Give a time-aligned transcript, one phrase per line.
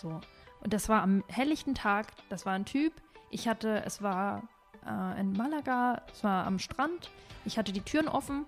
[0.00, 0.20] So.
[0.60, 2.92] Und das war am helllichten Tag, das war ein Typ.
[3.30, 4.42] Ich hatte, es war
[4.86, 7.10] äh, in Malaga, es war am Strand.
[7.44, 8.46] Ich hatte die Türen offen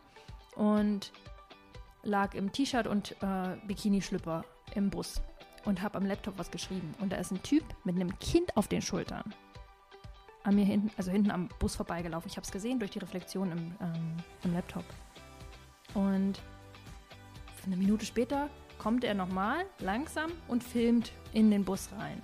[0.56, 1.12] und
[2.02, 4.44] lag im T-Shirt und äh, Bikini-Schlüpper
[4.74, 5.20] im Bus
[5.64, 6.94] und habe am Laptop was geschrieben.
[7.00, 9.34] Und da ist ein Typ mit einem Kind auf den Schultern
[10.42, 12.30] an mir hinten, also hinten am Bus vorbeigelaufen.
[12.30, 14.84] Ich habe es gesehen durch die Reflexion im, ähm, im Laptop.
[15.94, 16.40] Und
[17.66, 18.48] eine Minute später
[18.80, 22.18] kommt er nochmal langsam und filmt in den Bus rein.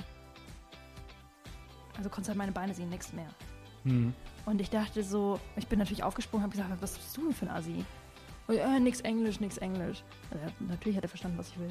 [1.99, 3.29] Also konntest halt meine Beine sehen, nichts mehr.
[3.85, 4.15] Mhm.
[4.47, 7.45] Und ich dachte so, ich bin natürlich aufgesprungen, habe gesagt, was bist du denn für
[7.45, 7.85] ein Assi?
[8.47, 10.03] Und, äh, nix Englisch, nix Englisch.
[10.31, 11.69] Also, natürlich hat er verstanden, was ich will.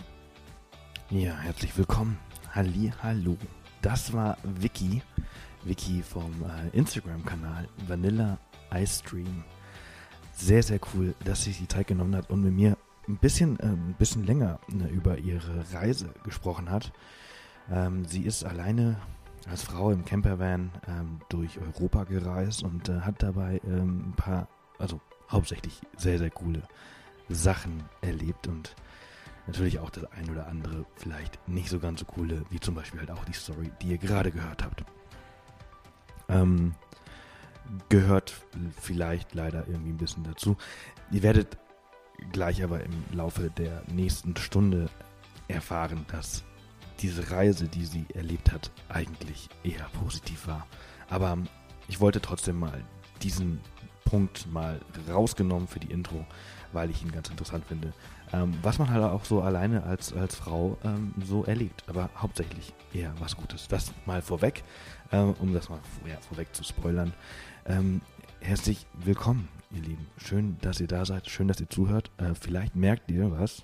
[1.10, 2.20] Ja, herzlich willkommen.
[2.54, 3.38] Halli, hallo.
[3.82, 5.02] Das war Vicky.
[5.64, 8.38] Vicky vom äh, Instagram-Kanal Vanilla
[8.72, 9.44] Ice Stream.
[10.34, 13.60] Sehr, sehr cool, dass sie sich die Zeit genommen hat und mit mir ein bisschen,
[13.60, 16.92] äh, ein bisschen länger äh, über ihre Reise gesprochen hat.
[17.72, 18.98] Ähm, sie ist alleine
[19.50, 24.48] als Frau im Campervan ähm, durch Europa gereist und äh, hat dabei ähm, ein paar,
[24.80, 26.64] also hauptsächlich sehr, sehr coole
[27.30, 28.76] Sachen erlebt und
[29.48, 33.00] natürlich auch das ein oder andere vielleicht nicht so ganz so coole, wie zum Beispiel
[33.00, 34.84] halt auch die Story, die ihr gerade gehört habt.
[36.28, 36.74] Ähm,
[37.90, 38.34] gehört
[38.80, 40.58] vielleicht leider irgendwie ein bisschen dazu.
[41.12, 41.58] Ihr werdet
[42.32, 44.90] gleich aber im Laufe der nächsten Stunde
[45.48, 46.44] erfahren, dass
[47.00, 50.66] diese Reise, die sie erlebt hat, eigentlich eher positiv war.
[51.10, 51.38] Aber
[51.88, 52.84] ich wollte trotzdem mal
[53.22, 53.60] diesen
[54.06, 56.26] Punkt mal rausgenommen für die Intro,
[56.74, 57.94] weil ich ihn ganz interessant finde.
[58.34, 62.74] Ähm, was man halt auch so alleine als, als Frau ähm, so erlebt, aber hauptsächlich
[62.94, 63.68] eher was Gutes.
[63.68, 64.64] Das mal vorweg,
[65.12, 65.80] ähm, um das mal
[66.30, 67.14] vorweg zu spoilern.
[67.66, 68.02] Ähm,
[68.40, 70.08] herzlich willkommen, ihr Lieben.
[70.18, 72.12] Schön, dass ihr da seid, schön, dass ihr zuhört.
[72.18, 73.64] Äh, vielleicht merkt ihr was.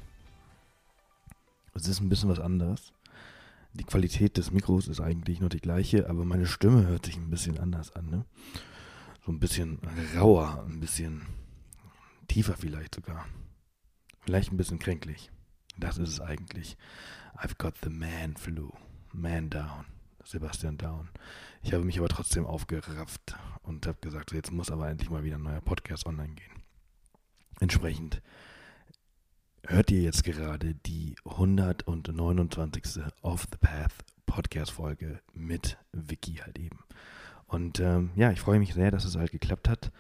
[1.74, 2.94] Es ist ein bisschen was anderes.
[3.74, 7.30] Die Qualität des Mikros ist eigentlich nur die gleiche, aber meine Stimme hört sich ein
[7.30, 8.10] bisschen anders an.
[8.10, 8.26] Ne?
[9.26, 9.80] So ein bisschen
[10.18, 11.22] rauer, ein bisschen
[12.28, 13.26] tiefer vielleicht sogar.
[14.20, 15.32] Vielleicht ein bisschen kränklich.
[15.78, 16.78] Das ist es eigentlich.
[17.38, 18.72] I've got the man flu.
[19.14, 19.86] Man down.
[20.24, 21.10] Sebastian Down.
[21.64, 25.36] Ich habe mich aber trotzdem aufgerafft und habe gesagt, jetzt muss aber endlich mal wieder
[25.36, 26.64] ein neuer Podcast online gehen.
[27.60, 28.22] Entsprechend
[29.68, 33.04] hört ihr jetzt gerade die 129.
[33.22, 33.94] Off the Path
[34.26, 36.80] Podcast Folge mit Vicky halt eben.
[37.46, 39.92] Und ähm, ja, ich freue mich sehr, dass es halt geklappt hat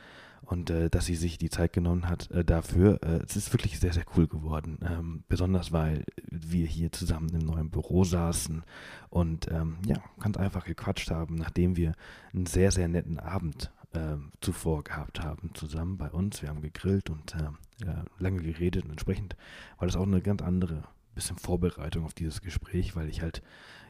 [0.41, 3.02] und äh, dass sie sich die Zeit genommen hat äh, dafür.
[3.03, 4.79] Äh, es ist wirklich sehr, sehr cool geworden.
[4.84, 8.63] Ähm, besonders, weil wir hier zusammen im neuen Büro saßen
[9.09, 11.94] und ähm, ja, ganz einfach gequatscht haben, nachdem wir
[12.34, 16.41] einen sehr, sehr netten Abend ähm, zuvor gehabt haben, zusammen bei uns.
[16.41, 19.35] Wir haben gegrillt und äh, ja, lange geredet und entsprechend
[19.78, 23.41] war das auch eine ganz andere bisschen Vorbereitung auf dieses Gespräch, weil ich halt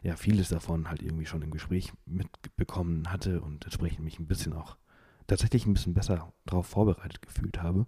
[0.02, 4.54] ja vieles davon halt irgendwie schon im Gespräch mitbekommen hatte und entsprechend mich ein bisschen
[4.54, 4.76] auch
[5.32, 7.88] tatsächlich ein bisschen besser darauf vorbereitet gefühlt habe.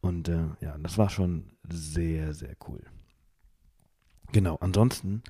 [0.00, 2.82] Und äh, ja, das war schon sehr, sehr cool.
[4.32, 5.22] Genau, ansonsten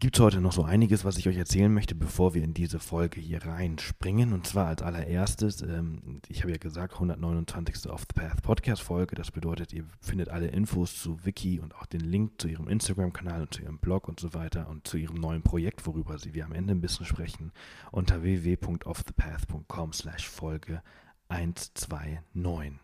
[0.00, 2.78] gibt es heute noch so einiges, was ich euch erzählen möchte, bevor wir in diese
[2.78, 4.32] Folge hier reinspringen.
[4.32, 7.88] Und zwar als allererstes, ähm, ich habe ja gesagt, 129.
[7.90, 9.14] Off the Path Podcast Folge.
[9.14, 13.42] Das bedeutet, ihr findet alle Infos zu Wiki und auch den Link zu ihrem Instagram-Kanal
[13.42, 16.46] und zu ihrem Blog und so weiter und zu ihrem neuen Projekt, worüber sie wir
[16.46, 17.52] am Ende ein bisschen sprechen,
[17.92, 20.82] unter www.offthepath.com slash Folge
[21.28, 22.80] 129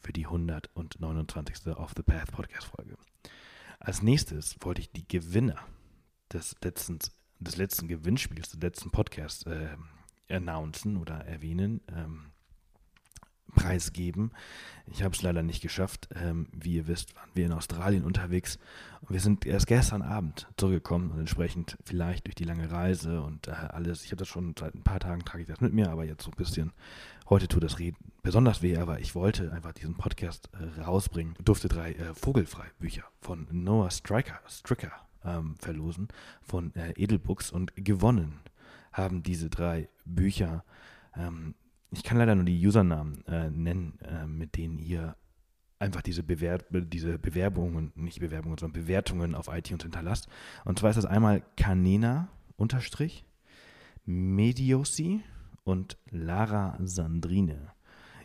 [0.00, 1.66] für die 129.
[1.76, 2.96] Off the Path Podcast Folge.
[3.80, 5.64] Als nächstes wollte ich die Gewinner
[6.32, 6.98] des letzten,
[7.40, 9.76] des letzten Gewinnspiels, des letzten Podcasts äh,
[10.28, 12.26] announcen oder erwähnen, ähm,
[13.54, 14.32] preisgeben.
[14.86, 16.08] Ich habe es leider nicht geschafft.
[16.14, 18.58] Ähm, wie ihr wisst, waren wir in Australien unterwegs
[19.00, 23.48] und wir sind erst gestern Abend zurückgekommen und entsprechend vielleicht durch die lange Reise und
[23.48, 24.04] äh, alles.
[24.04, 26.24] Ich habe das schon seit ein paar Tagen trage ich das mit mir, aber jetzt
[26.24, 26.72] so ein bisschen.
[27.28, 31.34] Heute tut das Reden besonders weh, aber ich wollte einfach diesen Podcast äh, rausbringen.
[31.38, 34.92] Ich durfte drei äh, Vogelfrei Bücher von Noah Striker, Stricker
[35.28, 36.08] ähm, verlosen
[36.42, 38.40] von äh, Edelbooks und gewonnen
[38.92, 40.64] haben diese drei Bücher.
[41.16, 41.54] Ähm,
[41.90, 45.16] ich kann leider nur die Usernamen äh, nennen, äh, mit denen ihr
[45.78, 50.28] einfach diese, Bewer diese Bewerbungen, nicht Bewerbungen, sondern Bewertungen auf iTunes hinterlasst.
[50.64, 53.24] Und zwar ist das einmal Canena unterstrich,
[54.04, 55.22] Mediosi
[55.64, 57.72] und Lara Sandrine.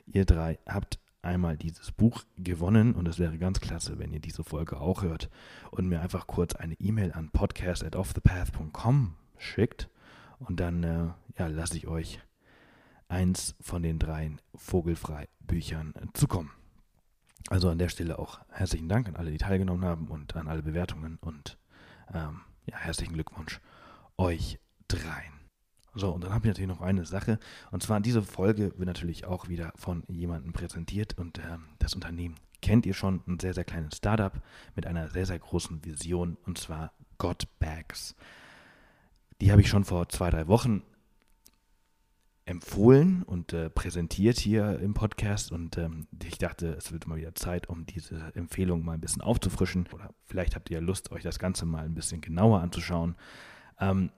[0.07, 4.43] Ihr drei habt einmal dieses Buch gewonnen und es wäre ganz klasse, wenn ihr diese
[4.43, 5.29] Folge auch hört
[5.71, 9.89] und mir einfach kurz eine E-Mail an podcast@offthepath.com schickt
[10.39, 12.19] und dann äh, ja, lasse ich euch
[13.07, 16.51] eins von den dreien vogelfrei Büchern zukommen.
[17.49, 20.63] Also an der Stelle auch herzlichen Dank an alle, die teilgenommen haben und an alle
[20.63, 21.57] Bewertungen und
[22.13, 23.59] ähm, ja, herzlichen Glückwunsch
[24.17, 25.42] euch dreien.
[25.95, 27.39] So, und dann habe ich natürlich noch eine Sache.
[27.71, 31.17] Und zwar, diese Folge wird natürlich auch wieder von jemandem präsentiert.
[31.17, 34.33] Und ähm, das Unternehmen kennt ihr schon, ein sehr, sehr kleines Startup
[34.75, 36.37] mit einer sehr, sehr großen Vision.
[36.45, 38.15] Und zwar Godbags.
[39.41, 40.81] Die habe ich schon vor zwei, drei Wochen
[42.45, 45.51] empfohlen und äh, präsentiert hier im Podcast.
[45.51, 49.21] Und ähm, ich dachte, es wird mal wieder Zeit, um diese Empfehlung mal ein bisschen
[49.21, 49.87] aufzufrischen.
[49.93, 53.15] Oder vielleicht habt ihr Lust, euch das Ganze mal ein bisschen genauer anzuschauen.
[53.79, 54.11] Ähm,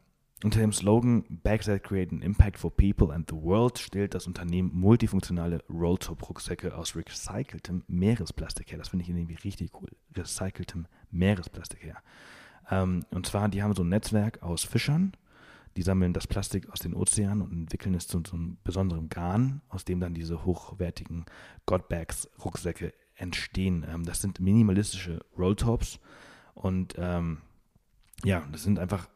[0.45, 4.27] unter dem Slogan Bags that create an impact for people and the world stellt das
[4.27, 8.77] Unternehmen multifunktionale Rolltop-Rucksäcke aus recyceltem Meeresplastik her.
[8.77, 9.89] Das finde ich irgendwie richtig cool.
[10.15, 11.97] Recyceltem Meeresplastik her.
[12.69, 15.13] Ähm, und zwar, die haben so ein Netzwerk aus Fischern,
[15.77, 19.61] die sammeln das Plastik aus den Ozeanen und entwickeln es zu so einem besonderen Garn,
[19.69, 21.25] aus dem dann diese hochwertigen
[21.65, 23.83] Godbags-Rucksäcke entstehen.
[23.89, 25.99] Ähm, das sind minimalistische Rolltops
[26.53, 27.39] und ähm,
[28.23, 29.09] ja, das sind einfach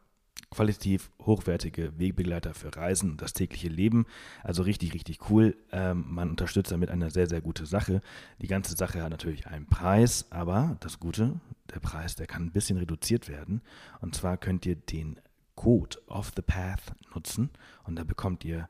[0.50, 4.06] qualitativ hochwertige Wegbegleiter für Reisen und das tägliche Leben.
[4.42, 5.56] Also richtig, richtig cool.
[5.72, 8.00] Ähm, man unterstützt damit eine sehr, sehr gute Sache.
[8.40, 11.40] Die ganze Sache hat natürlich einen Preis, aber das Gute,
[11.74, 13.60] der Preis, der kann ein bisschen reduziert werden.
[14.00, 15.20] Und zwar könnt ihr den
[15.54, 17.50] Code Off the Path nutzen
[17.84, 18.68] und da bekommt ihr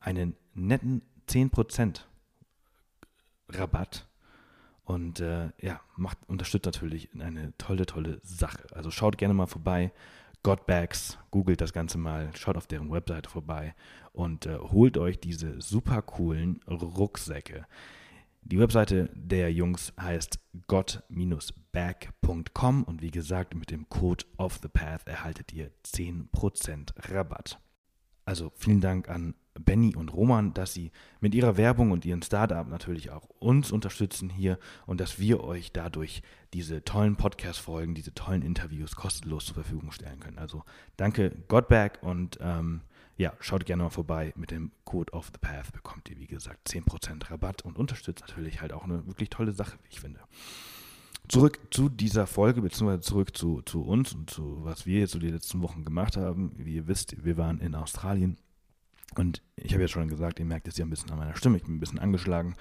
[0.00, 2.00] einen netten 10%
[3.48, 4.06] Rabatt.
[4.84, 8.66] Und äh, ja, macht, unterstützt natürlich eine tolle, tolle Sache.
[8.72, 9.92] Also schaut gerne mal vorbei
[10.44, 13.74] Godbags, googelt das Ganze mal, schaut auf deren Webseite vorbei
[14.12, 17.66] und äh, holt euch diese super coolen Rucksäcke.
[18.42, 21.14] Die Webseite der Jungs heißt god-bag.com
[22.84, 27.58] und wie gesagt, mit dem Code of the Path erhaltet ihr 10% Rabatt.
[28.24, 30.90] Also vielen Dank an Benny und Roman, dass sie
[31.20, 35.72] mit ihrer Werbung und ihren Startup natürlich auch uns unterstützen hier und dass wir euch
[35.72, 36.22] dadurch
[36.52, 40.38] diese tollen Podcast-Folgen, diese tollen Interviews kostenlos zur Verfügung stellen können.
[40.38, 40.64] Also
[40.96, 42.80] danke Godback und ähm,
[43.16, 44.32] ja, schaut gerne mal vorbei.
[44.36, 48.60] Mit dem Code of the Path bekommt ihr, wie gesagt, 10% Rabatt und unterstützt natürlich
[48.60, 50.20] halt auch eine wirklich tolle Sache, wie ich finde.
[51.28, 55.18] Zurück zu dieser Folge, beziehungsweise zurück zu, zu uns und zu was wir jetzt so
[55.18, 56.52] die letzten Wochen gemacht haben.
[56.56, 58.36] Wie ihr wisst, wir waren in Australien
[59.16, 61.56] und ich habe ja schon gesagt, ihr merkt es ja ein bisschen an meiner Stimme,
[61.56, 62.56] ich bin ein bisschen angeschlagen,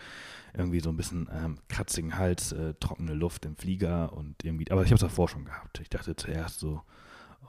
[0.54, 4.84] irgendwie so ein bisschen ähm, kratzigen Hals, äh, trockene Luft im Flieger und irgendwie, aber
[4.84, 5.80] ich habe es davor schon gehabt.
[5.80, 6.82] Ich dachte zuerst so,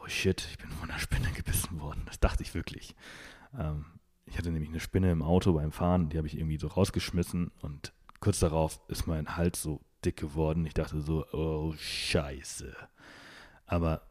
[0.02, 2.02] oh shit, ich bin von einer Spinne gebissen worden.
[2.06, 2.96] Das dachte ich wirklich.
[3.58, 3.84] Ähm,
[4.26, 7.50] ich hatte nämlich eine Spinne im Auto beim Fahren, die habe ich irgendwie so rausgeschmissen
[7.60, 10.66] und kurz darauf ist mein Hals so dick geworden.
[10.66, 12.74] Ich dachte so, oh scheiße.
[13.66, 14.02] Aber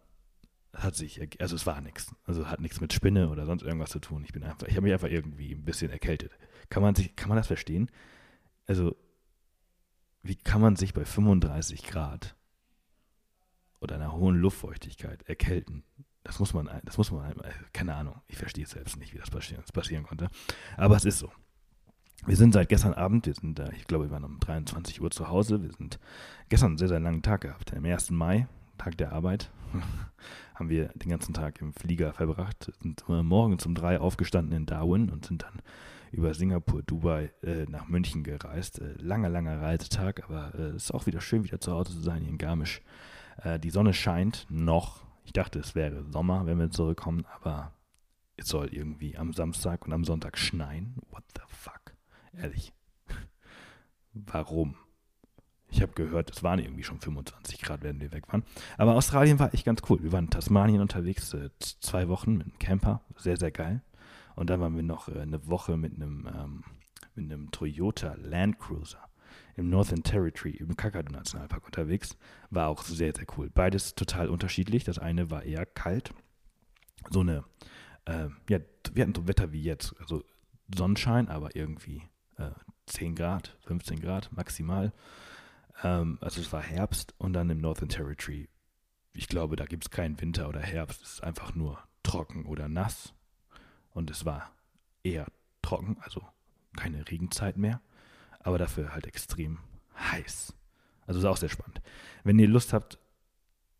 [0.73, 2.13] hat sich, also es war nichts.
[2.25, 4.23] Also hat nichts mit Spinne oder sonst irgendwas zu tun.
[4.23, 6.31] Ich bin einfach, ich habe mich einfach irgendwie ein bisschen erkältet.
[6.69, 7.89] Kann man sich, kann man das verstehen?
[8.65, 8.95] Also,
[10.23, 12.35] wie kann man sich bei 35 Grad
[13.81, 15.83] oder einer hohen Luftfeuchtigkeit erkälten?
[16.23, 17.35] Das muss man, das muss man,
[17.73, 18.21] keine Ahnung.
[18.27, 20.29] Ich verstehe selbst nicht, wie das passieren, das passieren konnte.
[20.77, 21.31] Aber es ist so.
[22.25, 25.27] Wir sind seit gestern Abend, wir sind, ich glaube, wir waren um 23 Uhr zu
[25.27, 25.61] Hause.
[25.61, 25.99] Wir sind
[26.47, 27.73] gestern einen sehr, sehr langen Tag gehabt.
[27.73, 28.11] Am 1.
[28.11, 28.47] Mai,
[28.77, 29.51] Tag der Arbeit,
[30.55, 32.71] haben wir den ganzen Tag im Flieger verbracht.
[32.81, 35.61] Sind morgens um drei aufgestanden in Darwin und sind dann
[36.13, 38.79] über Singapur, Dubai äh, nach München gereist.
[38.79, 42.01] Äh, langer, langer Reisetag, aber es äh, ist auch wieder schön, wieder zu Hause zu
[42.01, 42.81] sein hier in Garmisch.
[43.43, 45.01] Äh, die Sonne scheint noch.
[45.25, 47.73] Ich dachte, es wäre Sommer, wenn wir zurückkommen, aber
[48.37, 50.95] es soll irgendwie am Samstag und am Sonntag schneien.
[51.11, 51.52] What the fuck?
[52.37, 52.73] Ehrlich.
[54.13, 54.75] Warum?
[55.69, 58.43] Ich habe gehört, es waren irgendwie schon 25 Grad, während wir weg waren.
[58.77, 60.03] Aber Australien war echt ganz cool.
[60.03, 63.01] Wir waren in Tasmanien unterwegs, äh, zwei Wochen mit einem Camper.
[63.15, 63.81] Sehr, sehr geil.
[64.35, 66.63] Und dann waren wir noch äh, eine Woche mit einem, ähm,
[67.15, 69.09] mit einem Toyota Land Cruiser
[69.55, 72.17] im Northern Territory, im Kakadu-Nationalpark unterwegs.
[72.49, 73.49] War auch sehr, sehr cool.
[73.49, 74.83] Beides total unterschiedlich.
[74.83, 76.13] Das eine war eher kalt.
[77.09, 77.43] So eine,
[78.05, 78.59] äh, ja,
[78.93, 79.95] wir hatten so Wetter wie jetzt.
[79.99, 80.23] Also
[80.75, 82.03] Sonnenschein, aber irgendwie
[82.37, 82.51] äh,
[82.87, 84.91] 10 Grad, 15 Grad maximal.
[85.83, 88.49] Ähm, also es war Herbst und dann im Northern Territory.
[89.13, 91.01] Ich glaube, da gibt es keinen Winter oder Herbst.
[91.03, 93.13] Es ist einfach nur trocken oder nass.
[93.91, 94.51] Und es war
[95.03, 95.27] eher
[95.61, 96.21] trocken, also
[96.75, 97.81] keine Regenzeit mehr.
[98.39, 99.59] Aber dafür halt extrem
[99.97, 100.53] heiß.
[101.05, 101.81] Also ist auch sehr spannend.
[102.23, 102.97] Wenn ihr Lust habt,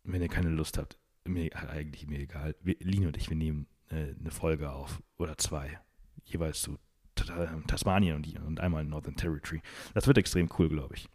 [0.04, 2.54] wenn ihr keine Lust habt, mir eigentlich mir egal.
[2.60, 5.80] Wir, Lino und ich, wir nehmen äh, eine Folge auf oder zwei,
[6.24, 6.78] jeweils zu
[7.14, 9.62] Tasmanien und, und einmal Northern Territory.
[9.94, 11.08] Das wird extrem cool, glaube ich.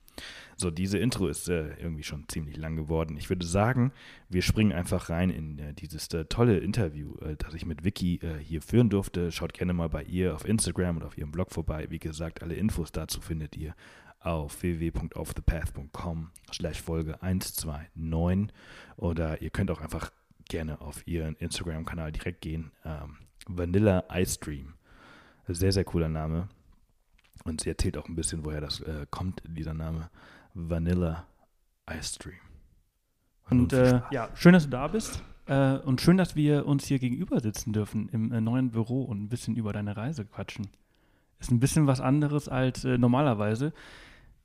[0.57, 3.15] So, diese Intro ist äh, irgendwie schon ziemlich lang geworden.
[3.17, 3.93] Ich würde sagen,
[4.27, 8.15] wir springen einfach rein in äh, dieses äh, tolle Interview, äh, das ich mit Vicky
[8.15, 9.31] äh, hier führen durfte.
[9.31, 11.87] Schaut gerne mal bei ihr auf Instagram und auf ihrem Blog vorbei.
[11.89, 13.73] Wie gesagt, alle Infos dazu findet ihr
[14.19, 18.53] auf www.offthepath.com slash Folge 129
[18.97, 20.11] oder ihr könnt auch einfach
[20.49, 22.71] gerne auf ihren Instagram-Kanal direkt gehen.
[22.83, 24.73] Ähm, Vanilla Ice Dream.
[25.51, 26.47] Sehr, sehr cooler Name.
[27.43, 30.09] Und sie erzählt auch ein bisschen, woher das äh, kommt, dieser Name.
[30.53, 31.25] Vanilla
[31.91, 32.35] Ice Dream.
[33.49, 35.23] Und äh, ja, schön, dass du da bist.
[35.47, 39.23] Äh, und schön, dass wir uns hier gegenüber sitzen dürfen im äh, neuen Büro und
[39.23, 40.67] ein bisschen über deine Reise quatschen.
[41.39, 43.73] Ist ein bisschen was anderes als äh, normalerweise.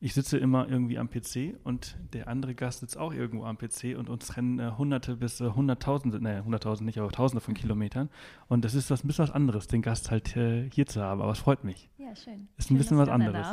[0.04, 3.96] Ich sitze immer irgendwie am PC und der andere Gast sitzt auch irgendwo am PC
[3.96, 8.11] und uns trennen äh, Hunderte bis äh, Hunderttausende, naja, Hunderttausend nicht, aber Tausende von Kilometern.
[8.46, 11.23] Und das ist was ein bisschen was anderes, den Gast halt äh, hier zu haben.
[11.23, 11.88] Aber es freut mich.
[11.96, 12.49] Ja, schön.
[12.58, 13.46] Ist schön, ein bisschen was anderes.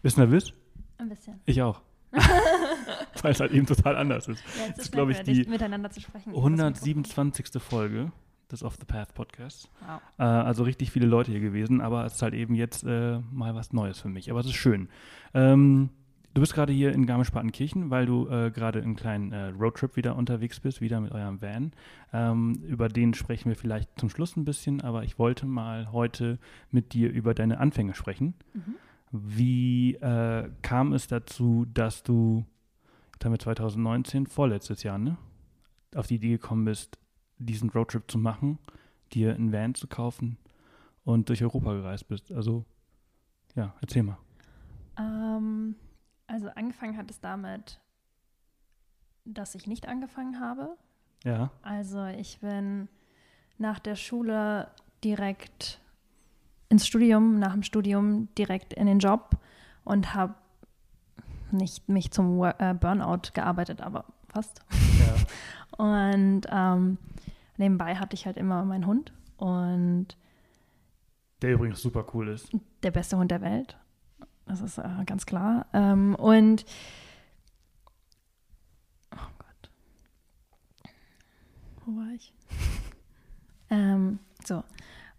[0.00, 0.54] Bist du nervös?
[0.96, 1.38] Ein bisschen.
[1.44, 1.82] Ich auch.
[3.20, 4.42] Weil es halt eben total anders ist.
[4.58, 6.30] Ja, Das es ist, glaube ich, die miteinander zu sprechen.
[6.32, 6.60] über das Mikrofon.
[6.60, 7.62] 127.
[7.62, 8.12] Folge
[8.52, 9.68] des Off the Path Podcasts.
[9.80, 10.00] Wow.
[10.18, 13.54] Äh, also richtig viele Leute hier gewesen, aber es ist halt eben jetzt äh, mal
[13.54, 14.30] was Neues für mich.
[14.30, 14.88] Aber es ist schön.
[15.34, 15.90] Ähm,
[16.34, 20.16] du bist gerade hier in Garmisch-Partenkirchen, weil du äh, gerade einen kleinen äh, Roadtrip wieder
[20.16, 21.72] unterwegs bist, wieder mit eurem Van.
[22.12, 26.38] Ähm, über den sprechen wir vielleicht zum Schluss ein bisschen, aber ich wollte mal heute
[26.70, 28.34] mit dir über deine Anfänge sprechen.
[28.54, 28.74] Mhm.
[29.12, 32.44] Wie äh, kam es dazu, dass du,
[33.12, 35.16] jetzt haben wir 2019, vorletztes Jahr, ne?
[35.96, 36.98] Auf die Idee gekommen bist,
[37.40, 38.58] diesen Roadtrip zu machen,
[39.12, 40.38] dir einen Van zu kaufen
[41.04, 42.30] und durch Europa gereist bist.
[42.32, 42.64] Also,
[43.54, 44.18] ja, erzähl mal.
[44.98, 45.74] Ähm,
[46.26, 47.80] also angefangen hat es damit,
[49.24, 50.76] dass ich nicht angefangen habe.
[51.24, 51.50] Ja.
[51.62, 52.88] Also ich bin
[53.58, 54.68] nach der Schule
[55.04, 55.80] direkt
[56.68, 59.36] ins Studium, nach dem Studium direkt in den Job
[59.84, 60.34] und habe
[61.50, 64.60] nicht mich zum äh, Burnout gearbeitet, aber fast.
[64.98, 65.14] ja.
[65.84, 66.98] Und ähm,
[67.56, 70.08] nebenbei hatte ich halt immer meinen Hund und
[71.40, 72.50] Der übrigens super cool ist.
[72.82, 73.78] der beste Hund der Welt.
[74.46, 75.66] Das ist äh, ganz klar.
[75.72, 76.66] Ähm, und
[79.14, 79.70] oh Gott.
[81.86, 82.34] Wo war ich?
[83.70, 84.62] ähm, so.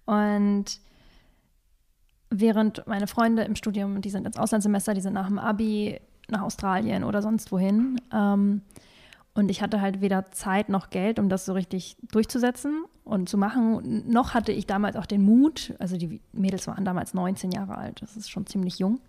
[0.05, 0.79] Und
[2.29, 6.41] während meine Freunde im Studium, die sind ins Auslandssemester, die sind nach dem Abi nach
[6.41, 7.99] Australien oder sonst wohin.
[8.13, 8.61] Ähm,
[9.33, 13.37] und ich hatte halt weder Zeit noch Geld, um das so richtig durchzusetzen und zu
[13.37, 14.03] machen.
[14.09, 18.01] Noch hatte ich damals auch den Mut, also die Mädels waren damals 19 Jahre alt,
[18.01, 18.99] das ist schon ziemlich jung.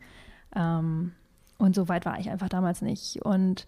[0.54, 1.12] Ähm,
[1.58, 3.22] und so weit war ich einfach damals nicht.
[3.24, 3.66] Und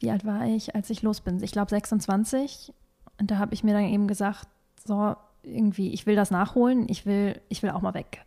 [0.00, 1.42] wie alt war ich, als ich los bin?
[1.42, 2.72] Ich glaube 26.
[3.20, 4.48] Und da habe ich mir dann eben gesagt,
[4.84, 8.24] so irgendwie, ich will das nachholen, ich will, ich will auch mal weg.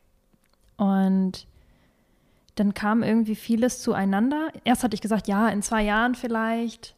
[0.78, 1.48] Und
[2.56, 4.50] dann kam irgendwie vieles zueinander.
[4.64, 6.96] Erst hatte ich gesagt, ja, in zwei Jahren vielleicht.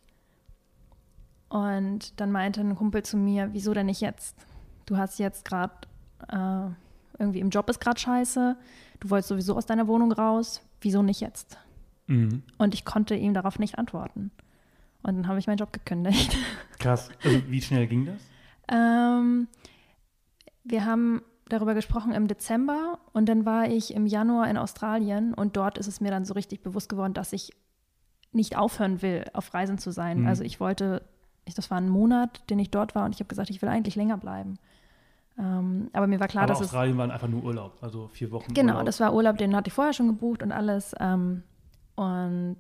[1.52, 4.38] Und dann meinte ein Kumpel zu mir, wieso denn nicht jetzt?
[4.86, 5.74] Du hast jetzt gerade,
[6.30, 6.70] äh,
[7.20, 8.56] irgendwie im Job ist gerade scheiße,
[9.02, 11.58] du wolltest sowieso aus deiner Wohnung raus, wieso nicht jetzt?
[12.08, 12.44] Mhm.
[12.58, 14.32] Und ich konnte ihm darauf nicht antworten.
[15.04, 16.38] Und dann habe ich meinen Job gekündigt.
[16.80, 17.10] Krass.
[17.22, 18.22] Also, wie schnell ging das?
[18.70, 19.50] Ähm,
[20.64, 25.58] wir haben darüber gesprochen im Dezember und dann war ich im Januar in Australien und
[25.58, 27.52] dort ist es mir dann so richtig bewusst geworden, dass ich
[28.32, 30.22] nicht aufhören will, auf Reisen zu sein.
[30.22, 30.28] Mhm.
[30.28, 31.02] Also ich wollte,
[31.46, 33.70] ich, das war ein Monat, den ich dort war und ich habe gesagt, ich will
[33.70, 34.58] eigentlich länger bleiben.
[35.40, 38.32] Ähm, aber mir war klar, Aber dass es Australien waren einfach nur Urlaub, also vier
[38.32, 38.86] Wochen Genau, Urlaub.
[38.86, 40.94] das war Urlaub, den hatte ich vorher schon gebucht und alles.
[41.00, 41.44] Ähm,
[41.96, 42.58] und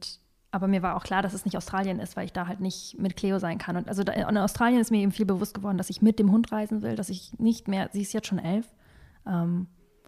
[0.54, 3.00] aber mir war auch klar, dass es nicht Australien ist, weil ich da halt nicht
[3.00, 3.78] mit Cleo sein kann.
[3.78, 6.30] Und also da, in Australien ist mir eben viel bewusst geworden, dass ich mit dem
[6.32, 8.68] Hund reisen will, dass ich nicht mehr, sie ist jetzt schon elf.
[9.26, 9.68] Ähm,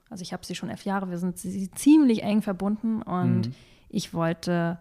[0.10, 3.56] also ich habe sie schon elf Jahre, wir sind sie, ziemlich eng verbunden und Mhm.
[3.90, 4.80] ich wollte,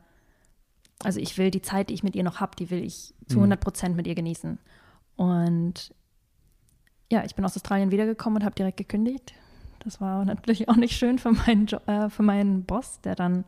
[1.05, 3.37] also ich will die Zeit, die ich mit ihr noch habe, die will ich zu
[3.39, 3.45] Mhm.
[3.45, 4.59] 100 Prozent mit ihr genießen.
[5.17, 5.95] Und
[7.11, 9.35] ja, ich bin aus Australien wiedergekommen und habe direkt gekündigt.
[9.81, 13.45] Das war natürlich auch nicht schön für meinen, jo äh, für meinen Boss, der dann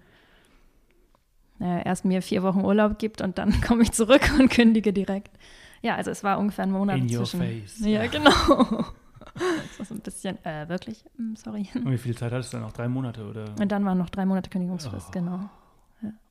[1.61, 5.31] äh, erst mir vier Wochen Urlaub gibt und dann komme ich zurück und kündige direkt.
[5.83, 7.79] Ja, also es war ungefähr ein Monat In your face.
[7.81, 8.31] Ja, genau.
[9.37, 11.69] Das war so ein bisschen, äh, wirklich, Mm, sorry.
[11.75, 12.67] Und wie viel Zeit hattest du dann?
[12.67, 13.47] Auch drei Monate oder?
[13.61, 15.13] Und dann waren noch drei Monate Kündigungsfrist, Oh.
[15.13, 15.51] genau.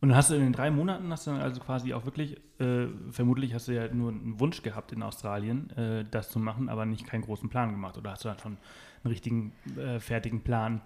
[0.01, 2.37] Und dann hast du in den drei Monaten, hast du dann also quasi auch wirklich,
[2.59, 6.69] äh, vermutlich hast du ja nur einen Wunsch gehabt in Australien, äh, das zu machen,
[6.69, 7.97] aber nicht keinen großen Plan gemacht.
[7.97, 8.57] Oder hast du dann schon
[9.03, 10.81] einen richtigen, äh, fertigen Plan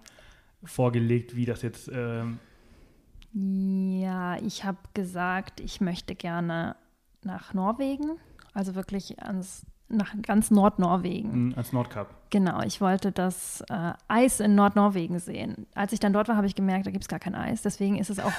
[0.63, 2.39] vorgelegt, wie das jetzt, ähm,
[3.34, 6.75] Ja, ich habe gesagt, ich möchte gerne
[7.24, 8.17] nach Norwegen,
[8.53, 11.53] also wirklich ans, nach ganz Nordnorwegen.
[11.56, 12.10] als Nordkap.
[12.29, 15.65] Genau, ich wollte das äh, Eis in Nordnorwegen sehen.
[15.75, 17.62] Als ich dann dort war, habe ich gemerkt, da gibt es gar kein Eis.
[17.62, 18.32] Deswegen ist es auch,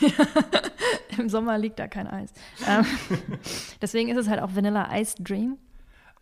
[1.18, 2.32] im Sommer liegt da kein Eis.
[2.66, 2.84] Ähm,
[3.82, 5.58] deswegen ist es halt auch Vanilla Ice Dream.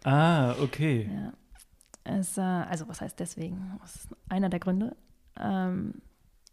[0.04, 1.08] Ah, okay.
[1.14, 1.32] Ja.
[2.18, 3.78] Es, äh, also was heißt deswegen?
[3.82, 4.96] Das ist einer der Gründe.
[5.40, 5.94] Ähm,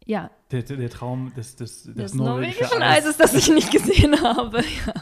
[0.06, 2.98] ja, Der, der, der Traum des, des, des, des norwegischen norwegischen Eis.
[3.04, 4.58] Eises, das ich nicht gesehen habe.
[4.86, 4.94] Ja.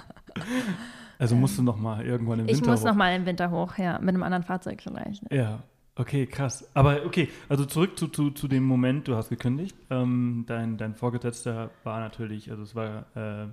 [1.18, 2.86] Also musst du noch mal irgendwann im Ich Winter muss hoch.
[2.86, 5.22] noch mal im Winter hoch, ja, mit einem anderen Fahrzeug vielleicht.
[5.32, 5.64] Ja,
[5.96, 6.68] okay, krass.
[6.74, 9.76] Aber okay, also zurück zu, zu, zu dem Moment, du hast gekündigt.
[9.90, 13.48] Ähm, dein, dein Vorgesetzter war natürlich, also es war äh,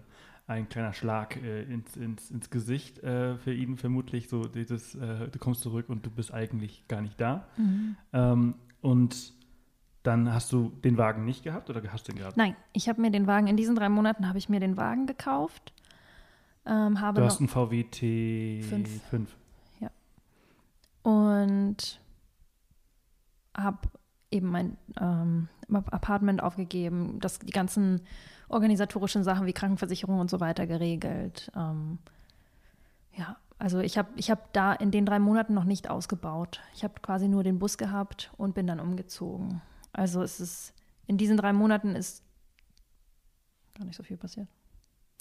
[0.48, 5.28] ein kleiner Schlag äh, ins, ins, ins Gesicht äh, für ihn vermutlich, so dieses, äh,
[5.28, 7.48] du kommst zurück und du bist eigentlich gar nicht da.
[7.58, 7.96] Mhm.
[8.14, 9.34] Ähm, und
[10.04, 12.38] dann hast du den Wagen nicht gehabt oder hast du den gehabt?
[12.38, 15.08] Nein, ich habe mir den Wagen, in diesen drei Monaten habe ich mir den Wagen
[15.08, 15.74] gekauft.
[16.66, 18.88] Ähm, habe Du hast einen VW T5.
[19.10, 19.36] Fünf.
[21.06, 22.02] und
[23.56, 23.78] habe
[24.32, 28.02] eben mein ähm, Apartment aufgegeben, das, die ganzen
[28.50, 31.52] organisatorischen Sachen wie Krankenversicherung und so weiter geregelt.
[31.56, 32.00] Ähm,
[33.14, 36.60] ja, also ich habe ich hab da in den drei Monaten noch nicht ausgebaut.
[36.74, 39.62] Ich habe quasi nur den Bus gehabt und bin dann umgezogen.
[39.94, 40.74] Also es ist,
[41.06, 42.24] in diesen drei Monaten ist
[43.78, 44.48] gar nicht so viel passiert.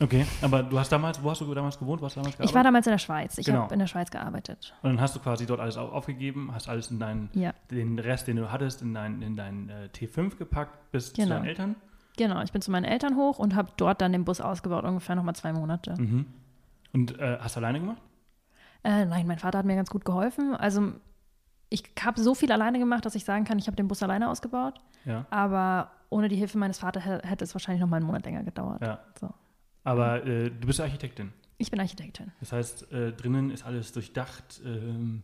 [0.00, 2.00] Okay, aber du hast damals, wo hast du damals gewohnt?
[2.02, 3.38] Wo hast du damals Ich war damals in der Schweiz.
[3.38, 3.62] Ich Genau.
[3.62, 4.74] habe in der Schweiz gearbeitet.
[4.82, 7.98] Und dann hast du quasi dort alles au- aufgegeben, hast alles in deinen, Ja, den
[8.00, 11.36] Rest, den du hattest, in deinen in dein, äh, T5 gepackt, bist zu Genau.
[11.36, 11.76] deinen Eltern.
[12.16, 12.42] genau.
[12.42, 15.36] Ich bin zu meinen Eltern hoch und habe dort dann den Bus ausgebaut, ungefähr nochmal
[15.36, 15.94] zwei Monate.
[15.96, 16.26] Mhm.
[16.92, 18.02] Und äh, hast du alleine gemacht?
[18.82, 20.54] Äh, nein, mein Vater hat mir ganz gut geholfen.
[20.56, 20.92] Also
[21.70, 24.28] ich habe so viel alleine gemacht, dass ich sagen kann, ich habe den Bus alleine
[24.28, 24.74] ausgebaut.
[25.04, 25.24] Ja.
[25.30, 28.42] Aber ohne die Hilfe meines Vaters hä- hätte es wahrscheinlich noch mal einen Monat länger
[28.42, 28.80] gedauert.
[28.82, 28.98] Ja.
[29.20, 29.30] So.
[29.84, 31.32] Aber äh, du bist Architektin.
[31.58, 32.32] Ich bin Architektin.
[32.40, 34.60] Das heißt, äh, drinnen ist alles durchdacht.
[34.64, 35.22] Ähm,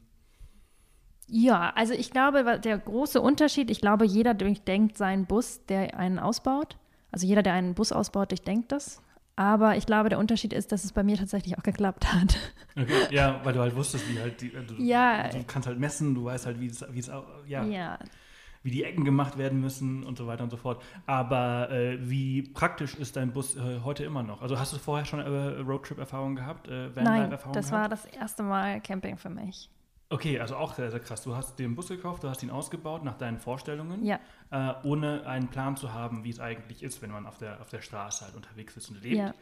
[1.26, 6.18] Ja, also ich glaube, der große Unterschied, ich glaube, jeder durchdenkt seinen Bus, der einen
[6.18, 6.76] ausbaut.
[7.12, 9.00] Also jeder, der einen Bus ausbaut, durchdenkt das.
[9.36, 12.36] Aber ich glaube, der Unterschied ist, dass es bei mir tatsächlich auch geklappt hat.
[12.76, 12.92] okay.
[13.10, 15.28] Ja, weil du halt wusstest, wie halt die, äh, du, Ja.
[15.28, 17.98] du kannst halt messen, du weißt halt, wie es, wie es auch, ja, ja.
[18.62, 20.82] Wie die Ecken gemacht werden müssen und so weiter und so fort.
[21.06, 24.42] Aber äh, wie praktisch ist dein Bus äh, heute immer noch?
[24.42, 26.68] Also hast du vorher schon äh, Roadtrip-Erfahrung gehabt?
[26.68, 29.70] Äh, Nein, das war das erste Mal Camping für mich.
[30.12, 31.22] Okay, also auch sehr, sehr krass.
[31.22, 34.18] Du hast den Bus gekauft, du hast ihn ausgebaut nach deinen Vorstellungen, Ja,
[34.50, 37.68] äh, ohne einen Plan zu haben, wie es eigentlich ist, wenn man auf der, auf
[37.70, 39.16] der Straße halt unterwegs ist und lebt.
[39.16, 39.32] ja.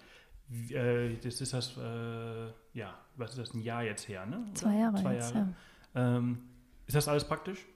[0.51, 4.45] Wie, äh, das ist das, äh, ja, was ist das, ein Jahr jetzt her, ne?
[4.55, 5.49] Zwei Jahre Zwei jetzt, Jahre.
[5.95, 6.39] Ähm,
[6.87, 7.67] ist das alles praktisch?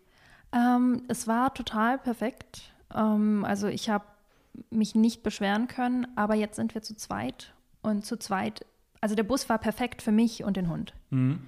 [0.52, 2.72] Ähm, es war total perfekt.
[2.94, 4.04] Ähm, also ich habe
[4.70, 8.66] mich nicht beschweren können, aber jetzt sind wir zu zweit und zu zweit,
[9.00, 10.94] also der Bus war perfekt für mich und den Hund.
[11.10, 11.40] Mhm.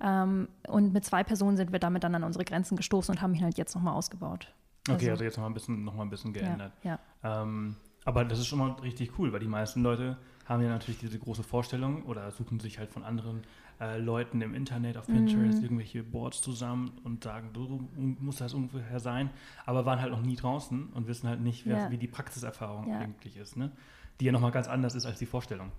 [0.00, 3.34] Ähm, und mit zwei Personen sind wir damit dann an unsere Grenzen gestoßen und haben
[3.34, 4.52] ihn halt jetzt nochmal ausgebaut.
[4.88, 6.72] Okay, also, Also- jetzt noch mal ein bisschen, noch mal ein bisschen geändert.
[6.82, 7.42] Ja, ja.
[7.42, 10.98] Ähm, aber das ist schon mal richtig cool, weil die meisten Leute haben ja natürlich
[10.98, 13.42] diese große Vorstellung oder suchen sich halt von anderen
[13.82, 15.64] äh, Leuten im Internet auf Pinterest Mhm.
[15.64, 19.30] irgendwelche Boards zusammen und sagen, du musst das ungefähr sein,
[19.66, 21.90] aber waren halt noch nie draußen und wissen halt nicht, wer, Ja.
[21.90, 22.98] wie die Praxiserfahrung Ja.
[23.00, 23.72] eigentlich ist, ne?
[24.20, 25.72] die ja nochmal ganz anders ist als die Vorstellung.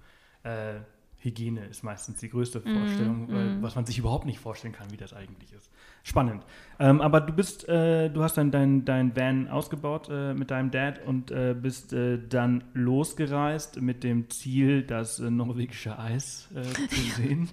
[0.44, 0.82] Äh,
[1.24, 3.62] Hygiene ist meistens die größte Vorstellung, äh, mhm.
[3.62, 5.70] was man sich überhaupt nicht vorstellen kann, wie das eigentlich ist.
[6.04, 6.44] Spannend.
[6.80, 10.70] Ähm, aber du bist, äh, du hast dann dein, dein Van ausgebaut äh, mit deinem
[10.72, 16.50] Dad und äh, bist äh, dann losgereist mit dem Ziel, das äh, norwegische Eis
[16.90, 17.50] zu sehen.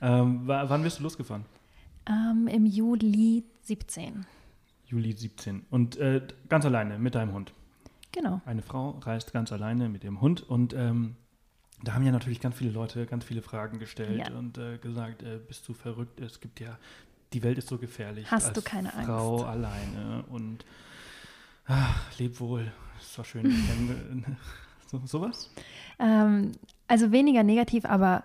[0.00, 1.44] ähm, wa- wann bist du losgefahren?
[2.08, 4.24] Ähm, Im Juli 17.
[4.86, 5.66] Juli 17.
[5.70, 5.98] Und
[6.48, 7.52] ganz alleine mit deinem Hund.
[8.12, 8.40] Genau.
[8.46, 11.16] Eine Frau reist ganz alleine mit dem Hund und ähm,
[11.82, 14.36] da haben ja natürlich ganz viele Leute ganz viele Fragen gestellt Ja.
[14.36, 16.20] und äh, gesagt, äh, bist du verrückt?
[16.20, 16.78] Es gibt ja,
[17.32, 18.30] die Welt ist so gefährlich.
[18.30, 19.46] Hast du keine Frau Angst?
[19.46, 20.64] alleine und
[21.66, 22.72] ach, leb wohl.
[23.00, 23.52] Ist doch schön.
[24.90, 25.50] So, sowas?
[25.98, 26.52] Ähm,
[26.86, 28.24] also weniger negativ, aber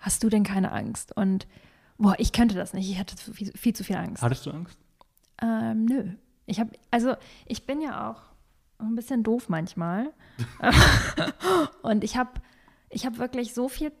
[0.00, 1.16] hast du denn keine Angst?
[1.16, 1.46] Und
[1.98, 2.90] boah, ich könnte das nicht.
[2.90, 4.20] Ich hatte viel, viel zu viel Angst.
[4.20, 4.76] Hattest du Angst?
[5.40, 6.04] Ähm, nö.
[6.46, 7.14] Ich habe, also
[7.46, 8.22] ich bin ja auch
[8.80, 10.12] ein bisschen doof manchmal.
[11.82, 12.30] und ich habe,
[12.90, 13.92] ich habe wirklich so viel,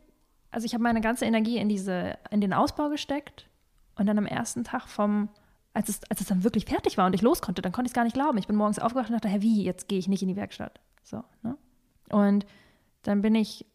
[0.50, 3.46] also ich habe meine ganze Energie in diese, in den Ausbau gesteckt.
[3.96, 5.28] Und dann am ersten Tag vom,
[5.74, 7.90] als es, als es dann wirklich fertig war und ich los konnte, dann konnte ich
[7.90, 8.38] es gar nicht glauben.
[8.38, 10.80] Ich bin morgens aufgewacht und dachte, hä, wie, jetzt gehe ich nicht in die Werkstatt.
[11.02, 11.56] So, ne?
[12.10, 12.46] Und
[13.02, 13.66] dann bin ich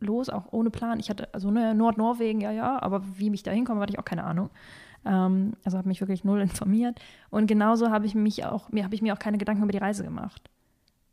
[0.00, 1.00] los, auch ohne Plan.
[1.00, 4.04] Ich hatte, also ne, Nordnorwegen, ja, ja, aber wie mich da hinkomme, hatte ich auch
[4.04, 4.50] keine Ahnung.
[5.04, 7.00] Ähm, also habe mich wirklich null informiert.
[7.30, 9.78] Und genauso habe ich mich auch, mir habe ich mir auch keine Gedanken über die
[9.78, 10.50] Reise gemacht.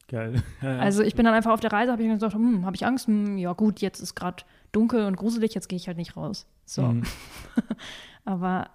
[0.07, 0.43] Geil.
[0.61, 2.85] Also ich bin dann einfach auf der Reise, habe ich mir gesagt, hm, habe ich
[2.85, 3.07] Angst?
[3.07, 6.47] Hm, ja gut, jetzt ist gerade dunkel und gruselig, jetzt gehe ich halt nicht raus.
[6.65, 6.83] So.
[6.83, 7.03] Mhm.
[8.25, 8.69] Aber,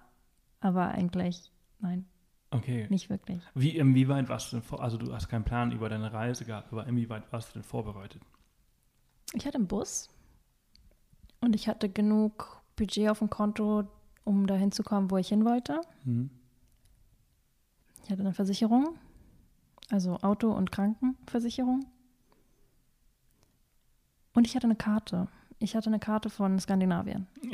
[0.61, 2.05] aber eigentlich, nein,
[2.51, 2.87] Okay.
[2.89, 3.41] nicht wirklich.
[3.53, 6.71] Wie, inwieweit warst du denn vor, also du hast keinen Plan über deine Reise gehabt,
[6.71, 8.21] aber inwieweit warst du denn vorbereitet?
[9.33, 10.09] Ich hatte einen Bus
[11.41, 13.83] und ich hatte genug Budget auf dem Konto,
[14.23, 15.81] um dahin zu kommen, wo ich hin wollte.
[16.05, 16.29] Mhm.
[18.05, 18.97] Ich hatte eine Versicherung,
[19.91, 21.85] also Auto- und Krankenversicherung.
[24.33, 25.27] Und ich hatte eine Karte.
[25.59, 27.27] Ich hatte eine Karte von Skandinavien.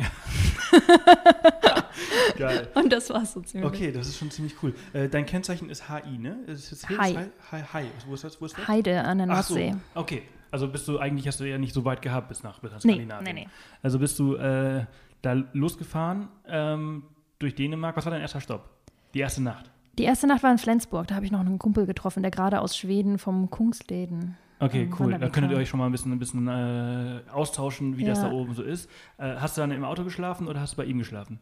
[2.37, 2.67] Geil.
[2.75, 3.67] Und das war so ziemlich.
[3.69, 4.73] Okay, das ist schon ziemlich cool.
[4.93, 6.37] Äh, dein Kennzeichen ist HI, ne?
[6.45, 7.17] Ist es Hi.
[7.51, 7.63] Hi.
[7.73, 7.85] Hi.
[8.05, 8.39] Wo ist das?
[8.39, 8.67] Wo ist das?
[8.67, 9.75] Heide an der Ach so, Nordsee.
[9.95, 10.23] okay.
[10.51, 12.81] Also bist du eigentlich hast du ja nicht so weit gehabt bis nach, bis nach
[12.83, 13.35] Nee, Skandinavien.
[13.35, 13.49] nee, nee.
[13.83, 14.85] Also bist du äh,
[15.21, 17.03] da losgefahren ähm,
[17.39, 17.97] durch Dänemark.
[17.97, 18.69] Was war dein erster Stopp?
[19.13, 19.69] Die erste Nacht.
[19.97, 21.07] Die erste Nacht war in Flensburg.
[21.07, 24.37] Da habe ich noch einen Kumpel getroffen, der gerade aus Schweden vom Kungsleden.
[24.59, 25.11] Okay, ähm, cool.
[25.17, 28.29] Dann könntet ihr euch schon mal ein bisschen, ein bisschen äh, austauschen, wie das Ja.
[28.29, 28.89] da oben so ist.
[29.17, 31.39] Äh, hast du dann im Auto geschlafen oder hast du bei ihm geschlafen?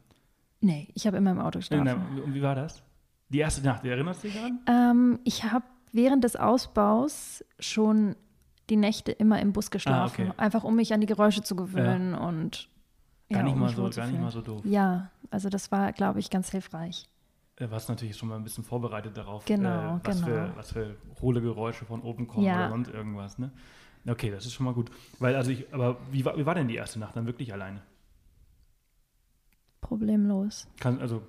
[0.62, 1.88] Nee, ich habe immer im Auto geschlafen.
[1.88, 2.82] In- Und wie war das?
[3.30, 4.60] Die erste Nacht, erinnerst du dich daran?
[4.68, 8.16] Ähm, ich habe während des Ausbaus schon
[8.70, 10.22] die Nächte immer im Bus geschlafen.
[10.22, 10.32] Ah, okay.
[10.38, 12.70] Einfach um mich an die Geräusche zu gewöhnen und
[13.30, 14.62] Gar, ja, nicht, um mal so, gar nicht mal so doof.
[14.66, 17.08] Ja, also das war, glaube ich, ganz hilfreich.
[17.58, 20.28] Äh, warst natürlich schon mal ein bisschen vorbereitet darauf, Genau, äh, was, genau.
[20.28, 22.56] Für, was für hohle Geräusche von oben kommen Ja.
[22.56, 23.52] oder sonst irgendwas, ne?
[24.08, 24.92] Okay, das ist schon mal gut.
[25.20, 27.82] Weil, also ich, aber wie war, wie war denn die erste Nacht dann wirklich alleine?
[29.82, 30.68] Problemlos.
[30.80, 31.22] Kann, also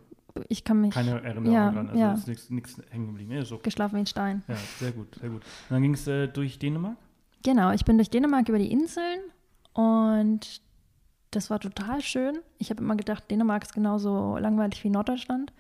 [0.49, 2.13] Ich kann mich keine Erinnerung Ja, dran, also ja.
[2.13, 3.31] ist nichts- hängen geblieben.
[3.33, 3.61] Ja, okay.
[3.63, 4.43] geschlafen wie ein Stein.
[4.49, 5.43] Ja, sehr gut, sehr gut.
[5.43, 6.97] Und dann ging es äh, durch Dänemark?
[7.45, 9.21] Genau, ich bin durch Dänemark über die Inseln
[9.73, 10.61] und
[11.31, 12.41] das war total schön.
[12.59, 15.53] Ich habe immer gedacht, Dänemark ist genauso langweilig wie Norddeutschland.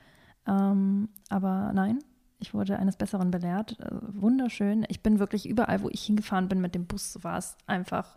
[0.46, 1.98] Ähm, aber nein,
[2.38, 3.78] ich wurde eines Besseren belehrt.
[3.80, 4.84] Äh, wunderschön.
[4.88, 8.16] Ich bin wirklich überall, wo ich hingefahren bin mit dem Bus, war es einfach.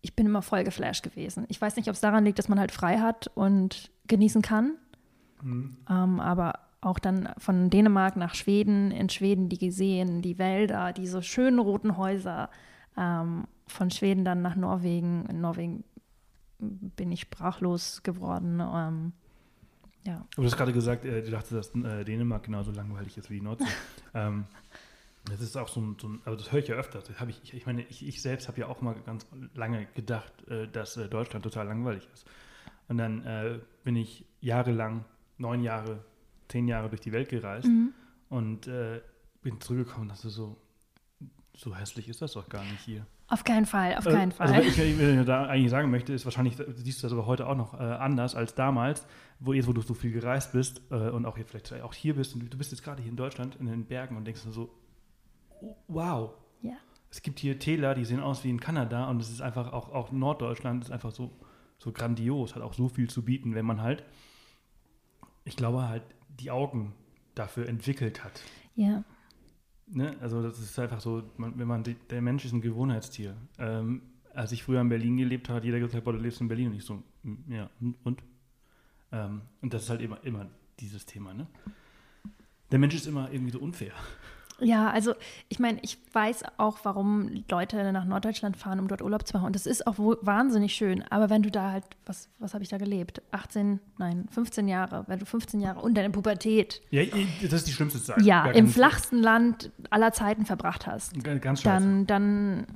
[0.00, 1.46] Ich bin immer voll geflasht gewesen.
[1.48, 4.74] Ich weiß nicht, ob es daran liegt, dass man halt frei hat und genießen kann.
[5.88, 11.22] Ähm, aber auch dann von Dänemark nach Schweden, in Schweden die gesehen, die Wälder, diese
[11.22, 12.50] schönen roten Häuser.
[12.96, 15.26] Ähm, von Schweden dann nach Norwegen.
[15.26, 15.84] In Norwegen
[16.58, 18.60] bin ich sprachlos geworden.
[18.60, 19.12] Ähm,
[20.04, 20.26] ja.
[20.36, 23.44] Du hast gerade gesagt, äh, du dachtest, dass äh, Dänemark genauso langweilig ist wie die
[23.44, 23.64] Nordsee.
[24.14, 24.44] ähm,
[25.24, 27.00] das ist auch so ein, so ein also das höre ich ja öfter.
[27.00, 29.86] Das hab ich, ich, ich meine, ich, ich selbst habe ja auch mal ganz lange
[29.94, 32.26] gedacht, äh, dass äh, Deutschland total langweilig ist.
[32.88, 35.06] Und dann äh, bin ich jahrelang,
[35.38, 36.04] neun Jahre,
[36.48, 37.68] zehn Jahre durch die Welt gereist
[38.28, 39.00] und äh,
[39.42, 40.56] bin zurückgekommen und dachte so,
[41.56, 43.06] so hässlich ist das doch gar nicht hier.
[43.28, 44.48] Auf keinen Fall, auf Äh, keinen Fall.
[44.48, 47.46] Also, was ich, ich da eigentlich sagen möchte, ist wahrscheinlich, siehst du das aber heute
[47.46, 49.06] auch noch äh, anders als damals,
[49.40, 52.14] wo jetzt, wo du so viel gereist bist äh, und auch hier vielleicht auch hier
[52.14, 54.70] bist und du, bist jetzt gerade hier in Deutschland in den Bergen und denkst so,
[55.60, 56.76] oh, wow, ja.
[57.10, 59.90] es gibt hier Täler, die sehen aus wie in Kanada und es ist einfach auch,
[59.90, 61.30] auch Norddeutschland ist einfach so,
[61.78, 64.04] so grandios, hat auch so viel zu bieten, wenn man halt,
[65.44, 66.94] ich glaube halt, die Augen
[67.34, 68.42] dafür entwickelt hat.
[68.74, 69.02] ja.
[69.86, 70.16] Ne?
[70.20, 73.36] Also das ist einfach so, man, wenn man der Mensch ist ein Gewohnheitstier.
[73.58, 76.48] Ähm, als ich früher in Berlin gelebt habe, hat jeder gesagt, boah, du lebst in
[76.48, 77.94] Berlin und ich so, "Mm, ja, und?
[78.04, 78.22] und?
[79.12, 80.46] Ähm, und das ist halt immer, immer
[80.80, 81.46] dieses Thema, ne?
[82.72, 83.92] Der Mensch ist immer irgendwie so unfair.
[84.60, 85.14] Ja, also
[85.48, 89.46] ich meine, ich weiß auch, warum Leute nach Norddeutschland fahren, um dort Urlaub zu machen.
[89.46, 91.02] Und das ist auch wahnsinnig schön.
[91.10, 93.20] Aber wenn du da halt, was, was habe ich da gelebt?
[93.32, 95.04] 18, nein, 15 Jahre.
[95.08, 97.02] Wenn du 15 Jahre und deine Pubertät, Ja,
[97.42, 98.22] das ist die schlimmste Zeit.
[98.22, 101.84] ja, im flachsten Land aller Zeiten verbracht hast, Ganz ganz scheiße.
[101.84, 102.66] dann, dann,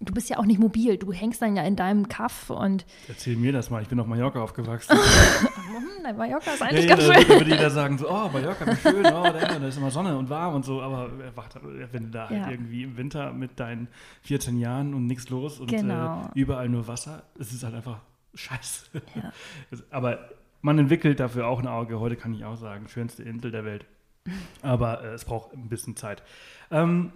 [0.00, 0.96] du bist ja auch nicht mobil.
[0.96, 4.06] Du hängst dann ja in deinem Kaff und Erzähl mir das mal, ich bin auf
[4.06, 4.96] Mallorca aufgewachsen.
[4.96, 7.28] hm, dein Mallorca ist eigentlich ja, ganz da schön.
[7.28, 10.30] würde jeder sagen so, oh, Mallorca, wie schön, oh, da, da ist immer Sonne und
[10.30, 12.42] warm und so, aber äh, wenn du da Ja.
[12.42, 13.88] halt irgendwie im Winter mit deinen
[14.22, 16.22] 14 Jahren und nichts los und Genau.
[16.34, 18.00] äh, überall nur Wasser, es ist halt einfach
[18.34, 18.86] scheiße.
[19.16, 19.32] Ja.
[19.90, 20.30] Aber
[20.60, 23.84] man entwickelt dafür auch ein Auge, heute kann ich auch sagen, schönste Insel der Welt.
[24.62, 26.22] Aber äh, es braucht ein bisschen Zeit.
[26.70, 27.12] Ähm,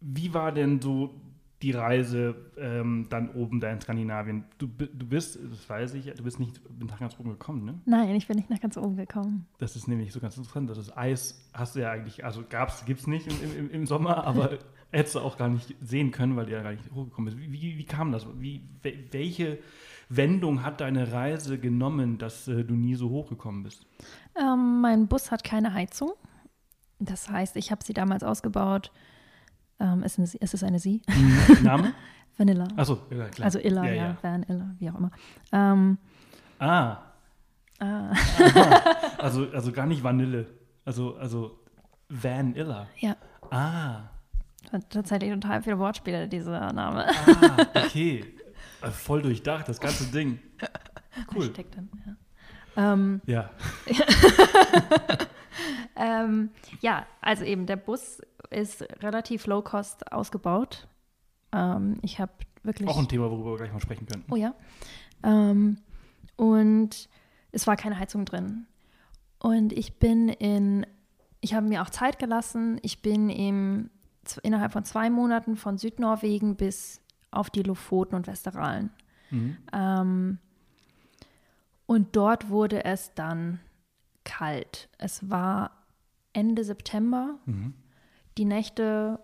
[0.00, 1.14] wie war denn so
[1.62, 4.44] die Reise ähm, dann oben da in Skandinavien?
[4.56, 7.78] Du, du bist, das weiß ich, du bist nicht nach ganz oben gekommen, ne?
[7.84, 9.46] Nein, ich bin nicht nach ganz oben gekommen.
[9.58, 10.70] Das ist nämlich so ganz interessant.
[10.70, 14.24] Das ist Eis, hast du ja eigentlich, also gab's, gibt's nicht im, im, im Sommer,
[14.24, 14.58] aber
[14.90, 17.38] hättest du auch gar nicht sehen können, weil du ja gar nicht hochgekommen bist.
[17.38, 18.26] Wie, wie, wie kam das?
[18.40, 19.58] Wie, wel- welche
[20.08, 23.86] Wendung hat deine Reise genommen, dass äh, du nie so hochgekommen bist?
[24.34, 26.12] Ähm, mein Bus hat keine Heizung.
[26.98, 28.90] Das heißt, ich habe sie damals ausgebaut.
[29.80, 31.00] Ähm, ist, eine, Sie- ist es eine Sie?
[31.62, 31.94] Name?
[32.36, 32.68] Vanilla.
[32.76, 33.46] Achso, ja, klar.
[33.46, 34.16] Also Illa, ja, ja.
[34.22, 35.10] Van Illa, wie auch immer.
[35.52, 35.98] Ähm,
[36.58, 36.98] Ah,
[37.78, 38.12] ah,
[39.18, 40.46] also, also gar nicht Vanille.
[40.84, 41.58] Also, also
[42.08, 42.86] Vanilla.
[42.98, 43.16] ja,
[43.50, 44.10] Ah,
[44.70, 47.06] hat tatsächlich total viele Wortspiele, dieser Name.
[47.08, 48.24] ah, okay.
[48.82, 50.38] Äh, Voll durchdacht, das ganze Ding.
[51.34, 51.46] Cool.
[51.50, 51.88] Steckt dann,
[52.76, 52.92] ja.
[52.92, 53.50] Ähm, Ja.
[55.96, 58.20] ähm, ja, also eben, der Bus
[58.50, 60.88] ist relativ low-cost ausgebaut.
[61.52, 62.88] Ähm, ich habe wirklich.
[62.88, 64.30] Auch ein Thema, worüber wir gleich mal sprechen könnten.
[64.32, 64.54] Oh ja.
[65.22, 65.78] Ähm,
[66.36, 67.08] und
[67.52, 68.66] es war keine Heizung drin.
[69.38, 70.86] Und ich bin in,
[71.40, 72.78] ich habe mir auch Zeit gelassen.
[72.82, 73.90] Ich bin im,
[74.42, 78.90] innerhalb von zwei Monaten von Südnorwegen bis auf die Lofoten und Westeralen.
[79.30, 79.56] Mhm.
[79.72, 80.38] Ähm,
[81.86, 83.60] und dort wurde es dann
[84.30, 84.88] kalt.
[84.98, 85.72] Es war
[86.32, 87.38] Ende September.
[87.46, 87.74] Mhm.
[88.38, 89.18] Die Nächte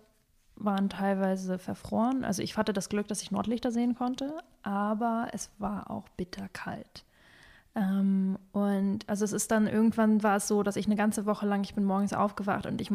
[0.55, 2.25] waren teilweise verfroren.
[2.25, 7.05] Also ich hatte das Glück, dass ich Nordlichter sehen konnte, aber es war auch bitterkalt.
[7.75, 11.45] Ähm, und also es ist dann irgendwann war es so, dass ich eine ganze Woche
[11.45, 12.91] lang, ich bin morgens aufgewacht und ich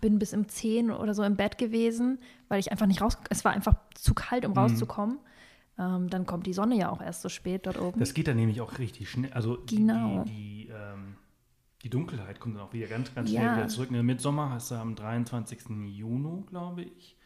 [0.00, 3.44] bin bis um 10 oder so im Bett gewesen, weil ich einfach nicht raus, es
[3.44, 4.58] war einfach zu kalt, um mhm.
[4.58, 5.18] rauszukommen.
[5.78, 8.00] Ähm, dann kommt die Sonne ja auch erst so spät dort oben.
[8.00, 9.32] Das geht dann nämlich auch richtig schnell.
[9.32, 10.24] Also genau.
[10.24, 11.14] die, die, ähm,
[11.82, 13.56] die Dunkelheit kommt dann auch wieder ganz, ganz schnell ja.
[13.56, 13.90] wieder zurück.
[13.90, 15.60] Im Mitsommer hast du am 23.
[15.86, 17.16] Juni, glaube ich.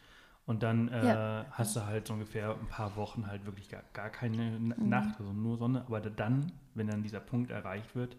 [0.45, 1.45] Und dann äh, ja.
[1.51, 4.89] hast du halt so ungefähr ein paar Wochen halt wirklich gar, gar keine mhm.
[4.89, 5.85] Nacht, also nur Sonne.
[5.87, 8.17] Aber dann, wenn dann dieser Punkt erreicht wird,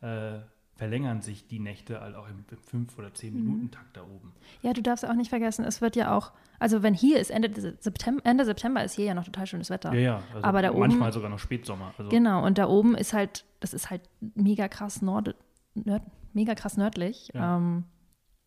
[0.00, 0.38] äh,
[0.76, 3.92] verlängern sich die Nächte halt auch im 5- oder 10-Minuten-Takt mhm.
[3.92, 4.32] da oben.
[4.62, 7.76] Ja, du darfst auch nicht vergessen, es wird ja auch, also wenn hier ist Ende
[7.80, 9.92] September, Ende September ist hier ja noch total schönes Wetter.
[9.92, 10.22] Ja, ja.
[10.32, 11.94] Also aber da manchmal oben, sogar noch Spätsommer.
[11.96, 14.02] Also genau, und da oben ist halt, das ist halt
[14.34, 15.36] mega krass nord,
[15.74, 17.30] nord mega krass nördlich.
[17.34, 17.56] Ja.
[17.56, 17.84] Ähm,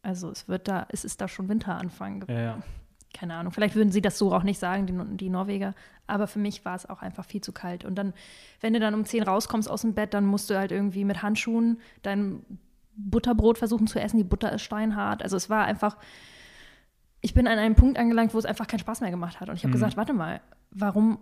[0.02, 2.26] also es wird da, es ist da schon Winteranfang.
[2.28, 2.58] Ja, ja
[3.14, 5.74] keine Ahnung, vielleicht würden sie das so auch nicht sagen, die, die Norweger.
[6.06, 7.84] Aber für mich war es auch einfach viel zu kalt.
[7.84, 8.14] Und dann,
[8.62, 11.22] wenn du dann um 10 rauskommst aus dem Bett, dann musst du halt irgendwie mit
[11.22, 12.46] Handschuhen dein
[12.96, 14.18] Butterbrot versuchen zu essen.
[14.18, 15.24] Die Butter ist steinhart.
[15.24, 15.98] Also es war einfach,
[17.22, 19.50] ich bin an einem Punkt angelangt, wo es einfach keinen Spaß mehr gemacht hat.
[19.50, 19.74] Und ich habe mhm.
[19.74, 21.20] gesagt, warte mal, warum,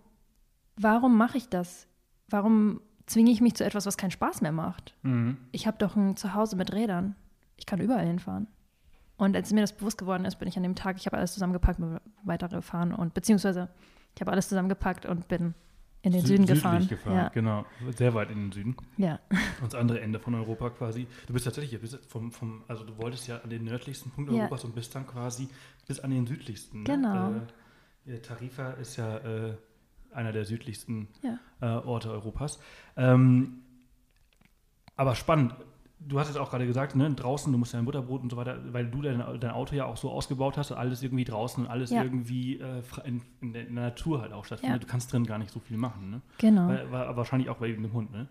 [0.76, 1.88] warum mache ich das?
[2.30, 4.96] Warum zwinge ich mich zu etwas, was keinen Spaß mehr macht?
[5.04, 5.38] Mhm.
[5.52, 7.16] Ich habe doch ein Zuhause mit Rädern.
[7.58, 8.48] Ich kann überall hinfahren.
[9.18, 11.34] Und als mir das bewusst geworden ist, bin ich an dem Tag, ich habe alles
[11.34, 11.80] zusammengepackt,
[12.24, 13.70] weitergefahren und beziehungsweise
[14.14, 15.54] ich habe alles zusammengepackt und bin
[16.02, 16.88] in den Sü Süden gefahren.
[16.88, 17.16] gefahren.
[17.16, 17.30] Ja.
[17.30, 17.66] Genau,
[17.98, 18.76] sehr weit in den Süden.
[18.98, 19.20] Ja.
[19.62, 21.08] Ans andere Ende von Europa quasi.
[21.26, 24.42] Du bist tatsächlich, bist vom, vom, also du wolltest ja an den nördlichsten Punkt ja.
[24.42, 25.48] Europas und bist dann quasi
[25.88, 26.80] bis an den südlichsten.
[26.80, 26.84] Ne?
[26.84, 27.34] Genau.
[28.06, 29.58] Äh, Tarifa ist ja äh,
[30.16, 31.40] einer der südlichsten ja.
[31.62, 32.60] äh, Orte Europas.
[32.96, 33.62] Ähm,
[34.96, 35.54] aber spannend,
[36.00, 38.60] du hast es auch gerade gesagt, ne, draußen, du musst dein Butterbrot und so weiter,
[38.72, 41.90] weil du dein, dein Auto ja auch so ausgebaut hast, alles irgendwie draußen und alles
[41.90, 42.04] ja.
[42.04, 44.82] irgendwie äh, in, in, der, Natur halt auch stattfindet.
[44.82, 44.86] Ja.
[44.86, 46.22] Du kannst drin gar nicht so viel machen, ne?
[46.38, 46.68] Genau.
[46.68, 48.28] Weil, war wahrscheinlich auch wegen dem Hund, ne?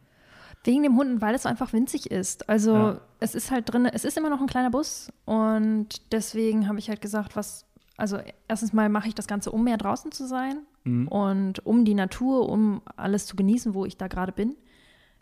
[0.63, 2.49] Wegen dem Hund, weil es einfach winzig ist.
[2.49, 3.01] Also ja.
[3.21, 6.89] es ist halt drin, es ist immer noch ein kleiner Bus und deswegen habe ich
[6.89, 7.67] halt gesagt, was,
[7.99, 8.19] also
[8.49, 11.09] erstens mal mache ich das Ganze, um mehr draußen zu sein mhm.
[11.09, 14.57] und um die Natur, um alles zu genießen, wo ich da gerade bin.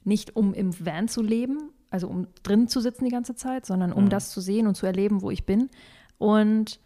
[0.05, 3.93] Nicht um im Van zu leben, also um drin zu sitzen die ganze Zeit, sondern
[3.93, 4.09] um mhm.
[4.09, 5.71] das zu sehen und zu erleben, wo ich bin.
[6.19, 6.81] Und,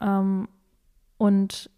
[0.00, 0.48] ähm,
[1.18, 1.70] und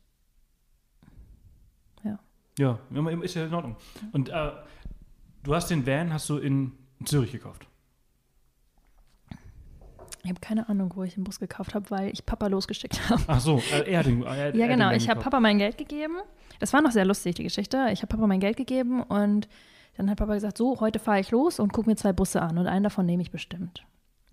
[2.05, 2.19] ja.
[2.59, 2.79] Ja,
[3.23, 3.77] ist ja in Ordnung.
[4.13, 4.53] Und äh,
[5.43, 6.73] du hast den Van, hast du in
[7.05, 7.67] Zürich gekauft?
[10.23, 13.23] Ich habe keine Ahnung, wo ich den Bus gekauft habe, weil ich Papa losgeschickt habe.
[13.27, 14.23] Ach so, äh, er hat den.
[14.23, 14.93] Er, ja, genau.
[14.93, 16.17] ich habe Papa mein Geld gegeben.
[16.61, 17.89] Das war noch sehr lustig, die Geschichte.
[17.93, 19.49] Ich habe Papa mein Geld gegeben und
[19.97, 22.57] dann hat Papa gesagt, so, heute fahre ich los und gucke mir zwei Busse an
[22.57, 23.85] und einen davon nehme ich bestimmt.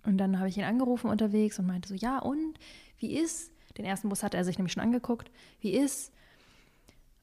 [0.05, 2.57] Und dann habe ich ihn angerufen unterwegs und meinte so, ja und,
[2.97, 6.13] wie ist, den ersten Bus hat er sich nämlich schon angeguckt, wie ist,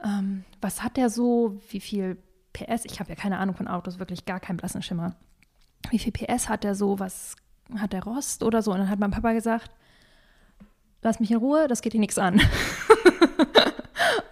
[0.05, 2.18] ähm, was hat der so, wie viel
[2.52, 5.16] PS, ich habe ja keine Ahnung von Autos, wirklich gar keinen blassen Schimmer.
[5.90, 7.37] Wie viel PS hat der so, was
[7.79, 8.72] hat der Rost oder so?
[8.72, 9.70] Und dann hat mein Papa gesagt,
[11.02, 12.40] lass mich in Ruhe, das geht dir nichts an.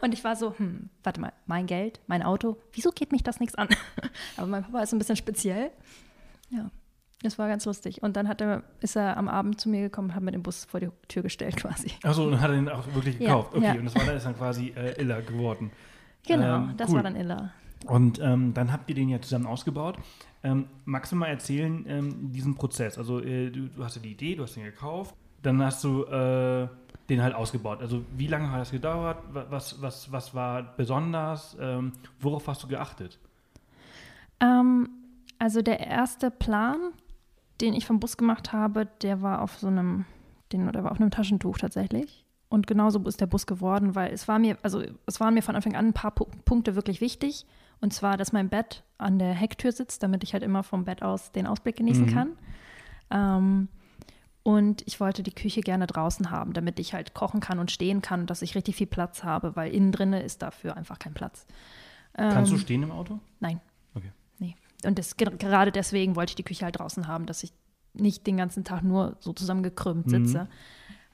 [0.01, 3.41] Und ich war so, hm, warte mal, mein Geld, mein Auto, wieso geht mich das
[3.41, 3.69] nichts an?
[4.37, 5.71] Aber mein Papa ist ein bisschen speziell.
[6.51, 6.71] Ja,
[7.23, 8.03] das war ganz lustig.
[8.03, 10.43] Und dann hat er, ist er am Abend zu mir gekommen und hat mir den
[10.43, 11.91] Bus vor die Tür gestellt quasi.
[12.03, 13.53] Achso, und hat er den auch wirklich gekauft.
[13.55, 13.75] Ja, okay, ja.
[13.75, 15.71] und das war dann, ist dann quasi äh, Illa geworden.
[16.27, 16.97] Genau, ähm, das cool.
[16.97, 17.53] war dann Illa.
[17.87, 19.97] Und ähm, dann habt ihr den ja zusammen ausgebaut.
[20.43, 22.99] Ähm, magst du mal erzählen, ähm, diesen Prozess?
[22.99, 26.05] Also, äh, du, du, hast ja die Idee, du hast den gekauft, dann hast du
[26.05, 26.69] äh,
[27.09, 27.81] den halt ausgebaut.
[27.81, 29.19] Also wie lange hat das gedauert?
[29.33, 31.57] Was, was, was war besonders?
[31.61, 33.19] Ähm, worauf hast du geachtet?
[34.41, 34.89] Ähm,
[35.39, 36.79] also der erste Plan,
[37.61, 40.07] den ich vom Bus gemacht habe, der war auf so einem,
[40.53, 42.25] den, der war auf einem Taschentuch tatsächlich.
[42.49, 45.57] Und genauso ist der Bus geworden, weil es war mir, also es waren mir von
[45.57, 47.47] Anfang an ein paar P Punkte wirklich wichtig.
[47.81, 51.03] Und zwar, dass mein Bett an der Hecktür sitzt, damit ich halt immer vom Bett
[51.03, 52.11] aus den Ausblick genießen mhm.
[52.11, 52.37] kann.
[53.11, 53.69] Ähm,
[54.43, 58.03] und ich wollte die Küche gerne draußen haben, damit ich halt kochen kann und stehen
[58.03, 61.15] kann und dass ich richtig viel Platz habe, weil innen drinne ist dafür einfach kein
[61.15, 61.47] Platz.
[62.13, 63.21] Kannst ähm, du stehen im Auto?
[63.41, 63.61] Nein.
[63.95, 64.13] Okay.
[64.39, 64.55] Nee.
[64.85, 67.53] Und das, gerade deswegen wollte ich die Küche halt draußen haben, dass ich
[67.95, 70.45] nicht den ganzen Tag nur so zusammengekrümmt sitze.
[70.45, 70.49] Mhm.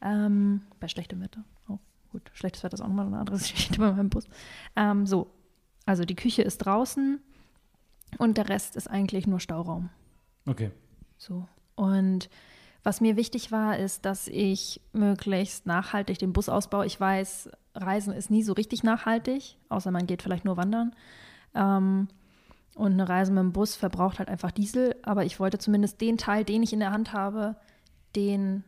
[0.03, 1.45] Ähm, bei schlechtem Wetter.
[1.69, 1.79] Oh,
[2.11, 2.31] gut.
[2.33, 4.27] Schlechtes Wetter ist auch nochmal eine andere Geschichte bei meinem Bus.
[4.77, 5.31] Ähm, so.
[5.91, 7.21] Also die Küche ist draußen
[8.19, 9.91] und der Rest ist eigentlich nur Stauraum.
[10.47, 10.71] Okay.
[11.19, 11.49] So.
[11.75, 12.31] Und
[12.83, 16.87] Was mir wichtig war, ist, dass ich möglichst nachhaltig den Bus ausbaue.
[16.87, 20.95] Ich weiß, Reisen ist nie so richtig nachhaltig, außer man geht vielleicht nur wandern.
[21.55, 22.09] Ähm,
[22.75, 24.97] und eine Reise mit dem Bus verbraucht halt einfach Diesel.
[25.03, 27.57] Aber ich wollte zumindest den Teil, den ich in der Hand habe,
[28.17, 28.65] den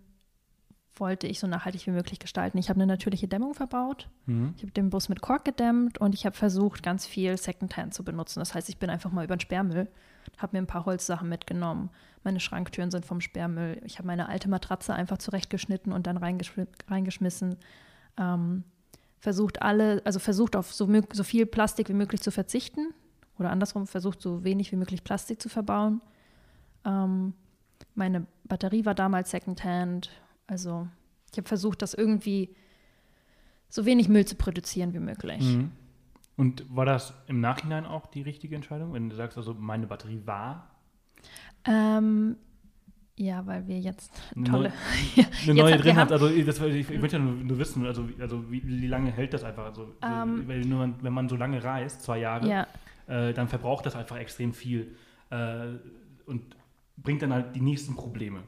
[0.97, 2.59] wollte ich so nachhaltig wie möglich gestalten.
[2.59, 4.09] Ich habe eine natürliche Dämmung verbaut.
[4.27, 4.55] Mhm.
[4.57, 8.05] Ich habe den Bus mit Kork gedämmt und ich habe versucht, ganz viel Secondhand zu
[8.05, 8.41] benutzen.
[8.41, 9.89] Das heißt, ich bin einfach mal über den Sperrmüll,
[10.39, 11.91] habe mir ein paar Holzsachen mitgenommen.
[12.25, 13.81] Meine Schranktüren sind vom Sperrmüll.
[13.85, 17.57] Ich habe meine alte Matratze einfach zurechtgeschnitten und dann reingeschm reingeschmissen.
[18.19, 18.65] Ähm,
[19.19, 22.93] versucht alle, also versucht auf so, so viel Plastik wie möglich zu verzichten.
[23.39, 26.03] Oder andersrum, versucht so wenig wie möglich Plastik zu verbauen.
[26.85, 27.35] Ähm,
[27.95, 30.11] meine Batterie war damals Secondhand
[30.47, 30.89] also
[31.31, 32.55] ich habe versucht, das irgendwie
[33.69, 35.43] so wenig Müll zu produzieren wie möglich.
[35.43, 35.73] Mhm.
[36.37, 40.21] Und war das im Nachhinein auch die richtige Entscheidung, wenn du sagst, also meine Batterie
[40.25, 40.71] war?
[41.65, 42.37] Ähm,
[43.17, 44.73] ja, weil wir jetzt eine tolle
[45.17, 46.13] neue, eine neue drin habt.
[46.13, 49.35] Also das, ich, ich möchte ja nur, nur, wissen, also, also wie, wie, lange hält
[49.35, 49.67] das einfach?
[49.67, 50.49] Also, um, ähm.
[50.49, 52.67] weil nur, wenn man so lange reist, zwei Jahre, ja.
[53.07, 54.97] äh, dann verbraucht das einfach extrem viel
[55.31, 55.67] äh,
[56.27, 56.57] und
[56.97, 58.43] bringt dann halt die nächsten Probleme.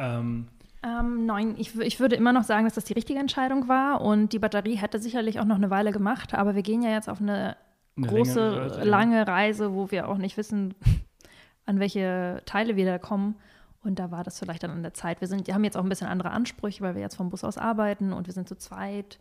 [0.00, 0.48] Ähm,
[0.82, 4.32] ähm, nein, ich, ich würde immer noch sagen, dass das die richtige Entscheidung war und
[4.32, 7.20] die Batterie hätte sicherlich auch noch eine Weile gemacht, aber wir gehen ja jetzt auf
[7.20, 7.56] eine,
[7.96, 10.74] eine große, Reise, lange Reise, wo wir auch nicht wissen,
[11.66, 13.36] an welche Teile wir da kommen.
[13.82, 15.20] Und da war das vielleicht dann an der Zeit.
[15.20, 17.44] Wir, sind, wir haben jetzt auch ein bisschen andere Ansprüche, weil wir jetzt vom Bus
[17.44, 19.18] aus arbeiten und wir sind zu zweit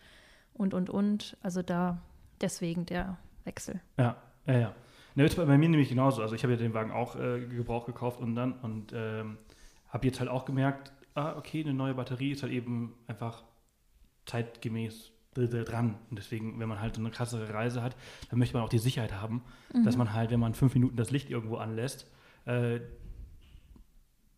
[0.53, 1.37] und, und, und.
[1.41, 1.99] Also da
[2.41, 3.79] deswegen der Wechsel.
[3.97, 4.73] Ja, ja, ja.
[5.15, 6.21] Ne, bei mir nämlich genauso.
[6.21, 9.37] Also ich habe ja den Wagen auch äh, Gebrauch gekauft und dann und ähm,
[9.89, 13.43] habe jetzt halt auch gemerkt, ah, okay, eine neue Batterie ist halt eben einfach
[14.25, 15.95] zeitgemäß dran.
[16.09, 17.95] Und deswegen, wenn man halt so eine krassere Reise hat,
[18.29, 19.83] dann möchte man auch die Sicherheit haben, mhm.
[19.83, 22.11] dass man halt, wenn man fünf Minuten das Licht irgendwo anlässt,
[22.45, 22.79] äh,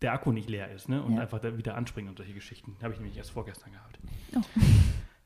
[0.00, 1.02] der Akku nicht leer ist ne?
[1.02, 1.22] und ja.
[1.22, 2.76] einfach wieder anspringen und solche Geschichten.
[2.82, 3.98] Habe ich nämlich erst vorgestern gehabt.
[4.36, 4.40] Oh.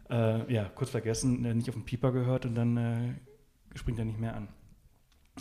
[0.08, 3.14] Äh, ja, kurz vergessen, äh, nicht auf den Pieper gehört und dann äh,
[3.74, 4.48] springt er nicht mehr an.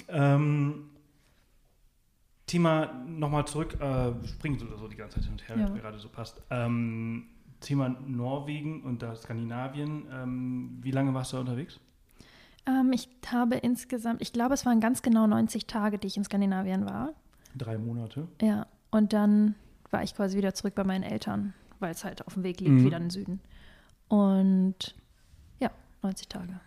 [0.07, 0.89] Ähm,
[2.47, 5.69] Thema nochmal zurück, äh, springen so, so die ganze Zeit hin und her, ja.
[5.69, 6.41] gerade so passt.
[6.49, 7.27] Ähm,
[7.59, 10.07] Thema Norwegen und da Skandinavien.
[10.11, 11.79] Ähm, wie lange warst du da unterwegs?
[12.67, 16.23] Ähm, ich habe insgesamt, ich glaube, es waren ganz genau 90 Tage, die ich in
[16.23, 17.13] Skandinavien war.
[17.55, 18.27] Drei Monate?
[18.41, 19.55] Ja, und dann
[19.91, 22.71] war ich quasi wieder zurück bei meinen Eltern, weil es halt auf dem Weg liegt,
[22.71, 22.85] mhm.
[22.85, 23.39] wieder in den Süden.
[24.07, 24.95] Und
[25.59, 26.59] ja, 90 Tage,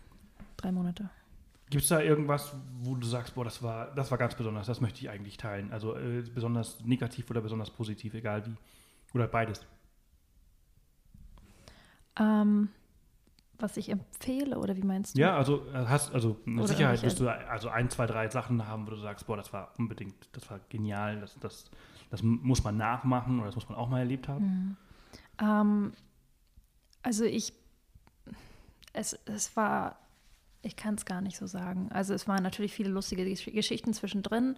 [0.57, 1.11] drei Monate.
[1.71, 4.81] Gibt es da irgendwas, wo du sagst, boah, das war, das war ganz besonders, das
[4.81, 5.71] möchte ich eigentlich teilen?
[5.73, 8.57] Also äh, besonders negativ oder besonders positiv, egal wie.
[9.15, 9.67] Oder beides?
[12.19, 12.71] Ähm,
[13.59, 15.21] was ich empfehle, oder wie meinst du?
[15.21, 18.67] Ja, also äh, hast, also mit oder Sicherheit wirst du also ein, zwei, drei Sachen
[18.67, 21.71] haben, wo du sagst, boah, das war unbedingt, das war genial, das, das,
[22.11, 24.45] das muss man nachmachen oder das muss man auch mal erlebt haben.
[24.45, 24.77] Mhm.
[25.41, 25.93] Ähm,
[27.03, 27.53] also ich,
[28.93, 29.99] es, es war
[30.63, 31.89] ich kann es gar nicht so sagen.
[31.93, 34.57] Also es waren natürlich viele lustige Geschichten zwischendrin.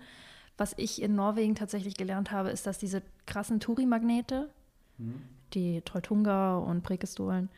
[0.56, 4.50] Was ich in Norwegen tatsächlich gelernt habe, ist, dass diese krassen Touri-Magnete,
[4.98, 5.22] mhm.
[5.54, 7.48] die Treutunga und Prekestolen,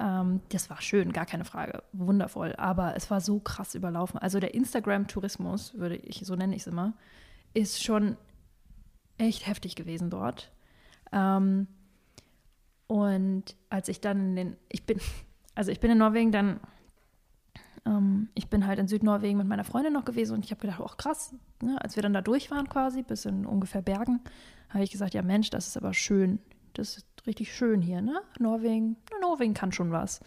[0.00, 2.54] ähm, das war schön, gar keine Frage, wundervoll.
[2.56, 4.18] Aber es war so krass überlaufen.
[4.18, 6.94] Also der Instagram-Tourismus, würde ich, so nenne ich es immer,
[7.54, 8.16] ist schon
[9.18, 10.50] echt heftig gewesen dort.
[11.12, 11.66] Ähm,
[12.86, 14.98] und als ich dann in den, ich bin,
[15.54, 16.60] also ich bin in Norwegen dann
[17.86, 20.80] ähm, ich bin halt in Südnorwegen mit meiner Freundin noch gewesen und ich habe gedacht,
[20.80, 21.80] oh krass, ne?
[21.80, 24.20] als wir dann da durch waren quasi, bis in ungefähr Bergen,
[24.68, 26.38] habe ich gesagt, ja Mensch, das ist aber schön.
[26.74, 28.20] Das ist richtig schön hier, ne?
[28.38, 30.20] Norwegen, Norwegen kann schon was.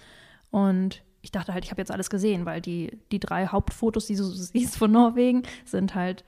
[0.51, 4.15] Und ich dachte halt, ich habe jetzt alles gesehen, weil die, die drei Hauptfotos, die
[4.15, 6.25] du siehst von Norwegen, sind halt,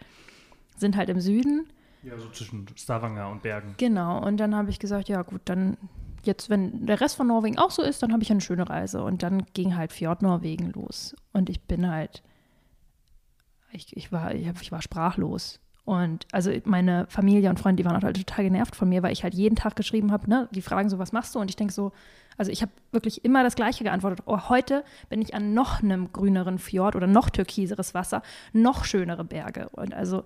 [0.77, 1.67] sind halt im Süden.
[2.01, 3.73] Ja, so zwischen Stavanger und Bergen.
[3.77, 5.77] Genau, und dann habe ich gesagt, ja gut, dann
[6.27, 9.03] jetzt, wenn der Rest von Norwegen auch so ist, dann habe ich eine schöne Reise.
[9.03, 11.15] Und dann ging halt Fjord Norwegen los.
[11.33, 12.23] Und ich bin halt,
[13.71, 15.59] ich, ich, war, ich, ich war sprachlos.
[15.85, 19.23] Und also meine Familie und Freunde, die waren halt total genervt von mir, weil ich
[19.23, 21.39] halt jeden Tag geschrieben habe, ne, die fragen so, was machst du?
[21.39, 21.91] Und ich denke so,
[22.37, 24.23] also ich habe wirklich immer das Gleiche geantwortet.
[24.25, 29.23] Oh, heute bin ich an noch einem grüneren Fjord oder noch türkiseres Wasser, noch schönere
[29.23, 29.69] Berge.
[29.69, 30.23] Und also,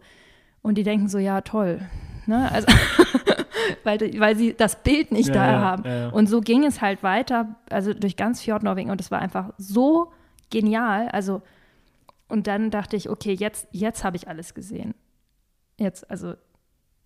[0.61, 1.81] und die denken so, ja, toll.
[2.25, 2.51] Ne?
[2.51, 2.67] Also
[3.83, 5.83] weil, weil sie das Bild nicht ja, da ja, haben.
[5.85, 9.51] Ja, und so ging es halt weiter, also durch ganz Fjordnorwegen und es war einfach
[9.57, 10.11] so
[10.49, 11.09] genial.
[11.09, 11.41] Also,
[12.27, 14.93] und dann dachte ich, okay, jetzt, jetzt habe ich alles gesehen.
[15.77, 16.35] Jetzt, also,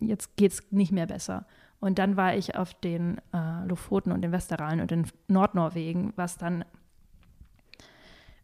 [0.00, 1.46] jetzt geht es nicht mehr besser.
[1.80, 6.38] Und dann war ich auf den äh, Lofoten und den Westeralen und in Nordnorwegen, was
[6.38, 6.64] dann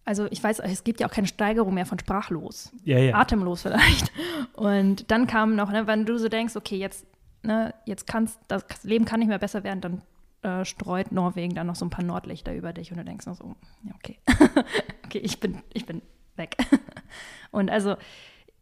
[0.04, 2.72] also ich weiß, es gibt ja auch keine Steigerung mehr von sprachlos.
[2.84, 3.14] Ja, ja.
[3.14, 4.10] Atemlos vielleicht.
[4.54, 7.06] Und dann kam noch, ne, wenn du so denkst, okay, jetzt
[7.42, 10.02] ne, jetzt kannst, das Leben kann nicht mehr besser werden, dann
[10.42, 13.36] äh, streut Norwegen dann noch so ein paar Nordlichter über dich und du denkst noch
[13.36, 14.18] so, ja, okay,
[15.04, 16.02] okay, ich bin, ich bin
[16.36, 16.56] weg.
[17.50, 17.96] und also,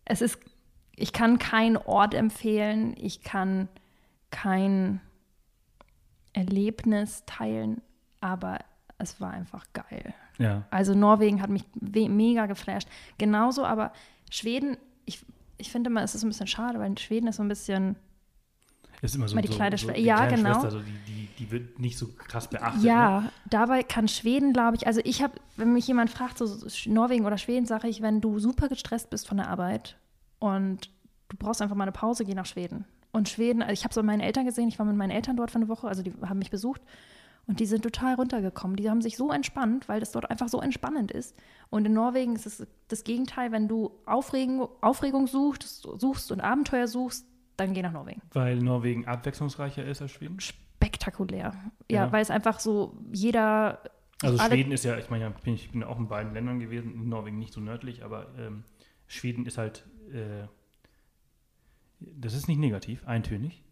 [0.05, 0.39] es ist,
[0.97, 3.68] ich kann keinen Ort empfehlen, ich kann
[4.30, 5.01] kein
[6.32, 7.82] Erlebnis teilen,
[8.20, 8.59] aber
[8.99, 10.14] es war einfach geil.
[10.39, 10.64] Ja.
[10.70, 12.89] Also Norwegen hat mich mega geflasht.
[13.18, 13.93] Genauso aber
[14.30, 15.24] Schweden, ich,
[15.57, 17.97] ich finde immer, es ist ein bisschen schade, weil Schweden ist so ein bisschen.
[19.01, 20.53] Ist immer so, mal die so, kleine so die Ja, kleine genau.
[20.55, 22.82] Schwester, so die, die, die wird nicht so krass beachtet.
[22.82, 23.32] Ja, Ne?
[23.49, 26.47] dabei kann Schweden, glaube ich, also ich habe, wenn mich jemand fragt, so
[26.86, 29.97] Norwegen oder Schweden, sage ich, wenn du super gestresst bist von der Arbeit
[30.41, 30.91] und
[31.28, 32.86] du brauchst einfach mal eine Pause, geh nach Schweden.
[33.12, 35.51] Und Schweden, also ich habe so meine Eltern gesehen, ich war mit meinen Eltern dort
[35.53, 36.82] für eine Woche, also die haben mich besucht
[37.49, 38.76] und die sind total runtergekommen.
[38.76, 41.34] Die haben sich so entspannt, weil das dort einfach so entspannend ist.
[41.70, 46.86] Und in Norwegen ist es das Gegenteil, wenn du Aufregung, Aufregung suchst, suchst und Abenteuer
[46.86, 47.26] suchst,
[47.57, 48.22] dann geh nach Norwegen.
[48.32, 50.38] Weil Norwegen abwechslungsreicher ist als Schweden?
[50.38, 51.55] Spektakulär.
[51.90, 52.12] Ja, Ja.
[52.12, 53.82] weil es einfach so jeder.
[54.22, 56.92] Also Schweden ist ja, ich meine, ja, bin ich bin auch in beiden Ländern gewesen,
[56.94, 58.64] in Norwegen nicht so nördlich, aber ähm,
[59.07, 60.46] Schweden ist halt, äh,
[62.01, 63.62] das ist nicht negativ, eintönig.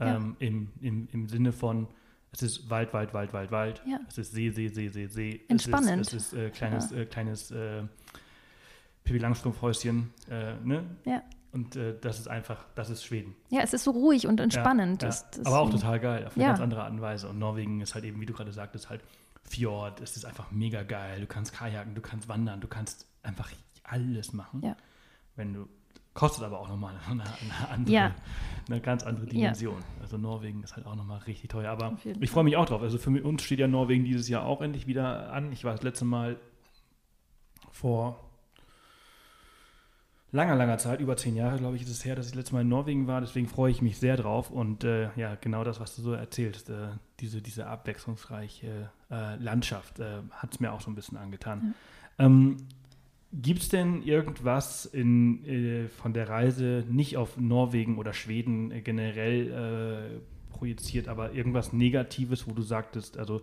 [0.00, 0.16] Ja.
[0.16, 1.88] Ähm, im, im, Im Sinne von,
[2.32, 3.82] es ist Wald, Wald, Wald, Wald, Wald.
[3.86, 4.00] Ja.
[4.08, 5.40] Es ist See, See, See, See, See.
[5.48, 6.00] Entspannend.
[6.06, 7.82] Es ist, es ist äh, kleines, äh, kleines äh,
[9.04, 10.12] Pippi Langstrumpf-Häuschen.
[10.30, 10.84] Äh, ne?
[11.04, 11.22] Ja.
[11.52, 13.34] Und äh, das ist einfach, das ist Schweden.
[13.48, 15.02] Ja, es ist so ruhig und entspannend.
[15.02, 16.48] Ja, Das, das aber auch total geil, auf eine Ja.
[16.50, 17.28] ganz andere Art und Weise.
[17.28, 19.00] Und Norwegen ist halt eben, wie du gerade sagtest, halt
[19.44, 21.20] Fjord, es ist einfach mega geil.
[21.22, 23.50] Du kannst kajaken, du kannst wandern, du kannst einfach
[23.82, 24.60] alles machen.
[24.62, 24.76] Ja.
[25.36, 25.68] Wenn du,
[26.18, 28.14] kostet aber auch nochmal eine, eine andere, Ja.
[28.68, 29.76] eine ganz andere Dimension.
[30.00, 31.70] Also Norwegen ist halt auch nochmal richtig teuer.
[31.70, 32.82] Aber ich freue mich auch drauf.
[32.82, 35.52] Also für uns steht ja Norwegen dieses Jahr auch endlich wieder an.
[35.52, 36.36] Ich war das letzte Mal
[37.70, 38.18] vor
[40.32, 42.54] langer, langer Zeit, über zehn Jahre, glaube ich, ist es her, dass ich das letzte
[42.54, 43.20] Mal in Norwegen war.
[43.20, 44.50] Deswegen freue ich mich sehr drauf.
[44.50, 46.88] Und äh, ja, genau das, was du so erzählst, äh,
[47.20, 51.74] diese, diese abwechslungsreiche äh, Landschaft, äh, hat es mir auch so ein bisschen angetan.
[52.18, 52.56] Ähm,
[53.32, 58.80] Gibt es denn irgendwas in, äh, von der Reise, nicht auf Norwegen oder Schweden äh,
[58.80, 63.42] generell äh, projiziert, aber irgendwas Negatives, wo du sagtest, also,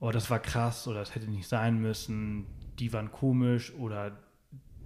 [0.00, 2.46] oh, das war krass oder das hätte nicht sein müssen,
[2.80, 4.18] die waren komisch oder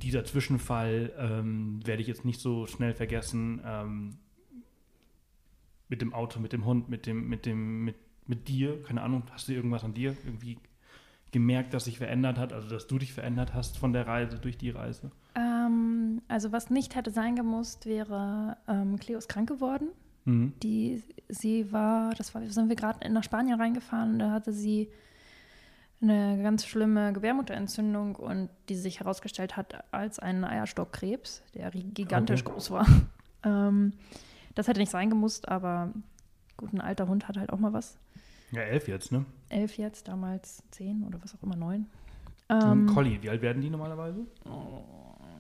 [0.03, 3.63] dieser Zwischenfall ähm, werde ich jetzt nicht so schnell vergessen.
[3.65, 4.19] Ähm,
[5.89, 7.97] mit dem Auto, mit dem Hund, mit dem, mit dem, mit,
[8.27, 10.59] mit dir, keine Ahnung, hast du irgendwas an dir irgendwie
[11.35, 14.57] gemerkt, dass sich verändert hat, also dass du dich verändert hast von der Reise durch
[14.57, 15.11] die Reise?
[15.35, 19.89] Ähm, also was nicht hätte sein gemusst, wäre ähm, Cleo ist krank geworden.
[20.25, 20.55] Mhm.
[20.63, 24.89] Die, sie war, das war, sind wir gerade nach Spanien reingefahren, da hatte sie
[26.01, 32.53] eine ganz schlimme Gebärmutterentzündung und die sich herausgestellt hat als einen Eierstockkrebs, der gigantisch Okay.
[32.53, 32.87] groß war.
[33.45, 33.93] ähm,
[34.55, 35.93] das hätte nicht sein gemusst, aber
[36.57, 37.99] gut, ein alter Hund hat halt auch mal was.
[38.55, 39.25] Ja, elf jetzt, ne?
[39.49, 41.87] Elf jetzt, damals zehn oder was auch immer, neun.
[42.49, 44.27] Und Ähm, Collie, wie alt werden die normalerweise?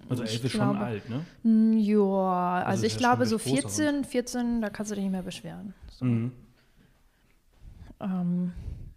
[0.09, 1.25] Also ich elf ist schon glaube- alt, ne?
[1.43, 4.91] Mm, Ja, also, ist ich glaube schon so ein recht großer 14, 14, da kannst
[4.91, 5.75] du dich nicht mehr beschweren.
[5.91, 6.05] So.
[6.05, 6.33] Mhm.
[8.01, 8.53] Ähm,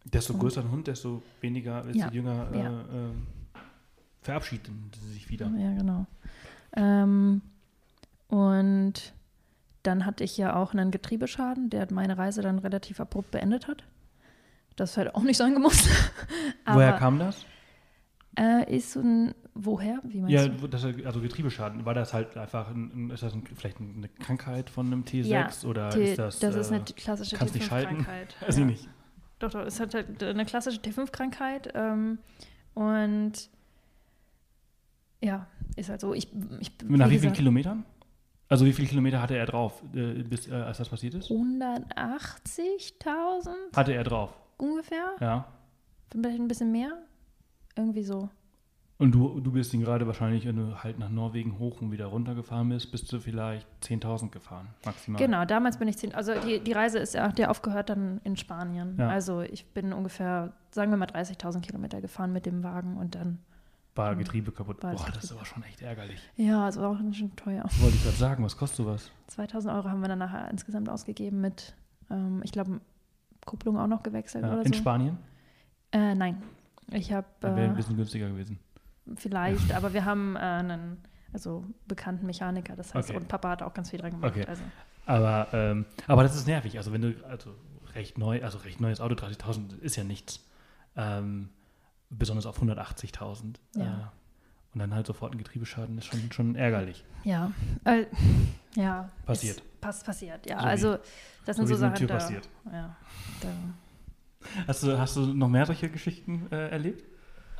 [0.05, 2.81] Desto größer ein Hund, desto weniger, desto Ja, jünger äh, ja.
[2.81, 3.13] äh,
[4.21, 5.47] verabschieden sie sich wieder.
[5.57, 6.05] ja, genau.
[6.75, 7.41] Ähm,
[8.29, 9.13] und
[9.83, 13.83] dann hatte ich ja auch einen Getriebeschaden, der meine Reise dann relativ abrupt beendet hat.
[14.77, 15.89] Das hätte auch nicht sein gemusst.
[16.65, 17.45] Woher kam das?
[18.39, 19.99] Äh, ist so ein, woher?
[20.03, 20.67] Wie meinst Ja, du?
[20.67, 21.85] das, also Getriebeschaden.
[21.85, 25.49] War das halt einfach, ein, ist das ein, vielleicht eine Krankheit von einem T6 Ja,
[25.67, 26.37] oder T- ist das?
[26.39, 27.95] das ist äh, eine klassische kannst nicht schalten?
[27.95, 28.35] T5-Krankheit.
[28.41, 28.87] Weiß ich nicht.
[29.39, 31.71] Doch, doch, es hat halt eine klassische T5-Krankheit.
[31.73, 32.19] Ähm,
[32.75, 33.33] und
[35.23, 36.13] ja, ist halt so.
[36.13, 37.83] Ich, ich, Nach wie wie vielen Kilometern?
[38.49, 41.31] Also wie viele Kilometer hatte er drauf, äh, bis, äh, als das passiert ist?
[41.31, 45.15] 180.000 Hatte er drauf, ungefähr.
[45.19, 45.45] ja.
[46.11, 46.93] Vielleicht ein bisschen mehr.
[47.75, 48.29] Irgendwie so.
[48.97, 52.07] Und du, du bist ihn gerade wahrscheinlich, wenn du halt nach Norwegen hoch und wieder
[52.07, 55.19] runtergefahren bist, bist du vielleicht 10.000 gefahren, maximal.
[55.21, 56.15] Genau, damals bin ich zehn.
[56.15, 58.95] Also die, die Reise ist ja, der aufgehört dann in Spanien.
[58.97, 59.09] Ja.
[59.09, 63.37] Also ich bin ungefähr, sagen wir mal 30.000 Kilometer gefahren mit dem Wagen und dann,
[63.93, 64.81] War Getriebe kaputt.
[64.81, 65.39] War das Boah, das ist Getriebe.
[65.41, 66.21] aber schon echt ärgerlich.
[66.37, 67.63] ja, es war auch schon teuer.
[67.81, 69.11] Wollte ich gerade sagen, was kostet sowas?
[69.27, 71.75] 2000 Euro haben wir dann nachher insgesamt ausgegeben mit,
[72.09, 72.79] ähm, ich glaube,
[73.47, 74.77] Kupplung auch noch gewechselt Ja, oder in so.
[74.79, 75.17] Spanien?
[75.91, 76.43] Äh, nein.
[76.91, 78.59] Ich habe Dann wäre äh, ein bisschen günstiger gewesen.
[79.15, 80.97] vielleicht, aber wir haben äh, einen
[81.33, 83.17] also bekannten Mechaniker, das heißt, Okay.
[83.17, 84.31] und Papa hat auch ganz viel dran gemacht.
[84.31, 84.45] Okay.
[84.47, 84.61] Also,
[85.05, 86.77] Aber, ähm, aber das ist nervig.
[86.77, 87.53] Also wenn du, also
[87.95, 90.45] recht neu, also recht neues Auto, 30.000 ist ja nichts.
[90.95, 91.49] Ähm,
[92.09, 93.55] besonders auf 180.000.
[93.75, 94.11] Ja.
[94.73, 97.03] Und dann halt sofort ein Getriebeschaden ist schon, schon ärgerlich.
[97.23, 97.51] Ja,
[97.85, 98.05] äh,
[98.75, 99.09] ja.
[99.25, 99.61] Passiert.
[99.81, 100.57] Pass, passiert, ja.
[100.59, 100.97] So wie- also
[101.45, 102.49] das sind so so, wie Sachen, Tür da, passiert.
[102.71, 102.95] Ja,
[103.41, 103.47] da,
[104.67, 107.03] Hast du, hast du noch mehr solche Geschichten äh, erlebt?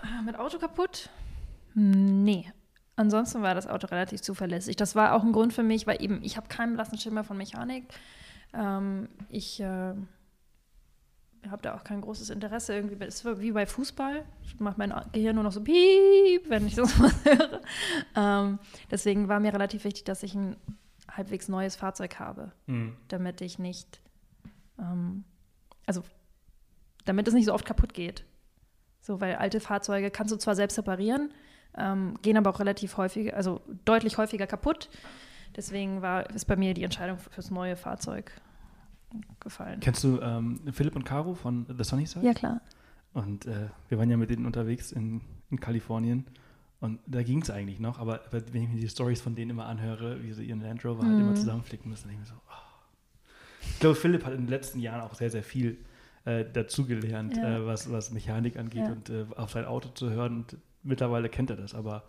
[0.02, 1.10] Ah, Mit Auto kaputt?
[1.74, 2.52] Nee.
[2.96, 4.76] Ansonsten war das Auto relativ zuverlässig.
[4.76, 7.38] Das war auch ein Grund für mich, weil eben ich habe keinen blassen Schimmer von
[7.38, 7.88] Mechanik.
[8.54, 9.94] Ähm, ich äh,
[11.52, 12.96] habe da auch kein großes Interesse irgendwie.
[13.06, 14.24] Es ist wie bei Fußball.
[14.44, 17.62] Ich mache mein Gehirn nur noch so piep, wenn ich das was höre.
[18.16, 18.60] Ähm,
[18.92, 20.56] deswegen war mir relativ wichtig, dass ich ein
[21.12, 22.96] halbwegs neues Fahrzeug habe, Mhm.
[23.08, 24.02] damit ich nicht,
[24.80, 25.24] ähm,
[25.86, 26.04] also
[27.06, 28.26] damit es nicht so oft kaputt geht.
[29.02, 31.32] So, weil alte Fahrzeuge kannst du zwar selbst reparieren,
[31.78, 34.90] ähm, gehen aber auch relativ häufig, also deutlich häufiger kaputt.
[35.56, 38.32] Deswegen war, ist bei mir die Entscheidung fürs neue Fahrzeug
[39.40, 39.80] gefallen.
[39.80, 42.26] Kennst du ähm, Philipp und Caro von The Sunny Side?
[42.26, 42.62] Ja, klar.
[43.14, 46.26] Und äh, wir waren ja mit denen unterwegs in, in Kalifornien.
[46.80, 49.50] Und da ging es eigentlich noch, aber aber wenn ich mir die Stories von denen
[49.52, 51.24] immer anhöre, wie sie ihren Land Rover halt Mhm.
[51.24, 53.32] immer zusammenflicken müssen, denke ich mir so, oh.
[53.62, 55.78] Ich glaube, Philipp hat in den letzten Jahren auch sehr, sehr viel
[56.26, 57.58] äh, dazugelernt, Ja.
[57.58, 58.92] äh, was, was Mechanik angeht Ja.
[58.92, 60.38] und äh, auf sein Auto zu hören.
[60.40, 62.04] Und mittlerweile kennt er das, aber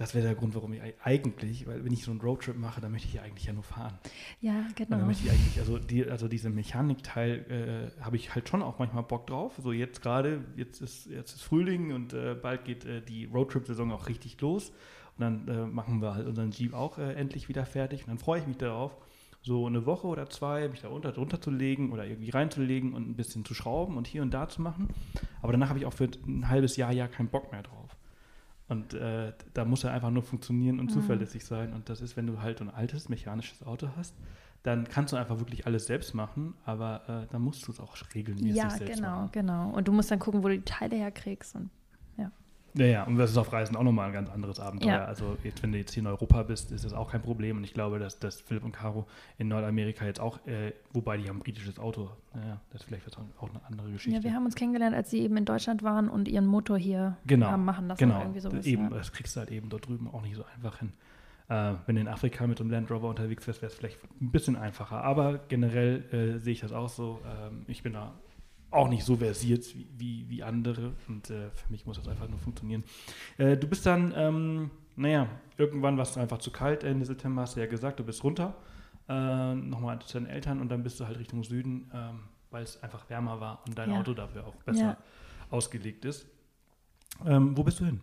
[0.00, 2.90] das wäre der Grund, warum ich eigentlich, weil wenn ich so einen Roadtrip mache, dann
[2.90, 3.98] möchte ich ja eigentlich ja nur fahren.
[4.40, 5.04] Ja, Und dann genau.
[5.04, 9.02] möchte ich eigentlich, also, die, also diese Mechanikteil äh, habe ich halt schon auch manchmal
[9.02, 9.60] Bock drauf.
[9.62, 13.92] So jetzt gerade, jetzt ist, jetzt ist Frühling und äh, bald geht äh, die Roadtrip-Saison
[13.92, 14.70] auch richtig los.
[15.18, 18.04] Und dann äh, machen wir halt unseren Jeep auch äh, endlich wieder fertig.
[18.04, 18.96] Und dann freue ich mich darauf,
[19.42, 23.06] so eine Woche oder zwei mich da unter, drunter zu legen oder irgendwie reinzulegen und
[23.06, 24.88] ein bisschen zu schrauben und hier und da zu machen.
[25.42, 27.89] Aber danach habe ich auch für ein halbes Jahr ja keinen Bock mehr drauf.
[28.70, 30.90] Und äh, da muss er einfach nur funktionieren und Mhm.
[30.94, 31.74] zuverlässig sein.
[31.74, 34.14] Und das ist, wenn du halt ein altes mechanisches Auto hast,
[34.62, 37.96] dann kannst du einfach wirklich alles selbst machen, aber äh, dann musst du es auch
[38.14, 39.28] regelmäßig Ja, selbst genau, machen.
[39.32, 39.70] genau.
[39.70, 41.54] Und du musst dann gucken, wo du die Teile herkriegst.
[41.56, 41.70] Und
[42.74, 44.92] Ja, ja, und das ist auf Reisen auch nochmal ein ganz anderes Abenteuer.
[44.92, 45.04] Ja.
[45.04, 47.56] Also jetzt, wenn du jetzt hier in Europa bist, ist das auch kein Problem.
[47.56, 49.06] Und ich glaube, dass, dass Philipp und Caro
[49.38, 53.06] in Nordamerika jetzt auch, äh, wobei die haben ein britisches Auto, naja, das ist vielleicht
[53.38, 54.16] auch eine andere Geschichte.
[54.18, 57.16] ja, wir haben uns kennengelernt, als sie eben in Deutschland waren und ihren Motor hier
[57.26, 57.98] Genau, haben machen lassen.
[57.98, 58.90] Genau, irgendwie sowas, eben, ja.
[58.90, 60.92] das kriegst du halt eben dort drüben auch nicht so einfach hin.
[61.48, 64.30] Äh, wenn du in Afrika mit einem Land Rover unterwegs wärst, wäre es vielleicht ein
[64.30, 65.02] bisschen einfacher.
[65.02, 67.20] Aber generell äh, sehe ich das auch so.
[67.24, 68.12] Ähm, ich bin da
[68.70, 72.28] auch nicht so versiert wie, wie, wie andere und äh, für mich muss das einfach
[72.28, 72.84] nur funktionieren.
[73.38, 75.26] Äh, du bist dann, ähm, naja,
[75.58, 78.54] irgendwann war es einfach zu kalt, Ende September hast du ja gesagt, du bist runter,
[79.08, 82.82] äh, nochmal zu deinen Eltern und dann bist du halt Richtung Süden, ähm, weil es
[82.82, 83.98] einfach wärmer war und dein Ja.
[83.98, 84.96] Auto dafür auch besser Ja.
[85.50, 86.26] ausgelegt ist.
[87.26, 88.00] Ähm, wo bist du hin?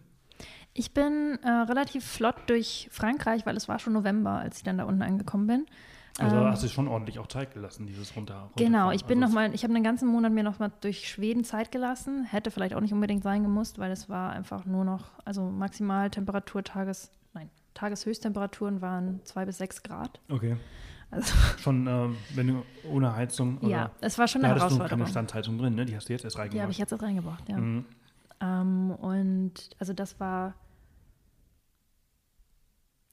[0.73, 4.77] Ich bin äh, relativ flott durch Frankreich, weil es war schon November, als ich dann
[4.77, 5.65] da unten angekommen bin.
[6.19, 8.49] Also Ähm, hast du schon ordentlich auch Zeit gelassen, dieses runter.
[8.55, 11.07] Genau, ich bin also noch mal, ich habe einen ganzen Monat mir noch mal durch
[11.07, 12.25] Schweden Zeit gelassen.
[12.25, 16.09] Hätte vielleicht auch nicht unbedingt sein gemusst, weil es war einfach nur noch, also maximal
[16.09, 20.19] Temperatur Tages, nein, Tageshöchsttemperaturen waren zwei bis sechs Grad.
[20.29, 20.57] Okay.
[21.11, 24.71] Also Schon, ähm, wenn du ohne Heizung oder ja, es war schon da eine hattest
[24.71, 24.99] du Herausforderung.
[25.05, 25.85] keine Standheizung drin, ne?
[25.85, 26.55] Die hast du jetzt erst reingemacht.
[26.55, 27.57] Die habe ich jetzt auch reingebracht, ja.
[27.57, 27.85] Mhm.
[28.41, 30.55] Ähm, und also das war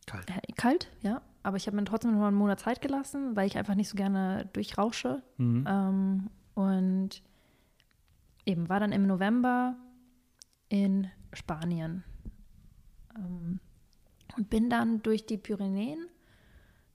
[0.06, 0.28] Kalt.
[0.30, 1.20] äh, kalt, ja.
[1.44, 3.90] Aber ich habe mir trotzdem noch mal einen Monat Zeit gelassen, weil ich einfach nicht
[3.90, 5.22] so gerne durchrausche.
[5.36, 5.66] Mhm.
[5.68, 7.22] Ähm, und
[8.46, 9.76] eben war dann im November
[10.70, 12.02] in Spanien.
[13.14, 13.60] Ähm,
[14.36, 16.08] und bin dann durch die Pyrenäen,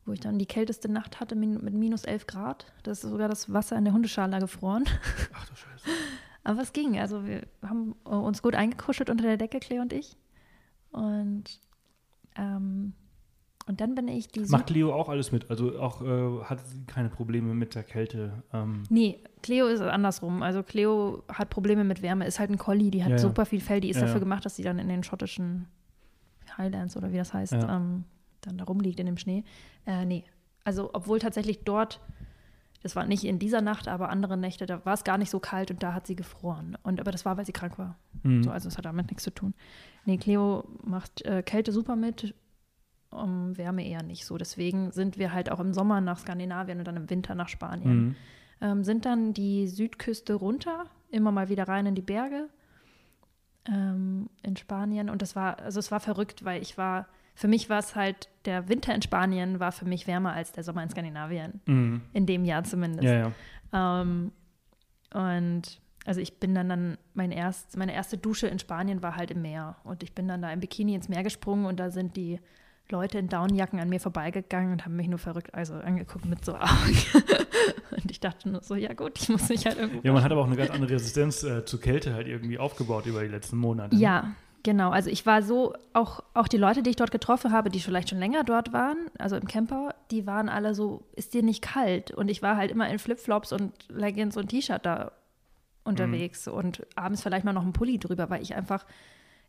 [0.06, 2.66] wo ich dann die kälteste Nacht hatte mit minus 11 Grad.
[2.82, 4.86] Das ist sogar das Wasser in der Hundeschale gefroren.
[5.34, 5.90] Ach du Scheiße.
[6.44, 7.00] Aber es ging.
[7.00, 10.18] Also wir haben äh, uns gut eingekuschelt unter der Decke, Claire und ich.
[10.90, 11.62] Und,
[12.36, 12.96] ähm,
[13.70, 15.50] und dann bin ich die Macht Leo auch alles mit?
[15.52, 18.42] Also auch äh, hat sie keine Probleme mit der Kälte?
[18.52, 20.42] Ähm, Nee, Cleo ist andersrum.
[20.42, 23.22] Also Cleo hat Probleme mit Wärme, ist halt ein Collie, die hat Ja, ja.
[23.22, 25.68] super viel Fell, die ist Ja, dafür gemacht, dass sie dann in den schottischen
[26.58, 28.06] Highlands oder wie das heißt, ähm,
[28.42, 29.44] dann da rumliegt in dem Schnee.
[29.86, 30.24] Äh, nee,
[30.64, 32.02] also obwohl tatsächlich dort,
[32.82, 35.40] das war nicht in dieser Nacht, aber andere Nächte, da war es gar nicht so
[35.40, 36.76] kalt und da hat sie gefroren.
[36.82, 38.00] Und aber das war, weil sie krank war.
[38.24, 38.42] mhm.
[38.44, 39.54] So, also es hat damit nichts zu tun.
[40.06, 42.34] Nee, Cleo macht äh, Kälte super mit,
[43.12, 44.38] um, Wärme eher nicht so.
[44.38, 48.06] Deswegen sind wir halt auch im Sommer nach Skandinavien und dann im Winter nach Spanien
[48.10, 48.16] Mhm.
[48.62, 52.50] ähm, sind dann die Südküste runter, immer mal wieder rein in die Berge
[53.68, 55.10] ähm, in Spanien.
[55.10, 58.30] Und das war, also es war verrückt, weil ich war, für mich war es halt,
[58.46, 62.02] der Winter in Spanien war für mich wärmer als der Sommer in Skandinavien, Mhm.
[62.14, 63.04] in dem Jahr zumindest.
[63.04, 63.32] Ja,
[63.74, 64.02] ja.
[64.02, 64.32] Ähm,
[65.14, 69.32] und also ich bin dann dann, mein erst, meine erste Dusche in Spanien war halt
[69.32, 69.76] im Meer.
[69.84, 72.40] Und ich bin dann da im Bikini ins Meer gesprungen und da sind die
[72.92, 76.56] Leute in Downjacken an mir vorbeigegangen und haben mich nur verrückt also angeguckt mit so
[76.56, 76.98] Augen.
[77.92, 80.02] und ich dachte nur so, ja gut, ich muss mich halt irgendwo.
[80.06, 83.06] Ja, man hat aber auch eine ganz andere Resistenz äh, zur Kälte halt irgendwie aufgebaut
[83.06, 83.96] über die letzten Monate.
[83.96, 84.02] ne?
[84.02, 84.32] ja,
[84.64, 87.80] Genau, also ich war so, auch, auch die Leute, die ich dort getroffen habe, die
[87.80, 91.62] vielleicht schon länger dort waren, also im Camper, die waren alle so, ist dir nicht
[91.62, 92.12] kalt?
[92.12, 95.14] Und ich war halt immer in Flipflops und Leggings und T-Shirt da
[95.86, 96.54] unterwegs mhm.
[96.54, 98.86] und abends vielleicht mal noch ein Pulli drüber, weil ich einfach,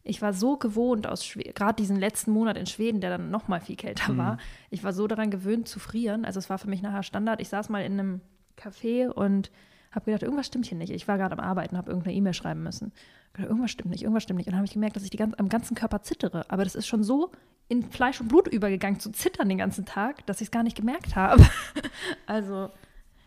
[0.02, 3.60] ich war so gewohnt aus gerade diesen letzten Monat in Schweden, der dann noch mal
[3.60, 4.18] viel kälter mhm.
[4.18, 4.38] war,
[4.70, 7.40] ich war so daran gewöhnt zu frieren, also es war für mich nachher Standard.
[7.40, 8.20] Ich saß mal in einem
[8.56, 9.50] Café und
[9.92, 10.92] habe gedacht, irgendwas stimmt hier nicht.
[10.92, 12.92] Ich war gerade am Arbeiten, habe irgendeine E-Mail schreiben müssen.
[13.32, 14.46] Gedacht, irgendwas stimmt nicht, irgendwas stimmt nicht.
[14.46, 16.44] Und dann habe ich gemerkt, dass ich die ganz, am ganzen Körper zittere.
[16.48, 17.32] Aber das ist schon so
[17.68, 20.76] in Fleisch und Blut übergegangen, zu zittern den ganzen Tag, dass ich es gar nicht
[20.76, 21.44] gemerkt habe.
[22.26, 22.70] also,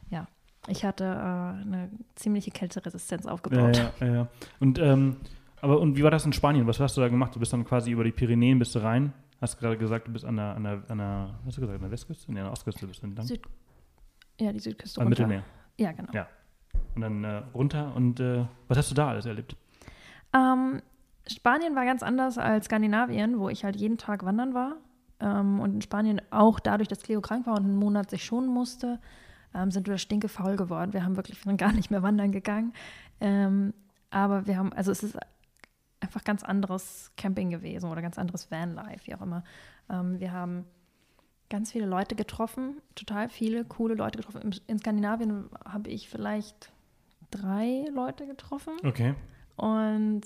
[0.09, 0.27] ja,
[0.67, 3.77] ich hatte äh, eine ziemliche Kälteresistenz aufgebaut.
[3.77, 4.27] Ja, ja, ja.
[4.59, 5.17] Und, ähm,
[5.63, 6.67] aber, und wie war das in Spanien?
[6.67, 7.33] Was hast du da gemacht?
[7.33, 9.13] Du bist dann quasi über die Pyrenäen bist du rein.
[9.39, 11.77] Hast gerade gesagt, du bist an der, an der, an der, was hast du gesagt,
[11.77, 12.33] an der Westküste?
[12.33, 13.25] Nee, an der Ostküste bist du entlang.
[13.25, 13.41] Süd
[14.41, 14.99] ja, die Südküste.
[14.99, 15.43] Am Mittelmeer.
[15.77, 16.11] Ja, genau.
[16.11, 16.27] Ja.
[16.95, 17.95] Und dann äh, runter.
[17.95, 19.55] Und äh, was hast du da alles erlebt?
[20.33, 20.81] Ähm,
[21.27, 24.75] Spanien war ganz anders als Skandinavien, wo ich halt jeden Tag wandern war.
[25.21, 28.49] Ähm, und in Spanien auch dadurch, dass Cleo krank war und einen Monat sich schonen
[28.49, 28.99] musste,
[29.55, 30.91] ähm, sind wir stinkefaul geworden.
[30.91, 32.73] Wir haben wirklich gar nicht mehr wandern gegangen.
[33.21, 33.73] Ähm,
[34.09, 35.17] aber wir haben, also es ist
[36.13, 39.43] einfach ganz anderes Camping gewesen oder ganz anderes Vanlife, wie auch immer.
[39.89, 40.65] Ähm, wir haben
[41.49, 44.53] ganz viele Leute getroffen, total viele coole Leute getroffen.
[44.67, 46.71] In Skandinavien habe ich vielleicht
[47.31, 48.73] drei Leute getroffen.
[48.85, 49.15] Okay.
[49.55, 50.21] Und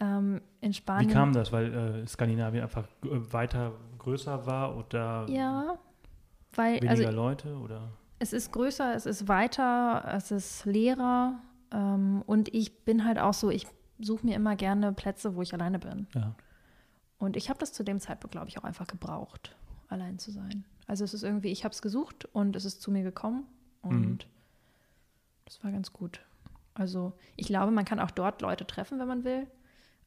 [0.00, 1.10] ähm, in Spanien.
[1.10, 1.52] Wie kam das?
[1.52, 1.72] Weil
[2.02, 5.78] äh, Skandinavien einfach weiter größer war oder ja,
[6.54, 7.88] weil, weniger also, Leute oder?
[8.18, 11.40] Es ist größer, es ist weiter, es ist leerer
[11.72, 13.66] ähm, und ich bin halt auch so, ich
[13.98, 16.06] suche mir immer gerne Plätze, wo ich alleine bin.
[16.14, 16.34] Ja.
[17.18, 19.54] Und ich habe das zu dem Zeitpunkt, glaube ich, auch einfach gebraucht
[19.88, 20.64] allein zu sein.
[20.86, 23.44] Also es ist irgendwie, ich habe es gesucht und es ist zu mir gekommen
[23.82, 24.18] und mhm.
[25.44, 26.20] das war ganz gut.
[26.74, 29.46] Also ich glaube, man kann auch dort Leute treffen, wenn man will.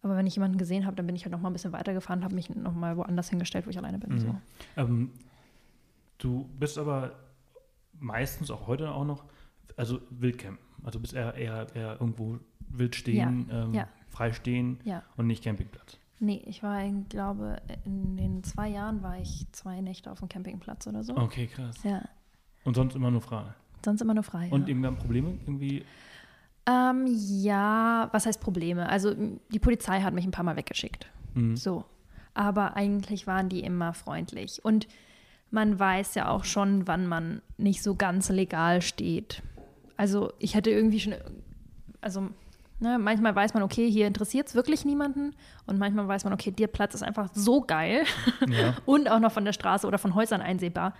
[0.01, 2.23] Aber wenn ich jemanden gesehen habe, dann bin ich halt noch mal ein bisschen weitergefahren,
[2.23, 4.13] habe mich noch mal woanders hingestellt, wo ich alleine bin.
[4.13, 4.19] Mhm.
[4.19, 4.35] So.
[4.75, 5.11] Ähm,
[6.17, 7.15] du bist aber
[7.99, 9.23] meistens auch heute auch noch,
[9.77, 10.63] also Wildcampen.
[10.83, 12.39] Also bist eher, eher, eher irgendwo
[12.77, 13.63] wild stehen, ja.
[13.63, 13.87] Ähm, ja.
[14.09, 15.03] frei stehen ja.
[15.17, 15.97] und nicht Campingplatz.
[16.19, 20.29] Nee, ich war, ich glaube, in den zwei Jahren war ich zwei Nächte auf dem
[20.29, 21.15] Campingplatz oder so.
[21.17, 21.83] Okay, krass.
[21.83, 22.03] Ja.
[22.63, 23.43] Und sonst immer nur frei?
[23.83, 24.47] Sonst immer nur frei.
[24.49, 25.83] Und irgendwann Probleme irgendwie?
[26.65, 28.89] Ähm, ja, was heißt Probleme?
[28.89, 31.07] Also die Polizei hat mich ein paar Mal weggeschickt.
[31.35, 31.55] Mhm.
[31.57, 31.85] So.
[32.33, 34.63] Aber eigentlich waren die immer freundlich.
[34.63, 34.87] Und
[35.51, 39.43] man weiß ja auch schon, wann man nicht so ganz legal steht.
[39.95, 41.13] Also ich hätte irgendwie schon,
[42.01, 42.29] also
[42.79, 45.33] Ne, manchmal weiß man, okay, hier interessiert es wirklich niemanden.
[45.65, 48.03] Und manchmal weiß man, okay, der Platz ist einfach so geil
[48.47, 48.75] ja.
[48.85, 50.93] und auch noch von der Straße oder von Häusern einsehbar.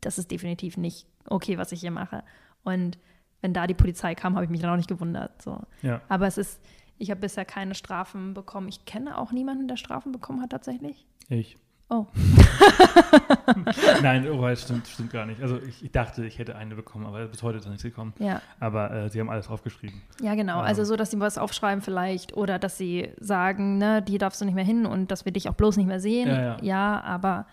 [0.00, 2.24] Das ist definitiv nicht okay, was ich hier mache.
[2.64, 2.98] Und
[3.40, 5.40] wenn da die Polizei kam, habe ich mich dann auch nicht gewundert.
[5.42, 5.60] So.
[5.82, 6.00] Ja.
[6.08, 6.60] Aber es ist,
[6.98, 8.68] ich habe bisher keine Strafen bekommen.
[8.68, 11.06] Ich kenne auch niemanden, der Strafen bekommen hat tatsächlich.
[11.28, 11.56] Ich.
[11.92, 12.06] Oh.
[14.02, 15.42] Nein, oh, das stimmt, stimmt gar nicht.
[15.42, 18.14] Also ich, ich, dachte, ich hätte eine bekommen, aber bis heute ist noch nichts gekommen.
[18.20, 18.40] Ja.
[18.60, 20.00] Aber äh, sie haben alles aufgeschrieben.
[20.22, 20.60] Ja, genau.
[20.60, 20.66] Ähm.
[20.66, 24.44] Also so, dass sie was aufschreiben vielleicht oder dass sie sagen, ne, die darfst du
[24.44, 26.28] nicht mehr hin und dass wir dich auch bloß nicht mehr sehen.
[26.28, 26.56] Ja, ja.
[26.62, 27.46] ja aber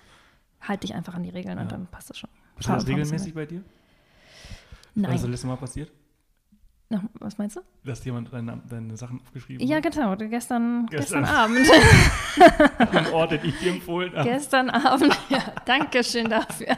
[0.61, 1.63] halt dich einfach an die Regeln ja.
[1.63, 2.29] und dann passt das schon.
[2.59, 3.63] Ist das regelmäßig bei dir?
[4.93, 5.09] Nein.
[5.09, 5.91] Was ist das letzte Mal passiert?
[6.89, 7.61] Na, was meinst du?
[7.83, 9.83] Dass jemand deine, deine Sachen aufgeschrieben ja, hat?
[9.83, 10.15] Ja, genau.
[10.29, 11.23] Gestern, gestern.
[11.23, 11.67] gestern Abend.
[12.95, 14.29] Ein Ort, den ich dir empfohlen habe.
[14.29, 15.17] Gestern Abend.
[15.29, 16.77] Ja, danke schön dafür.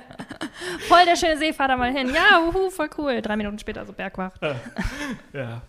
[0.87, 2.09] Voll der schöne See, fahr da mal hin.
[2.09, 3.21] Ja, uhu, voll cool.
[3.21, 4.41] Drei Minuten später so Bergwacht.
[5.33, 5.61] ja.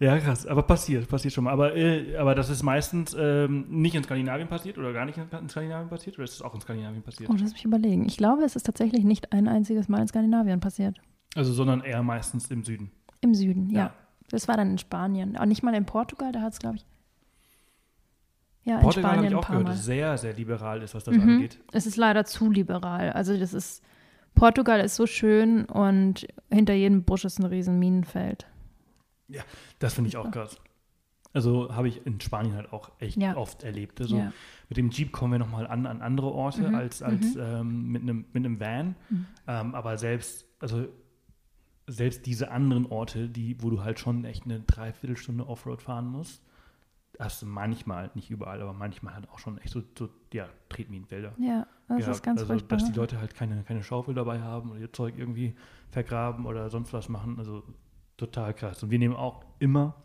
[0.00, 0.46] Ja, krass.
[0.46, 1.52] Aber passiert, passiert schon mal.
[1.52, 5.48] Aber, äh, aber das ist meistens ähm, nicht in Skandinavien passiert oder gar nicht in
[5.48, 6.16] Skandinavien passiert?
[6.16, 7.30] Oder ist es auch in Skandinavien passiert?
[7.30, 8.06] Oh, lass mich überlegen.
[8.06, 10.96] Ich glaube, es ist tatsächlich nicht ein einziges Mal in Skandinavien passiert.
[11.34, 12.90] Also, sondern eher meistens im Süden.
[13.20, 13.78] Im Süden, ja.
[13.78, 13.94] Ja.
[14.30, 15.36] Das war dann in Spanien.
[15.38, 16.86] Auch nicht mal in Portugal, da hat es, glaube ich.
[18.64, 21.22] Ja, Portugal habe ich auch gehört, dass sehr, sehr liberal ist, was das Mhm.
[21.22, 21.58] angeht.
[21.72, 23.10] Es ist leider zu liberal.
[23.12, 23.82] Also das ist,
[24.34, 28.46] Portugal ist so schön und hinter jedem Busch ist ein riesen Minenfeld.
[29.78, 30.58] Das finde ich auch krass.
[31.32, 33.36] Also habe ich in Spanien halt auch echt Ja.
[33.36, 34.00] oft erlebt.
[34.00, 34.32] Also Ja.
[34.68, 37.40] mit dem Jeep kommen wir nochmal an, an andere Orte Mhm, als, als mhm.
[37.40, 38.96] ähm, mit, einem, mit einem Van.
[39.08, 39.26] Mhm.
[39.46, 40.86] Ähm, aber selbst, also
[41.88, 46.42] selbst diese anderen Orte, die, wo du halt schon echt eine Dreiviertelstunde Offroad fahren musst,
[47.18, 51.32] hast du manchmal, nicht überall, aber manchmal halt auch schon echt so, so ja, Tretminenwälder.
[51.38, 52.78] Ja, das Ja, ist ganz also, furchtbar.
[52.78, 55.54] dass die Leute halt keine, keine Schaufel dabei haben oder ihr Zeug irgendwie
[55.90, 57.38] vergraben oder sonst was machen.
[57.38, 57.64] Also
[58.16, 58.82] total krass.
[58.82, 59.96] Und wir nehmen auch immer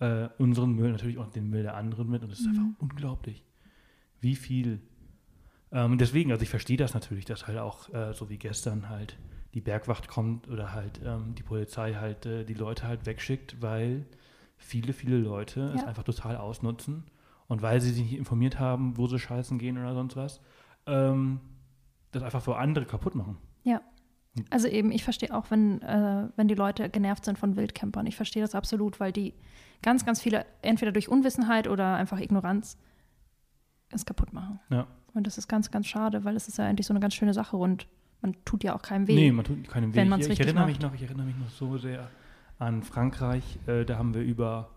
[0.00, 2.22] äh, unseren Müll, natürlich auch den Müll der anderen mit.
[2.22, 2.50] Und es ist Mhm.
[2.58, 3.44] einfach unglaublich,
[4.20, 4.80] wie viel.
[5.70, 9.16] Ähm, deswegen, also ich verstehe das natürlich, dass halt auch, äh, so wie gestern halt
[9.54, 14.06] die Bergwacht kommt oder halt ähm, die Polizei halt äh, die Leute halt wegschickt, weil
[14.56, 15.74] viele, viele Leute Ja.
[15.74, 17.04] es einfach total ausnutzen
[17.48, 20.40] und weil sie sich nicht informiert haben, wo sie scheißen gehen oder sonst was,
[20.86, 21.40] ähm,
[22.12, 23.38] das einfach für andere kaputt machen.
[24.48, 28.06] Also eben, ich verstehe auch, wenn, äh, wenn die Leute genervt sind von Wildcampern.
[28.06, 29.34] Ich verstehe das absolut, weil die
[29.82, 32.78] ganz, ganz viele entweder durch Unwissenheit oder einfach Ignoranz
[33.90, 34.58] es kaputt machen.
[34.70, 34.86] Ja.
[35.12, 37.34] Und das ist ganz, ganz schade, weil es ist ja eigentlich so eine ganz schöne
[37.34, 37.86] Sache und
[38.22, 39.14] man tut ja auch keinem weh.
[39.14, 40.10] Nee, man tut keinen Weg.
[40.10, 40.68] wenn ich, ich erinnere macht.
[40.68, 42.08] mich noch, ich erinnere mich noch so sehr
[42.58, 43.58] an Frankreich.
[43.66, 44.70] Äh, da haben wir über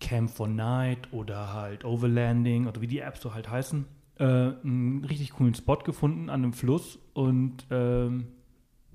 [0.00, 3.86] Camp for Night oder halt Overlanding oder wie die Apps so halt heißen,
[4.18, 8.26] äh, einen richtig coolen Spot gefunden an einem Fluss und ähm,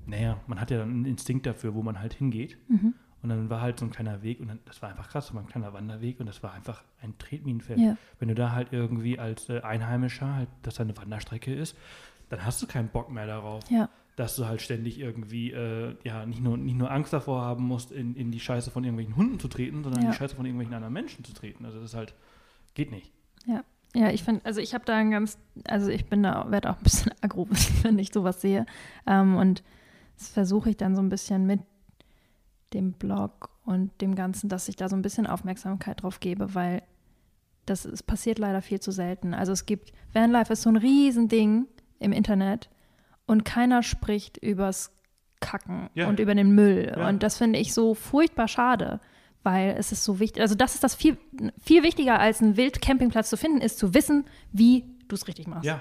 [0.06, 2.58] naja, man hat ja dann einen Instinkt dafür, wo man halt hingeht.
[2.70, 2.94] Mhm.
[3.24, 5.42] Und dann war halt so ein kleiner Weg und dann, das war einfach krass, war
[5.42, 7.80] ein kleiner Wanderweg und das war einfach ein Tretminenfeld.
[7.80, 7.98] Ja.
[8.20, 11.76] Wenn du da halt irgendwie als äh, Einheimischer halt, dass da eine Wanderstrecke ist,
[12.30, 13.90] dann hast du keinen Bock mehr darauf, Ja.
[14.16, 17.92] dass du halt ständig irgendwie, äh, ja, nicht nur, nicht nur Angst davor haben musst,
[17.92, 20.12] in, in die Scheiße von irgendwelchen Hunden zu treten, sondern in Ja.
[20.12, 21.66] die Scheiße von irgendwelchen anderen Menschen zu treten.
[21.66, 22.14] Also das ist halt,
[22.74, 23.12] geht nicht.
[23.96, 26.78] Ja, ich finde, also ich habe da ein ganz, also ich bin da, werde auch
[26.78, 27.48] ein bisschen aggro,
[27.84, 28.66] wenn ich sowas sehe.
[29.08, 29.64] Ähm, und
[30.18, 31.62] das versuche ich dann so ein bisschen mit
[32.74, 36.84] dem Blog und dem Ganzen, dass ich da so ein bisschen Aufmerksamkeit drauf gebe, weil
[37.66, 39.34] das es passiert leider viel zu selten.
[39.34, 41.66] Also es gibt, Vanlife ist so ein Riesending
[42.00, 42.70] im Internet
[43.26, 44.94] und keiner spricht übers
[45.40, 46.08] Kacken Ja.
[46.08, 46.94] und über den Müll.
[46.98, 47.08] Ja.
[47.10, 49.00] Und das finde ich so furchtbar schade,
[49.44, 50.42] weil es ist so wichtig.
[50.42, 51.18] Also das ist das viel,
[51.62, 55.66] viel wichtiger als einen Wildcampingplatz zu finden, ist zu wissen, wie du es richtig machst.
[55.66, 55.80] Ja,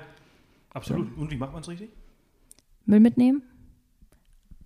[0.70, 1.16] absolut.
[1.16, 1.90] Und wie macht man es richtig?
[2.84, 3.42] Müll mitnehmen,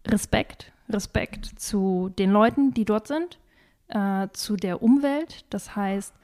[0.06, 3.38] Respekt, Respekt zu den Leuten, die dort sind,
[3.88, 5.44] äh, zu der Umwelt.
[5.50, 6.14] Das heißt,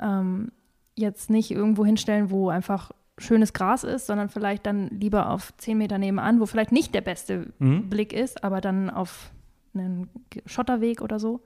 [0.00, 0.52] ähm,
[0.94, 5.78] jetzt nicht irgendwo hinstellen, wo einfach schönes Gras ist, sondern vielleicht dann lieber auf 10
[5.78, 7.88] Meter nebenan, wo vielleicht nicht der beste Mhm.
[7.88, 9.30] Blick ist, aber dann auf
[9.74, 10.08] einen
[10.44, 11.40] Schotterweg oder so.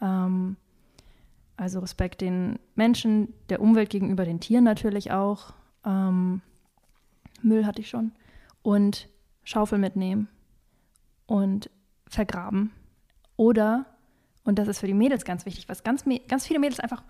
[0.00, 0.56] Ähm,
[1.56, 5.54] also Respekt den Menschen, der Umwelt gegenüber, den Tieren natürlich auch.
[5.84, 6.40] Ähm,
[7.42, 8.12] Müll hatte ich schon.
[8.62, 9.08] Und
[9.44, 10.28] Schaufel mitnehmen
[11.26, 11.70] und
[12.06, 12.70] vergraben.
[13.36, 13.86] Oder,
[14.44, 17.02] und das ist für die Mädels ganz wichtig, was ganz, ganz viele Mädels einfach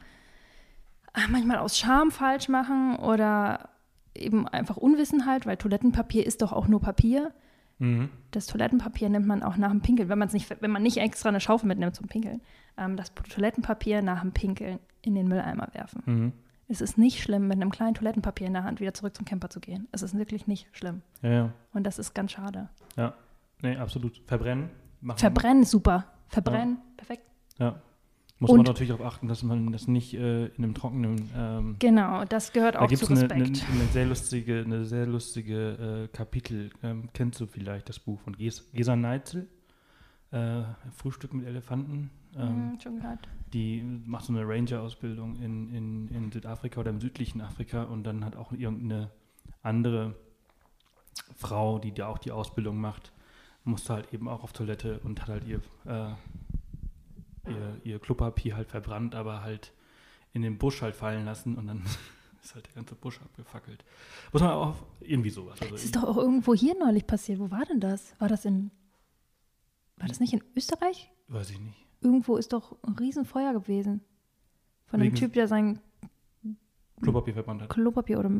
[1.14, 3.70] ah, manchmal aus Scham falsch machen oder
[4.18, 7.32] eben einfach Unwissenheit, weil Toilettenpapier ist doch auch nur Papier.
[7.78, 8.10] Mhm.
[8.30, 11.28] Das Toilettenpapier nimmt man auch nach dem Pinkeln, wenn, man's nicht, wenn man nicht extra
[11.28, 12.40] eine Schaufel mitnimmt zum Pinkeln.
[12.76, 16.02] Ähm, das Toilettenpapier nach dem Pinkeln in den Mülleimer werfen.
[16.06, 16.32] Mhm.
[16.70, 19.48] Es ist nicht schlimm, mit einem kleinen Toilettenpapier in der Hand wieder zurück zum Camper
[19.48, 19.88] zu gehen.
[19.90, 21.00] Es ist wirklich nicht schlimm.
[21.22, 21.52] Ja, ja.
[21.72, 22.68] Und das ist ganz schade.
[23.62, 24.20] Nee, absolut.
[24.26, 24.68] Verbrennen.
[25.00, 26.04] Machen Verbrennen super.
[26.28, 27.22] Verbrennen, perfekt.
[27.58, 27.80] Ja.
[28.40, 31.76] Muss Und- man natürlich darauf achten, dass man das nicht äh, in einem trockenen ähm,
[31.80, 33.68] Genau, das gehört Da auch gibt zu es eine, eine, Respekt.
[33.70, 36.70] eine sehr lustige, eine sehr lustige äh, Kapitel.
[36.84, 39.48] Ähm, kennst du vielleicht das Buch von Ges Gesa Neitzel?
[40.30, 40.62] Äh,
[40.94, 42.10] Frühstück mit Elefanten.
[42.36, 43.26] Ähm, Mhm, schon gehört.
[43.54, 48.24] Die macht so eine Ranger-Ausbildung in, in, in Südafrika oder im südlichen Afrika und dann
[48.24, 49.10] hat auch irgendeine
[49.62, 50.14] andere
[51.36, 53.10] Frau, die da auch die Ausbildung macht,
[53.64, 56.10] musste halt eben auch auf Toilette und hat halt ihr, äh,
[57.50, 59.72] ihr, ihr Klopapier halt verbrannt, aber halt
[60.32, 61.82] in den Busch halt fallen lassen und dann
[62.42, 63.84] ist halt der ganze Busch abgefackelt.
[64.32, 65.60] Muss man auch irgendwie sowas.
[65.60, 67.38] Also Das ist doch auch irgendwo hier neulich passiert.
[67.38, 68.14] Wo war denn das?
[68.20, 68.70] War das in.
[69.96, 71.10] War das nicht in Österreich?
[71.28, 71.76] weiß ich nicht.
[72.00, 74.00] Irgendwo ist doch ein Riesenfeuer gewesen.
[74.86, 75.80] Von einem Wegen- Typ, der sein
[77.02, 77.68] Klopapier verbrannt hat.
[77.70, 78.30] Klopapier oder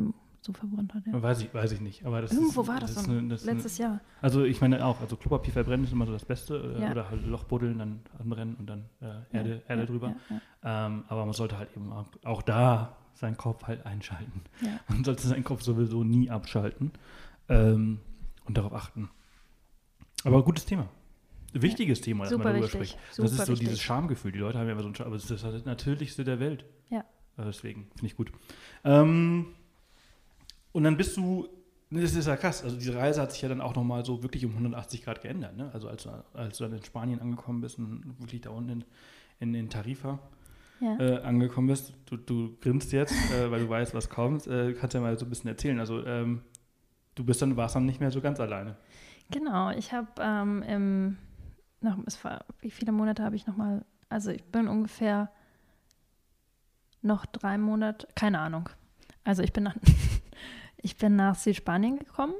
[0.40, 1.06] so verbrannt hat.
[1.06, 1.20] Ja.
[1.22, 2.04] Weiß ich, weiß ich nicht.
[2.04, 4.00] Aber das Irgendwo ist, war das ist so eine, das ist eine, Letztes Jahr.
[4.22, 6.90] Also ich meine auch, also Klopapier verbrennen ist immer so das Beste äh, Ja.
[6.92, 10.14] oder halt Loch buddeln, dann anbrennen und dann äh, Erde, Erde drüber.
[10.62, 14.42] Ähm, aber man sollte halt eben auch, auch da seinen Kopf halt einschalten.
[14.88, 16.92] Man sollte seinen Kopf sowieso nie abschalten
[17.48, 17.98] ähm,
[18.44, 19.10] und darauf achten.
[20.24, 20.88] Aber gutes Thema.
[21.52, 22.90] Wichtiges Thema, dass Super man darüber wichtig.
[22.90, 23.14] spricht.
[23.16, 23.68] Super das ist so wichtig.
[23.68, 24.32] dieses Schamgefühl.
[24.32, 26.64] Die Leute haben ja immer so ein Scham, aber es ist das Natürlichste der Welt.
[26.90, 27.00] Ja.
[27.00, 28.30] Äh, deswegen finde ich gut.
[28.84, 29.46] Ähm,
[30.72, 31.48] und dann bist du,
[31.90, 34.44] das ist ja krass, also diese Reise hat sich ja dann auch nochmal so wirklich
[34.44, 35.56] um 180 Grad geändert.
[35.56, 35.70] Ne?
[35.72, 38.84] Also als, du- als du dann in Spanien angekommen bist und wirklich da unten in,
[39.40, 40.18] in, in Tarifa
[40.80, 40.98] Ja.
[40.98, 44.94] äh, angekommen bist, du, du grinst jetzt, äh, weil du weißt, was kommt, äh, kannst
[44.94, 45.78] ja mal so ein bisschen erzählen.
[45.80, 46.42] Also ähm,
[47.14, 48.76] du bist dann, warst dann nicht mehr so ganz alleine.
[49.30, 51.16] Genau, ich habe ähm, im,
[51.80, 55.30] noch, es war, wie viele Monate habe ich nochmal, also ich bin ungefähr
[57.02, 58.68] noch drei Monate, keine Ahnung.
[59.24, 59.76] Also ich bin nach,
[60.82, 62.34] ich bin nach Südspanien gekommen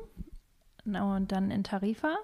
[0.85, 2.17] und dann in Tarifa.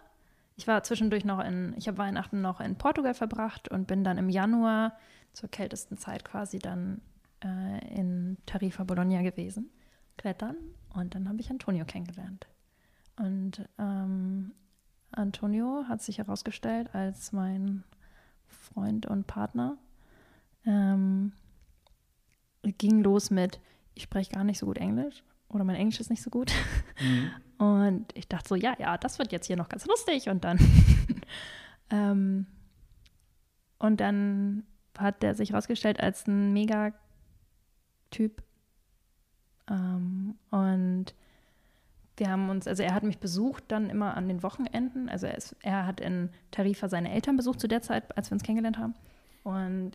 [0.57, 4.19] Ich war zwischendurch noch in, ich habe Weihnachten noch in Portugal verbracht und bin dann
[4.19, 4.97] im Januar
[5.33, 7.01] zur kältesten Zeit quasi dann
[7.43, 9.71] äh, in Tarifa Bologna gewesen,
[10.17, 10.57] klettern
[10.95, 12.47] und dann habe ich Antonio kennengelernt.
[13.17, 14.53] Und ähm,
[15.11, 17.83] Antonio hat sich herausgestellt als mein
[18.47, 19.77] Freund und Partner.
[20.65, 21.33] Ähm,
[22.63, 23.61] ging los mit,
[23.95, 26.53] ich spreche gar nicht so gut Englisch oder mein Englisch ist nicht so gut.
[27.01, 27.31] Mhm.
[27.59, 30.29] Und ich dachte so, ja, ja, das wird jetzt hier noch ganz lustig.
[30.29, 30.59] Und dann,
[31.91, 32.47] ähm,
[33.79, 34.65] und dann
[34.99, 38.43] hat der sich rausgestellt als ein Mega-Typ.
[39.71, 41.15] Ähm, und
[42.17, 45.09] wir haben uns, also er hat mich besucht dann immer an den Wochenenden.
[45.09, 48.35] Also er, ist, er hat in Tarifa seine Eltern besucht zu der Zeit, als wir
[48.35, 48.95] uns kennengelernt haben.
[49.43, 49.93] Und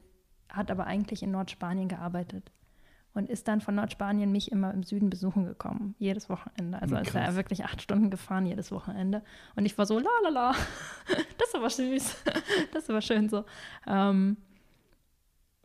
[0.50, 2.52] hat aber eigentlich in Nordspanien gearbeitet.
[3.14, 6.82] Und ist dann von Nordspanien mich immer im Süden besuchen gekommen, jedes Wochenende.
[6.82, 9.24] Also ist er wirklich acht Stunden gefahren jedes Wochenende.
[9.56, 10.52] Und ich war so, la la la,
[11.38, 12.16] das ist aber süß,
[12.72, 13.46] das ist aber schön so.
[13.88, 14.38] Ähm,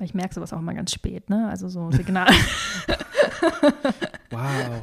[0.00, 1.48] ich merke sowas auch immer ganz spät, ne?
[1.48, 2.26] Also so Signal.
[4.30, 4.82] wow.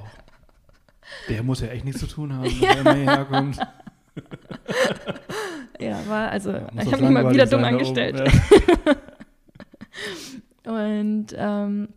[1.27, 2.85] Der muss ja echt nichts zu tun haben, ja.
[2.85, 3.57] wenn er herkommt.
[5.79, 8.31] ja, war also, ich habe mich mal wieder dumm angestellt.
[10.65, 10.71] Ja.
[10.71, 11.89] und, ähm,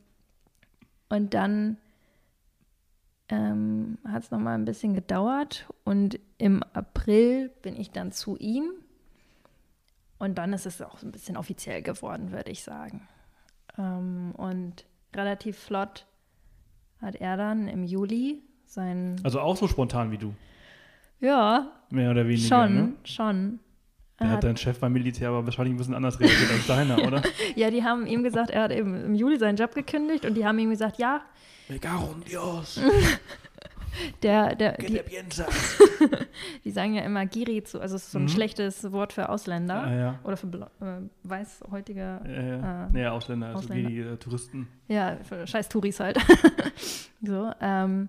[1.09, 1.79] und dann
[3.29, 8.71] ähm, hat es nochmal ein bisschen gedauert und im April bin ich dann zu ihm
[10.19, 13.09] und dann ist es auch ein bisschen offiziell geworden, würde ich sagen.
[13.79, 14.85] Ähm, und
[15.15, 16.07] relativ flott
[17.01, 19.21] hat er dann im Juli sein.
[19.25, 20.35] Also auch so spontan wie du.
[21.21, 21.73] Ja.
[21.91, 22.49] Mehr oder weniger.
[22.49, 22.93] Schon, ne?
[23.05, 23.61] schon.
[24.19, 27.23] Er hat dein Chef beim Militär aber wahrscheinlich ein bisschen anders reagiert als deiner, oder?
[27.57, 30.47] ja, die haben ihm gesagt, er hat eben im Juli seinen Job gekündigt und die
[30.47, 31.23] haben ihm gesagt, ja.
[31.69, 32.81] Me cago Dios.
[34.23, 35.01] der, der, die,
[36.65, 38.29] die, sagen ja immer Giri zu, also es ist so ein mhm.
[38.29, 40.19] schlechtes Wort für Ausländer ah, ja.
[40.25, 42.91] oder für äh, weißhäutige ja, ja.
[42.95, 43.91] Äh, ja, Ausländer, also Ausländer.
[43.91, 44.69] Giri, äh, Touristen.
[44.89, 46.19] Ja, für scheiß Touris halt.
[47.23, 48.09] so, ähm,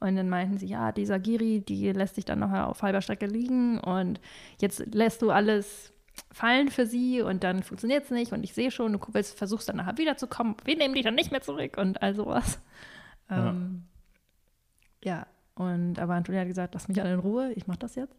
[0.00, 3.26] und dann meinten sie, ja, dieser Giri, die lässt sich dann noch auf halber Strecke
[3.26, 4.20] liegen und
[4.60, 5.92] jetzt lässt du alles
[6.32, 9.68] fallen für sie und dann funktioniert es nicht und ich sehe schon, du willst, versuchst
[9.68, 12.60] dann nachher wiederzukommen, wir nehmen dich dann nicht mehr zurück und all sowas.
[13.30, 13.50] Ja.
[13.50, 13.84] Ähm,
[15.02, 18.16] ja, und aber Antonia hat gesagt, lass mich alle in Ruhe, ich mache das jetzt.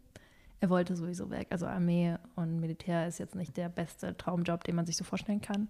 [0.61, 1.47] Er wollte sowieso weg.
[1.51, 5.39] Also Armee und Militär ist jetzt nicht der beste Traumjob, den man sich so vorstellen
[5.39, 5.69] kann.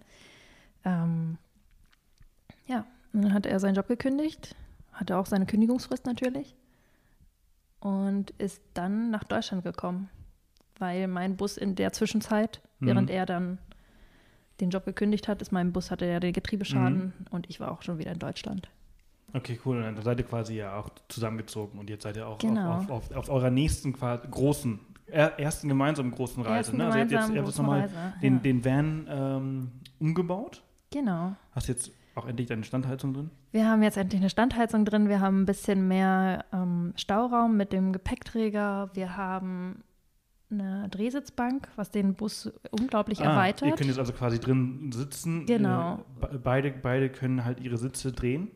[0.84, 1.38] Ähm,
[2.66, 4.56] ja, und dann hat er seinen Job gekündigt,
[5.00, 6.54] hatte auch seine Kündigungsfrist natürlich
[7.80, 10.10] und ist dann nach Deutschland gekommen,
[10.78, 12.86] weil mein Bus in der Zwischenzeit, mhm.
[12.86, 13.58] während er dann
[14.60, 17.26] den Job gekündigt hat, ist mein Bus hatte ja den Getriebeschaden mhm.
[17.30, 18.68] und ich war auch schon wieder in Deutschland.
[19.32, 19.78] Okay, cool.
[19.78, 22.74] Und dann seid ihr quasi ja auch zusammengezogen und jetzt seid ihr auch genau.
[22.74, 26.72] auf, auf, auf, auf, eurer nächsten großen, ersten gemeinsamen großen Reise.
[26.72, 26.86] Ersten ne?
[26.86, 27.90] Also ihr habt jetzt, ihr habt jetzt nochmal
[28.20, 28.40] den, ja.
[28.40, 30.62] den Van ähm, umgebaut.
[30.90, 31.36] Genau.
[31.52, 33.30] Hast jetzt auch endlich deine Standheizung drin?
[33.52, 35.08] Wir haben jetzt endlich eine Standheizung drin.
[35.08, 38.90] Wir haben ein bisschen mehr ähm, Stauraum mit dem Gepäckträger.
[38.94, 39.82] Wir haben
[40.50, 43.68] eine Drehsitzbank, was den Bus unglaublich ah, erweitert.
[43.68, 45.46] Ihr könnt jetzt also quasi drin sitzen.
[45.46, 46.04] Genau.
[46.22, 48.50] Äh, beide, beide können halt ihre Sitze drehen.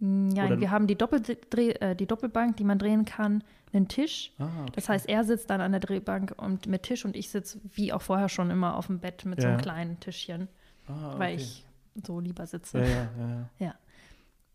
[0.00, 3.42] Ja, Oder wir haben die, äh, die Doppelbank, die man drehen kann,
[3.72, 4.32] einen Tisch.
[4.38, 4.72] Ah, okay.
[4.74, 7.92] Das heißt, er sitzt dann an der Drehbank und mit Tisch und ich sitze wie
[7.92, 9.42] auch vorher schon immer auf dem Bett mit ja.
[9.42, 10.48] so einem kleinen Tischchen,
[10.88, 11.18] ah, okay.
[11.18, 11.64] weil ich
[12.06, 12.80] so lieber sitze.
[12.80, 13.48] Ja, ja, ja.
[13.58, 13.74] ja.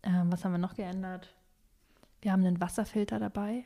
[0.02, 1.34] Ähm, was haben wir noch geändert?
[2.22, 3.64] Wir haben einen Wasserfilter dabei.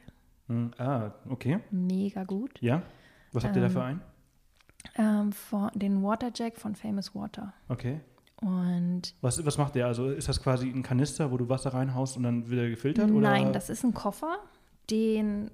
[0.48, 1.60] Hm, ah, okay.
[1.70, 2.60] Mega gut.
[2.60, 2.82] Ja.
[3.32, 4.00] Was habt ihr dafür ein?
[4.96, 5.32] Ähm,
[5.74, 7.52] den Waterjack von Famous Water.
[7.68, 8.00] Okay.
[8.40, 9.86] Und was, was macht der?
[9.86, 13.10] Also ist das quasi ein Kanister, wo du Wasser reinhaust und dann wird er gefiltert?
[13.10, 13.52] Nein, oder?
[13.52, 14.38] das ist ein Koffer,
[14.90, 15.50] den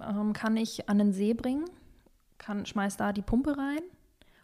[0.00, 1.64] ähm, kann ich an den See bringen,
[2.38, 3.80] kann, schmeiß da die Pumpe rein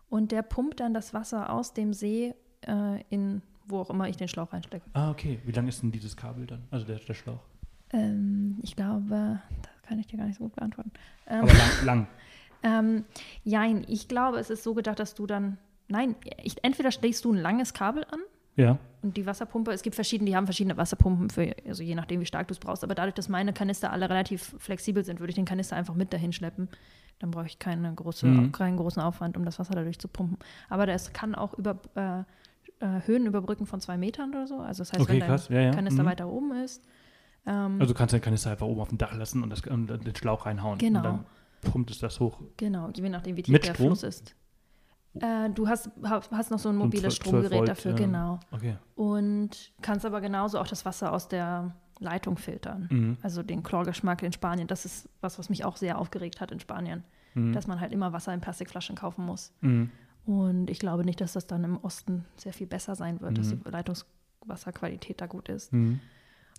[0.09, 2.34] und der pumpt dann das Wasser aus dem See
[2.66, 4.86] äh, in wo auch immer ich den Schlauch reinstecke.
[4.94, 5.40] Ah, okay.
[5.44, 6.62] Wie lang ist denn dieses Kabel dann?
[6.70, 7.42] Also der, der Schlauch?
[7.92, 10.90] Ähm, ich glaube, das kann ich dir gar nicht so gut beantworten.
[11.26, 11.84] Ähm, Aber lang?
[11.84, 12.06] lang.
[12.62, 13.04] ähm,
[13.44, 17.32] jein, ich glaube, es ist so gedacht, dass du dann Nein, ich, entweder legst du
[17.32, 18.20] ein langes Kabel an.
[18.56, 18.78] Ja.
[19.02, 22.26] Und die Wasserpumpe, es gibt verschiedene, die haben verschiedene Wasserpumpen für, also je nachdem, wie
[22.26, 22.84] stark du es brauchst.
[22.84, 26.12] Aber dadurch, dass meine Kanister alle relativ flexibel sind, würde ich den Kanister einfach mit
[26.12, 26.68] dahin schleppen.
[27.20, 28.52] Dann brauche ich keine große, mhm.
[28.52, 30.38] keinen großen Aufwand, um das Wasser dadurch zu pumpen.
[30.68, 32.24] Aber das kann auch über äh,
[32.81, 34.59] äh, Höhen überbrücken von zwei Metern oder so.
[34.59, 35.49] Also das heißt, okay, wenn dein krass.
[35.49, 35.70] Ja, ja.
[35.70, 36.07] Kanister mhm.
[36.07, 36.85] weiter oben ist.
[37.47, 39.89] Ähm, also du kannst den Kanister einfach oben auf dem Dach lassen und, das, und
[39.89, 40.79] den Schlauch reinhauen.
[40.79, 40.99] Genau.
[40.99, 41.24] Und dann
[41.62, 42.41] pumpt es das hoch.
[42.57, 44.35] Genau, je nachdem, wie tief der Fluss ist.
[45.14, 47.97] Äh, du hast, hast noch so ein mobiles Stromgerät Volt, dafür, ja.
[47.97, 48.41] genau.
[48.51, 48.76] Okay.
[48.95, 52.89] Und kannst aber genauso auch das Wasser aus der Leitung filtern.
[52.91, 53.16] Mhm.
[53.22, 54.68] Also den Chlorgeschmack in Spanien.
[54.68, 57.05] Das ist was, was mich auch sehr aufgeregt hat in Spanien.
[57.35, 57.53] Mhm.
[57.53, 59.53] Dass man halt immer Wasser in Plastikflaschen kaufen muss.
[59.61, 59.91] Mhm.
[60.29, 63.47] Und ich glaube nicht, dass das dann im Osten sehr viel besser sein wird, dass
[63.47, 63.62] mhm.
[63.64, 65.72] die Leitungswasserqualität da gut ist.
[65.72, 66.01] Mhm.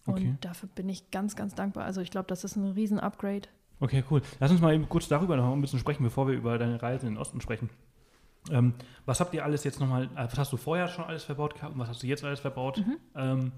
[0.07, 0.30] Okay.
[0.30, 1.86] Und dafür bin ich ganz, ganz dankbar.
[1.86, 3.47] Also ich glaube, das ist ein Riesen-Upgrade.
[3.80, 4.24] Okay, cool.
[4.39, 7.05] Lass uns mal eben kurz darüber noch ein bisschen sprechen, bevor wir über deine Reise
[7.05, 7.70] in den Osten sprechen.
[8.49, 8.74] Ähm,
[9.05, 11.76] was habt ihr alles jetzt nochmal, äh, was hast du vorher schon alles verbaut gehabt
[11.76, 12.80] und was hast du jetzt alles verbaut?
[12.80, 12.97] Mhm.
[13.13, 13.51] Ähm,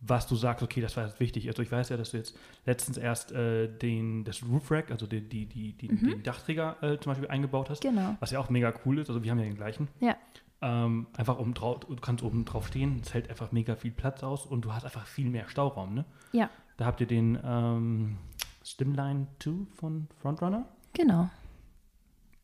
[0.00, 1.48] was du sagst, okay, das war jetzt wichtig.
[1.48, 2.36] Also ich weiß ja, dass du jetzt
[2.66, 6.10] letztens erst äh, den, das Roof Rack, also die, die, die, die Mhm.
[6.10, 8.16] den Dachträger äh, zum Beispiel eingebaut hast, Genau.
[8.20, 9.08] was ja auch mega cool ist.
[9.08, 9.88] Also wir haben ja den gleichen.
[10.00, 10.16] Ja.
[10.60, 14.22] Ähm, einfach oben drauf, du kannst oben drauf stehen, es hält einfach mega viel Platz
[14.22, 16.04] aus und du hast einfach viel mehr Stauraum, ne?
[16.32, 16.48] Ja.
[16.76, 18.16] Da habt ihr den ähm,
[18.64, 20.66] Stimline 2 von Frontrunner.
[20.94, 21.28] Genau.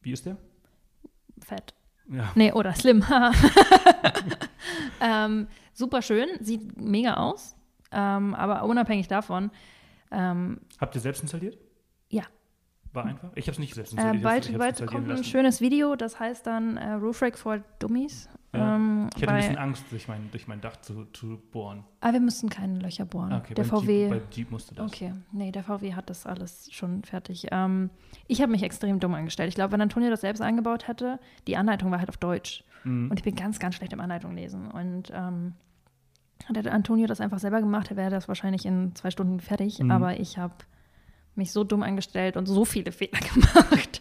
[0.03, 0.37] Wie ist der?
[1.41, 1.75] Fett.
[2.11, 2.31] Ja.
[2.35, 3.05] Nee, oder slim.
[5.01, 7.55] ähm, super schön, sieht mega aus.
[7.93, 9.51] Ähm, aber unabhängig davon,
[10.11, 11.59] ähm, Habt ihr selbst installiert?
[12.09, 12.23] Ja.
[12.93, 13.31] War einfach?
[13.37, 14.25] Ich habe es nicht selbst äh, installiert.
[14.25, 15.25] hab's- bald, bald kommt ein lassen.
[15.25, 18.29] schönes Video, das heißt dann äh, Roof Rack for Dummies.
[18.53, 18.75] Ja.
[18.75, 21.85] Ähm, Ich hatte ein bei- bisschen Angst, durch mein, durch mein Dach zu, zu bohren.
[22.01, 23.33] aber wir müssten keine Löcher bohren.
[23.33, 24.03] Ah, Okay, der VW.
[24.03, 24.91] Jeep, beim Jeep musste das.
[24.91, 27.47] Okay, nee, der VW hat das alles schon fertig.
[27.53, 27.91] Ähm,
[28.27, 29.49] ich habe mich extrem dumm angestellt.
[29.51, 32.65] Ich glaube, wenn Antonio das selbst eingebaut hätte, die Anleitung war halt auf Deutsch.
[32.83, 33.11] Mhm.
[33.11, 34.69] Und ich bin ganz, ganz schlecht im Anleitung lesen.
[34.71, 35.55] Und ähm,
[36.53, 39.79] hätte Antonio das einfach selber gemacht, wäre das wahrscheinlich in zwei Stunden fertig.
[39.79, 39.93] Mhm.
[39.93, 40.55] Aber ich habe
[41.37, 44.01] mich so dumm angestellt und so viele Fehler gemacht,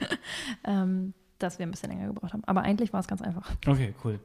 [0.64, 2.44] ähm, dass wir ein bisschen länger gebraucht haben.
[2.46, 3.50] Aber eigentlich war es ganz einfach.
[3.68, 4.20] Okay, cool.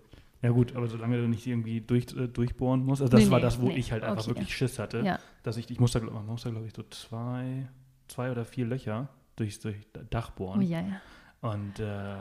[0.45, 3.39] Ja gut, aber solange du nicht irgendwie durch, äh, durchbohren musst, also das Nee, war
[3.39, 3.77] nee, das, wo nee.
[3.79, 6.67] ich halt einfach Okay, wirklich Schiss hatte, Ja, dass ich, ich musste, man musste glaube
[6.67, 7.67] ich so zwei,
[8.09, 9.77] zwei oder vier Löcher durch, durch
[10.11, 11.01] Dach bohren oh, ja, ja.
[11.41, 12.17] und äh,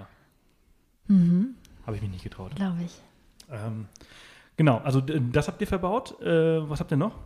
[1.08, 1.56] Mhm,
[1.86, 2.56] habe ich mich nicht getraut.
[2.56, 3.02] Glaube ich.
[3.52, 3.88] Ähm,
[4.56, 6.18] genau, also das habt ihr verbaut.
[6.22, 7.20] Äh, was habt ihr noch?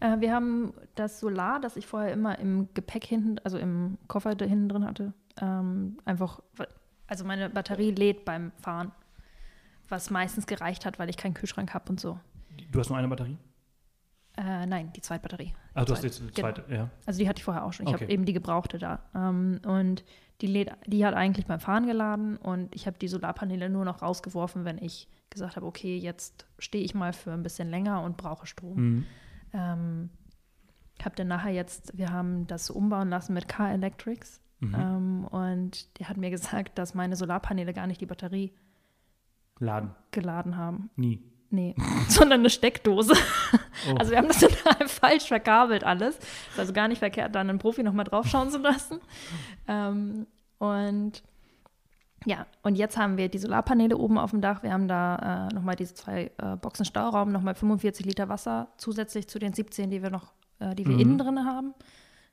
[0.00, 4.34] Äh, wir haben das Solar, das ich vorher immer im Gepäck hinten, also im Koffer
[4.34, 6.40] da hinten drin hatte, ähm, einfach,
[7.06, 8.92] also meine Batterie lädt beim Fahren,
[9.92, 12.18] was meistens gereicht hat, weil ich keinen Kühlschrank habe und so.
[12.72, 13.38] Du hast nur eine Batterie?
[14.36, 15.52] Äh, nein, die Zweitbatterie.
[15.74, 16.48] Ah, du hast Zweit- jetzt eine genau.
[16.52, 16.90] zweite, ja.
[17.06, 17.86] Also die hatte ich vorher auch schon.
[17.86, 18.04] Ich Okay.
[18.04, 19.00] habe eben die gebrauchte da.
[19.14, 20.04] Ähm, und
[20.40, 24.00] die, lädt, die hat eigentlich beim Fahren geladen und ich habe die Solarpaneele nur noch
[24.02, 28.16] rausgeworfen, wenn ich gesagt habe, okay, jetzt stehe ich mal für ein bisschen länger und
[28.16, 28.76] brauche Strom.
[28.80, 29.06] Mhm.
[29.52, 30.10] Ähm,
[31.04, 34.40] habe dann nachher jetzt, wir haben das umbauen lassen mit Car Electrics.
[34.60, 34.74] Mhm.
[34.74, 36.30] Ähm, und der hat mir
[36.70, 38.52] gesagt, dass meine Solarpaneele gar nicht die Batterie
[39.62, 39.94] Laden.
[40.10, 40.90] geladen haben.
[40.96, 41.22] Nie.
[41.50, 41.74] Nee,
[42.08, 43.12] sondern eine Steckdose.
[43.90, 43.94] Oh.
[43.98, 46.16] Also wir haben das total falsch verkabelt alles.
[46.16, 49.00] Ist also gar nicht verkehrt, dann einen Profi nochmal draufschauen zu lassen.
[49.68, 50.26] Ähm,
[50.58, 51.22] und
[52.24, 54.62] ja, und jetzt haben wir die Solarpaneele oben auf dem Dach.
[54.62, 59.28] Wir haben da äh, nochmal diese zwei äh, Boxen Stauraum, nochmal 45 Liter Wasser zusätzlich
[59.28, 61.00] zu den 17, die wir noch, äh, die wir Mhm.
[61.00, 61.74] innen drin haben.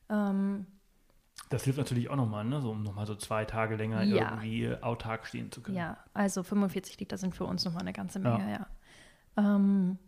[0.08, 0.66] Ähm,
[1.50, 2.60] Das hilft natürlich auch nochmal, ne?
[2.62, 4.30] so, um nochmal so zwei Tage länger Ja.
[4.40, 5.76] irgendwie autark stehen zu können.
[5.76, 8.38] ja, also 45 Liter sind für uns nochmal eine ganze Ja.
[8.38, 8.66] Menge, ja.
[9.36, 9.98] Ähm,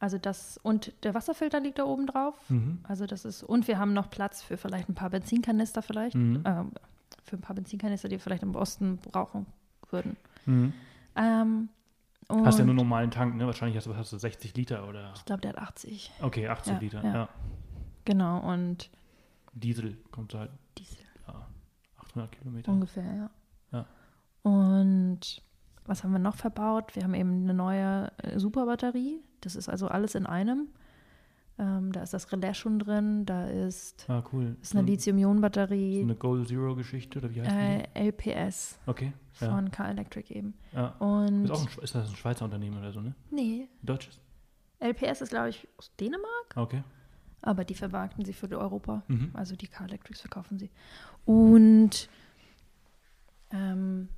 [0.00, 2.34] also das, und der Wasserfilter liegt da oben drauf.
[2.48, 2.80] Mhm.
[2.82, 6.14] Also das ist, und wir haben noch Platz für vielleicht ein paar Benzinkanister vielleicht.
[6.16, 6.42] Mhm.
[6.44, 6.72] Ähm,
[7.24, 9.46] für ein paar Benzinkanister, die wir vielleicht im Osten brauchen
[9.90, 10.16] würden.
[10.46, 10.72] Mhm.
[11.16, 11.68] Ähm,
[12.30, 13.46] Hast ja nur einen normalen Tank, ne?
[13.46, 15.12] Wahrscheinlich hast du, hast du 60 Liter oder.
[15.16, 16.10] Ich glaube, der hat 80.
[16.20, 17.14] Okay, 80 Ja, Liter, ja.
[17.14, 17.28] ja.
[18.04, 18.90] Genau, und
[19.52, 21.46] Diesel kommt halt Diesel ja,
[21.98, 22.72] 800 Kilometer.
[22.72, 23.30] ungefähr, ja.
[23.72, 23.86] Ja.
[24.42, 25.42] Und
[25.84, 26.94] was haben wir noch verbaut?
[26.96, 29.20] Wir haben eben eine neue äh, Superbatterie.
[29.40, 30.68] Das ist also alles in einem.
[31.60, 34.56] Ähm, da ist das Relais schon drin, da ist, Ah, cool.
[34.62, 38.30] ist eine so, so Lithium-Ionen-Batterie, eine Goal Zero Geschichte oder wie heißt äh, die?
[38.30, 39.12] LPS Okay.
[39.40, 39.48] Ja.
[39.50, 40.54] von Car Electric eben.
[40.72, 40.90] ja.
[41.00, 43.12] Und Ist, auch ein, ist das ein Schweizer Unternehmen oder so, ne?
[43.32, 44.20] nee, Ein deutsches?
[44.78, 46.84] LPS ist, glaube ich, aus Dänemark, Okay.
[47.42, 49.02] Aber die vermarkten sie für Europa.
[49.08, 49.30] Mhm.
[49.34, 50.70] Also die Car Electrics verkaufen sie.
[51.24, 52.08] Und,
[53.50, 54.08] ähm,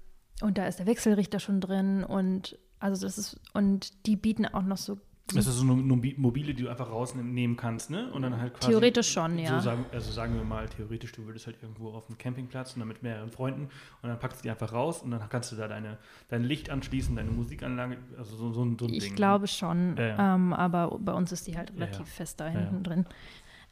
[0.40, 4.62] und da ist der Wechselrichter schon drin und also das ist, und die bieten auch
[4.62, 4.98] noch so
[5.34, 8.10] Das ist so eine Mobi- mobile, die du einfach rausnehmen kannst, ne?
[8.12, 8.68] Und dann halt quasi.
[8.70, 9.54] theoretisch schon, ja.
[9.54, 12.80] So sagen, also sagen wir mal, theoretisch, du würdest halt irgendwo auf einem Campingplatz und
[12.80, 13.64] dann mit mehreren Freunden
[14.02, 16.70] und dann packst du die einfach raus und dann kannst du da deine, dein Licht
[16.70, 19.14] anschließen, deine Musikanlage, also so, so, ein- so ein ich Ding.
[19.14, 20.34] glaube schon, Ja, ja.
[20.34, 22.04] Ähm, aber bei uns ist die halt relativ ja.
[22.04, 23.06] fest da hinten drin.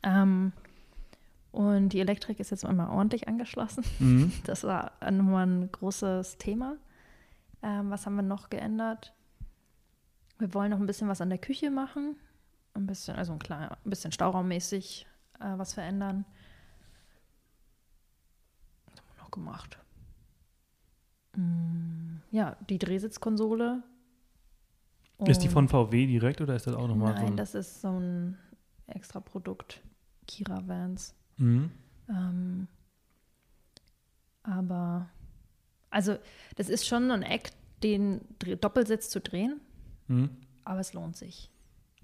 [0.02, 0.52] Ähm,
[1.50, 3.82] und die Elektrik ist jetzt einmal ordentlich angeschlossen.
[3.98, 4.32] Mhm.
[4.44, 6.76] Das war nochmal ein großes Thema.
[7.62, 9.12] Ähm, was haben wir noch geändert?
[10.38, 12.16] Wir wollen noch ein bisschen was an der Küche machen.
[12.74, 15.06] Ein bisschen, also ein, kleiner, ein bisschen stauraummäßig
[15.40, 16.24] äh, was verändern.
[18.86, 19.78] Was haben wir noch gemacht?
[21.36, 23.82] Mm, ja, die Drehsitzkonsole.
[25.26, 27.22] Ist die Und- von VW direkt oder ist das auch nochmal so?
[27.22, 28.38] Nein, ein- das ist so ein
[28.86, 29.80] extra Produkt.
[30.28, 31.14] Kira Vans.
[31.38, 31.70] Mhm.
[32.08, 32.68] Ähm,
[34.44, 35.08] aber,
[35.90, 36.16] also,
[36.56, 38.20] das ist schon ein Act, den
[38.60, 39.60] Doppelsitz zu drehen,
[40.08, 40.30] Mhm.
[40.64, 41.50] aber es lohnt sich.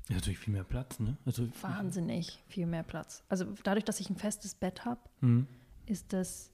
[0.09, 1.16] Ja, natürlich viel mehr Platz, ne?
[1.24, 3.24] Also, Wahnsinnig viel mehr Platz.
[3.28, 5.46] Also, dadurch, dass ich ein festes Bett habe, Mhm.
[5.86, 6.50] ist das,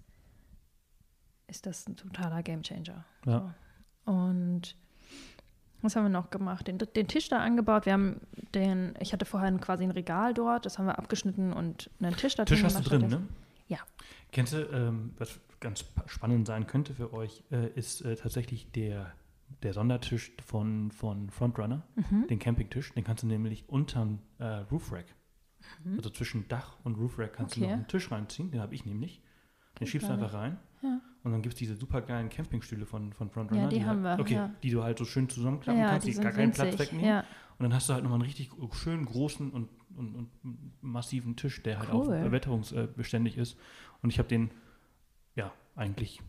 [1.48, 3.05] ist das ein totaler Gamechanger.
[3.26, 3.55] Ja.
[4.05, 4.76] Und
[5.82, 6.66] was haben wir noch gemacht?
[6.68, 7.86] Den, den Tisch da angebaut.
[7.86, 8.20] Wir haben
[8.55, 12.34] den, ich hatte vorher quasi ein Regal dort, das haben wir abgeschnitten und einen Tisch
[12.36, 13.26] da Tisch hast du drin, ne?
[13.68, 13.78] Ja.
[14.32, 19.12] Kennst du, ähm, was ganz spannend sein könnte für euch, äh, ist äh, tatsächlich der,
[19.62, 22.26] der Sondertisch von, von Frontrunner, Mhm.
[22.28, 22.92] den Campingtisch.
[22.94, 25.07] Den kannst du nämlich unterm äh, Roofrack,
[25.96, 27.64] also zwischen Dach und Roofrack kannst du Mhm.
[27.64, 27.72] Okay.
[27.72, 29.22] noch einen Tisch reinziehen, den habe ich nämlich.
[29.78, 30.59] Den schiebst du einfach rein.
[30.82, 31.01] Ja.
[31.22, 33.62] Und dann gibt es diese supergeilen Campingstühle von, von Frontrunner.
[33.64, 34.51] Ja, die haben halt, wir, Okay, ja.
[34.62, 37.18] die du halt so schön zusammenklappen Ja, kannst, die die gar keinen Platz wegnehmen.
[37.59, 40.30] Und dann hast du halt nochmal einen richtig schön großen und, und, und
[40.80, 42.24] massiven Tisch, der halt Cool.
[42.26, 43.59] auch wetterungsbeständig ist.
[44.03, 44.51] Und ich habe den,
[45.36, 46.20] ja, eigentlich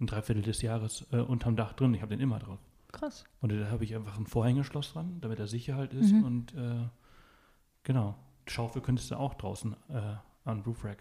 [0.00, 1.94] ein Dreiviertel des Jahres äh, unterm Dach drin.
[1.94, 2.58] Ich habe den immer drauf.
[2.92, 3.24] Krass.
[3.40, 6.12] Und da habe ich einfach ein Vorhängeschloss dran, damit er sicher halt ist.
[6.12, 6.24] Mhm.
[6.24, 6.88] Und äh,
[7.84, 8.16] genau,
[8.46, 10.14] Schaufel könntest du auch draußen äh,
[10.44, 10.98] an Roofrack.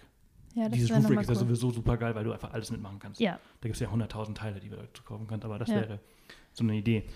[0.53, 1.39] Ja, das Dieses Roofrack nochmal ist ja cool.
[1.41, 3.19] sowieso super geil, weil du einfach alles mitmachen kannst.
[3.19, 5.75] Ja, Da gibt es ja 100.000 Teile, die wir dazu kaufen kannst, aber das Ja.
[5.75, 5.99] wäre
[6.53, 7.07] so eine Idee,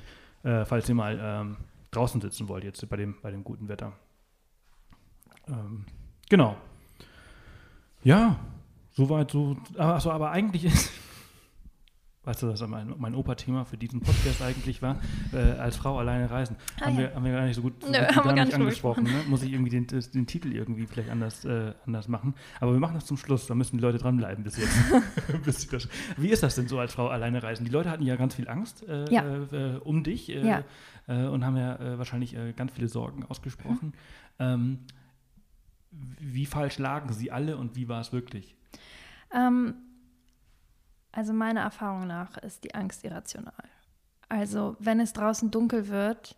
[0.44, 1.58] äh, falls ihr mal ähm,
[1.92, 3.94] draußen sitzen wollt, jetzt bei dem, bei dem guten Wetter.
[5.48, 5.86] Ähm,
[6.30, 6.56] genau.
[8.04, 8.40] Ja,
[8.92, 9.58] soweit so.
[9.78, 10.92] Achso, aber eigentlich ist.
[12.26, 15.00] Weißt du, was mein, mein Opa-Thema für diesen Podcast eigentlich war?
[15.34, 16.58] Äh, als Frau alleine reisen.
[16.80, 17.00] Ah, haben, ja.
[17.02, 19.04] wir, haben wir gar nicht so gut, so Nö, gut gar nicht angesprochen.
[19.06, 19.24] Ne?
[19.28, 22.36] Muss ich irgendwie den, den Titel irgendwie vielleicht anders, äh, anders machen.
[22.60, 24.78] Aber wir machen das zum Schluss, da müssen die Leute dranbleiben bis jetzt.
[25.44, 27.66] bis sie das, wie ist das denn so als Frau alleine reisen?
[27.66, 29.24] Die Leute hatten ja ganz viel Angst äh, Ja.
[29.52, 30.64] äh, um dich äh, Ja.
[31.08, 33.88] äh, und haben ja wahrscheinlich ganz viele Sorgen ausgesprochen.
[33.88, 33.94] Mhm.
[34.40, 34.80] Ähm,
[36.20, 38.56] wie falsch lagen sie alle und wie war es wirklich?
[39.36, 39.76] Ähm,
[41.14, 43.54] also meiner Erfahrung nach ist die Angst irrational.
[44.28, 46.36] Also wenn es draußen dunkel wird,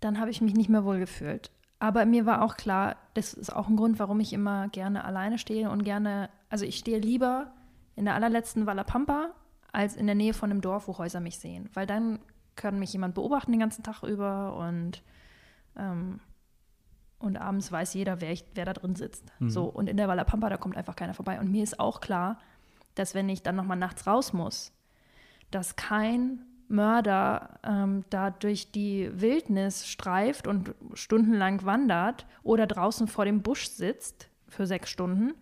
[0.00, 1.50] dann habe ich mich nicht mehr wohl gefühlt.
[1.80, 5.38] Aber mir war auch klar, das ist auch ein Grund, warum ich immer gerne alleine
[5.38, 7.52] stehe und gerne, also ich stehe lieber
[7.96, 9.30] in der allerletzten Walla Pampa
[9.72, 11.68] als in der Nähe von einem Dorf, wo Häuser mich sehen.
[11.74, 12.20] Weil dann
[12.54, 15.02] kann mich jemand beobachten den ganzen Tag über und,
[15.76, 16.20] ähm,
[17.18, 19.24] und abends weiß jeder, wer, ich, wer da drin sitzt.
[19.40, 19.50] Mhm.
[19.50, 21.40] So, und in der Walla Pampa, da kommt einfach keiner vorbei.
[21.40, 22.38] Und mir ist auch klar,
[22.94, 24.72] dass wenn ich dann nochmal nachts raus muss,
[25.50, 33.24] dass kein Mörder ähm, da durch die Wildnis streift und stundenlang wandert oder draußen vor
[33.24, 35.34] dem Busch sitzt für sechs Stunden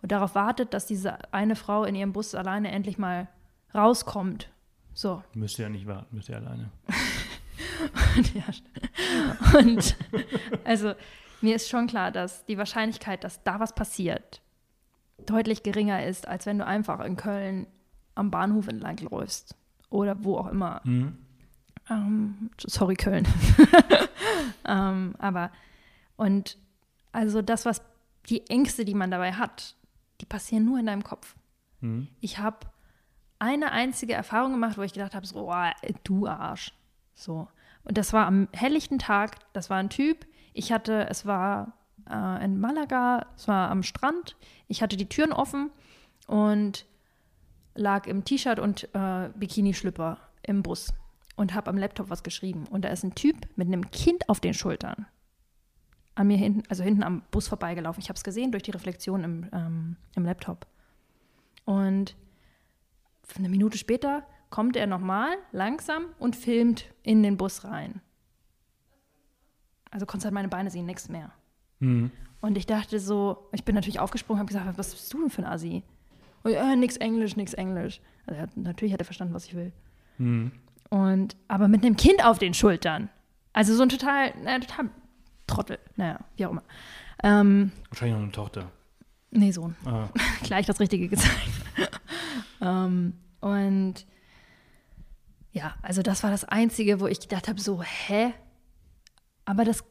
[0.00, 3.28] und darauf wartet, dass diese eine Frau in ihrem Bus alleine endlich mal
[3.74, 4.50] rauskommt.
[4.94, 5.22] So.
[5.34, 6.70] Müsst ihr ja nicht warten, müsst ihr alleine.
[8.16, 8.44] Und, ja,
[9.58, 9.96] und
[10.64, 10.94] also
[11.40, 14.42] mir ist schon klar, dass die Wahrscheinlichkeit, dass da was passiert,
[15.26, 17.66] deutlich geringer ist, als wenn du einfach in Köln
[18.14, 19.54] am Bahnhof entlang läufst
[19.90, 20.80] oder wo auch immer.
[20.84, 21.18] Mhm.
[21.90, 23.26] Ähm, sorry, Köln.
[24.66, 25.50] ähm, aber
[26.16, 26.58] und
[27.12, 27.82] also das, was
[28.28, 29.76] die Ängste, die man dabei hat,
[30.20, 31.34] die passieren nur in deinem Kopf.
[31.80, 32.08] Mhm.
[32.20, 32.58] Ich habe
[33.38, 35.70] eine einzige Erfahrung gemacht, wo ich gedacht habe, so, oh,
[36.04, 36.72] du Arsch.
[37.14, 37.48] So.
[37.84, 40.26] Und das war am helllichten Tag, das war ein Typ.
[40.52, 41.72] Ich hatte, es war
[42.10, 44.36] äh, in Malaga, es war am Strand.
[44.68, 45.70] Ich hatte die Türen offen
[46.26, 46.86] und
[47.74, 50.92] lag im T-Shirt und äh, Bikini-Schlüpper im Bus
[51.36, 52.66] und habe am Laptop was geschrieben.
[52.70, 55.06] Und da ist ein Typ mit einem Kind auf den Schultern
[56.14, 58.02] an mir hinten, also hinten am Bus vorbeigelaufen.
[58.02, 60.66] Ich habe es gesehen durch die Reflexion im, ähm, im Laptop.
[61.64, 62.16] Und
[63.36, 68.02] eine Minute später kommt er nochmal langsam und filmt in den Bus rein.
[69.90, 71.32] Also konntest halt meine Beine sehen, nichts mehr.
[71.82, 72.10] Mhm.
[72.40, 75.42] Und ich dachte so, ich bin natürlich aufgesprungen, habe gesagt, was bist du denn für
[75.42, 75.82] ein Assi?
[76.42, 78.00] Und äh, nix Englisch, nix Englisch.
[78.26, 79.72] Also er hat, natürlich hat er verstanden, was ich will.
[80.18, 80.52] Mhm.
[80.90, 83.08] Und aber mit einem Kind auf den Schultern.
[83.52, 84.90] Also so ein total, naja, total
[85.46, 85.78] Trottel.
[85.96, 86.62] Naja, wie auch immer.
[87.22, 88.70] Ähm, Wahrscheinlich noch eine Tochter.
[89.30, 89.76] nee, Sohn.
[89.84, 90.08] Ah.
[90.42, 91.50] Gleich das Richtige gezeigt.
[92.60, 94.06] ähm, und
[95.52, 98.32] ja, also das war das Einzige, wo ich gedacht habe, so, hä?
[99.44, 99.84] Aber das,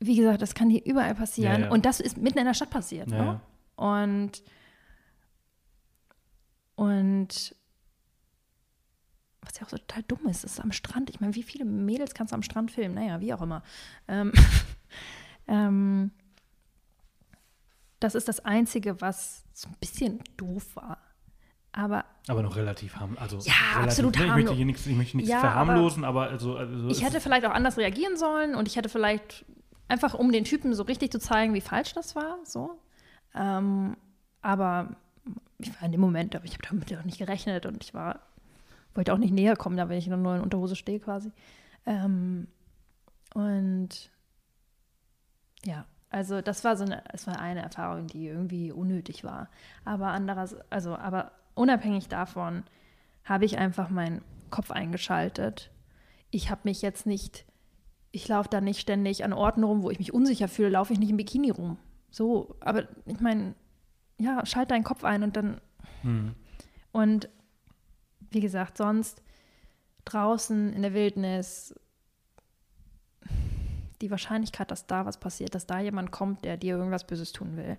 [0.00, 1.60] wie gesagt, das kann hier überall passieren.
[1.60, 1.72] Ja, ja.
[1.72, 3.10] Und das ist mitten in der Stadt passiert.
[3.10, 3.40] Ja, ne?
[3.76, 4.42] Und,
[6.76, 7.54] und
[9.40, 11.10] was ja auch so total dumm ist, ist am Strand.
[11.10, 12.94] Ich meine, wie viele Mädels kannst du am Strand filmen?
[12.94, 13.62] Naja, wie auch immer.
[14.06, 14.32] Ähm,
[15.48, 16.10] ähm,
[18.00, 20.98] das ist das Einzige, was so ein bisschen doof war.
[21.72, 23.18] Aber Aber noch relativ harmlos.
[23.20, 24.56] Also Ja, relativ, absolut ne, Ich möchte harmlos.
[24.56, 27.76] hier nichts, ich möchte nichts Ja, verharmlosen, aber, also, also ich hätte vielleicht auch anders
[27.76, 29.44] reagieren sollen und ich hätte vielleicht
[29.88, 32.78] einfach, um den Typen so richtig zu zeigen, wie falsch das war, so.
[33.34, 33.96] Ähm,
[34.42, 34.96] aber
[35.58, 38.20] ich war in dem Moment, aber ich habe damit auch nicht gerechnet und ich war,
[38.94, 41.32] wollte auch nicht näher kommen, da wenn ich in Unterhose stehe quasi.
[41.86, 42.48] Ähm,
[43.34, 44.10] und
[45.64, 49.48] ja, also das war so eine, es war eine Erfahrung, die irgendwie unnötig war.
[49.84, 52.64] Aber andererseits, also aber unabhängig davon
[53.24, 55.70] habe ich einfach mein Kopf eingeschaltet.
[56.30, 57.44] Ich habe mich jetzt nicht,
[58.10, 60.98] ich laufe da nicht ständig an Orten rum, wo ich mich unsicher fühle, laufe ich
[60.98, 61.78] nicht im Bikini rum.
[62.10, 63.54] So, aber ich meine,
[64.18, 65.60] ja, schalt deinen Kopf ein und dann.
[66.02, 66.34] Hm.
[66.92, 67.28] Und
[68.30, 69.22] wie gesagt, sonst
[70.04, 71.74] draußen in der Wildnis
[74.00, 77.56] die Wahrscheinlichkeit, dass da was passiert, dass da jemand kommt, der dir irgendwas Böses tun
[77.56, 77.78] will.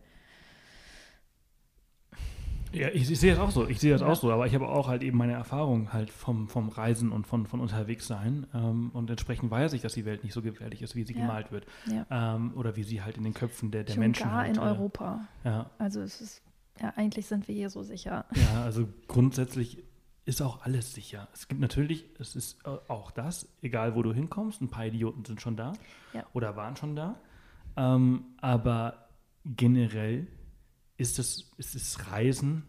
[2.72, 3.68] Ja, ich, ich sehe das auch so.
[3.68, 4.08] Ich sehe das Ja.
[4.08, 7.26] auch so, aber ich habe auch halt eben meine Erfahrung halt vom, vom Reisen und
[7.26, 8.46] von, von unterwegs sein.
[8.54, 11.22] Ähm, und entsprechend weiß ich, dass die Welt nicht so gefährlich ist, wie sie Ja.
[11.22, 11.66] gemalt wird.
[11.88, 12.36] Ja.
[12.36, 14.62] Ähm, oder wie sie halt in den Köpfen der, der Schon Menschen gar halt, in
[14.62, 15.22] äh, Europa.
[15.44, 16.42] Ja, Also es ist,
[16.82, 18.26] ja, eigentlich sind wir hier so sicher.
[18.36, 19.84] ja, also grundsätzlich
[20.26, 21.28] ist auch alles sicher.
[21.34, 25.26] Es gibt natürlich, es ist äh, auch das, egal wo du hinkommst, ein paar Idioten
[25.26, 25.74] sind schon da
[26.14, 26.24] Ja.
[26.34, 27.16] oder waren schon da.
[27.76, 29.08] Ähm, aber
[29.46, 30.28] generell
[31.00, 32.64] ist es, ist das Reisen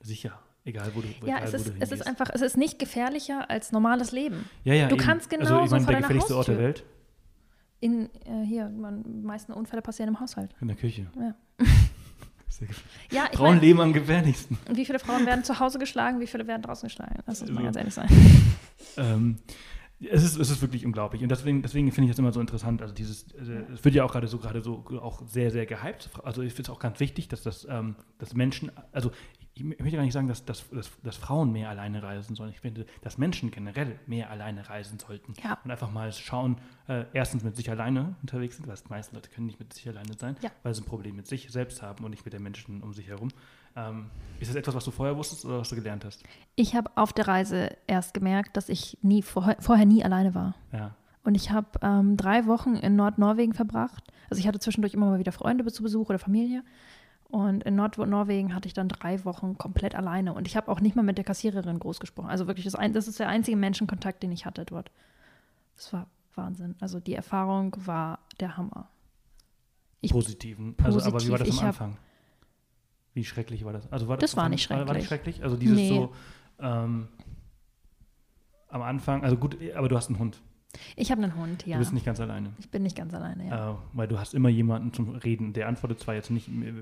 [0.00, 3.50] sicher, egal wo du, Ja, egal, es ist, es ist einfach, es ist nicht gefährlicher
[3.50, 4.48] als normales Leben.
[4.64, 5.04] Ja, ja, Du eben.
[5.04, 6.66] kannst also, genauso ich meine, vor der gefährlichste Ort der Haustür.
[6.66, 6.84] Welt
[7.80, 10.54] In, äh, hier, man, die meisten Unfälle passieren im Haushalt.
[10.60, 11.06] in der Küche.
[11.18, 11.34] Ja.
[13.10, 14.56] Ja, Frauen mein, leben am gefährlichsten.
[14.70, 17.16] wie viele Frauen werden zu Hause geschlagen, wie viele werden draußen geschlagen?
[17.26, 18.08] Das muss man Also- ganz ehrlich sein.
[18.96, 19.38] Ähm,
[20.00, 21.22] es, ist, es ist wirklich unglaublich.
[21.22, 22.82] Und deswegen, deswegen finde ich das immer so interessant.
[22.82, 26.10] Also dieses, äh, es wird ja auch gerade so gerade so auch sehr, sehr gehypt.
[26.22, 29.10] Also ich finde es auch ganz wichtig, dass das, ähm, dass Menschen, also
[29.54, 32.50] ich, ich möchte gar nicht sagen, dass, dass, dass, dass Frauen mehr alleine reisen sollen.
[32.50, 35.34] Ich finde, dass Menschen generell mehr alleine reisen sollten.
[35.42, 35.58] Ja.
[35.64, 36.56] Und einfach mal schauen,
[36.88, 39.88] äh, erstens mit sich alleine unterwegs sind, weil die meisten Leute können nicht mit sich
[39.88, 40.50] alleine sein, Ja.
[40.64, 43.06] weil sie ein Problem mit sich selbst haben und nicht mit den Menschen um sich
[43.06, 43.28] herum.
[43.76, 44.06] Ähm,
[44.40, 46.22] ist das etwas, was du vorher wusstest oder was du gelernt hast?
[46.54, 50.54] Ich habe auf der Reise erst gemerkt, dass ich nie vorher, vorher nie alleine war.
[50.72, 50.94] Ja.
[51.24, 54.04] Und ich habe ähm, drei Wochen in Nordnorwegen verbracht.
[54.30, 56.62] Also ich hatte zwischendurch immer mal wieder Freunde zu Besuch oder Familie.
[57.28, 60.34] Und in Nordnorwegen hatte ich dann drei Wochen komplett alleine.
[60.34, 62.28] Und ich habe auch nicht mal mit der Kassiererin groß gesprochen.
[62.28, 64.90] Also wirklich, das, ein, das ist der einzige Menschenkontakt, den ich hatte dort.
[65.76, 66.76] Das war Wahnsinn.
[66.80, 68.88] Also die Erfahrung war der Hammer.
[70.00, 70.76] Ich- positiven.
[70.82, 71.96] Also, aber wie war das am ich hab- Anfang?
[73.14, 73.90] Wie schrecklich war das?
[73.92, 75.36] Also war Das war nicht War, war nicht schrecklich.
[75.36, 75.44] schrecklich?
[75.44, 75.88] Also dieses Nee.
[75.88, 76.12] so
[76.58, 77.08] ähm,
[78.68, 80.40] am Anfang, also gut, aber du hast einen Hund.
[80.96, 81.74] Ich habe einen Hund, ja.
[81.74, 82.52] Du bist nicht ganz alleine.
[82.58, 83.72] Ich bin nicht ganz alleine, ja.
[83.72, 85.52] Äh, weil du hast immer jemanden zum Reden.
[85.52, 86.74] Der antwortet zwar jetzt nicht mit,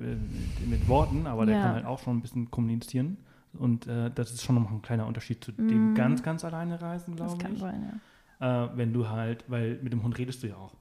[0.66, 1.62] mit Worten, aber der Ja.
[1.62, 3.18] kann halt auch schon ein bisschen kommunizieren.
[3.52, 5.94] Und äh, das ist schon noch ein kleiner Unterschied zu dem Mhm.
[5.94, 7.60] ganz, ganz alleine reisen, das glaube kann ich.
[7.60, 8.00] sein,
[8.40, 8.64] ja.
[8.64, 10.72] Äh, wenn du halt, weil mit dem Hund redest du ja auch.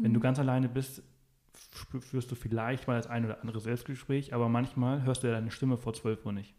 [0.00, 0.22] Wenn du Mhm.
[0.24, 1.04] ganz alleine bist,
[1.76, 5.50] führst du vielleicht mal das ein oder andere Selbstgespräch, aber manchmal hörst du ja deine
[5.50, 6.54] Stimme vor 12 Uhr nicht.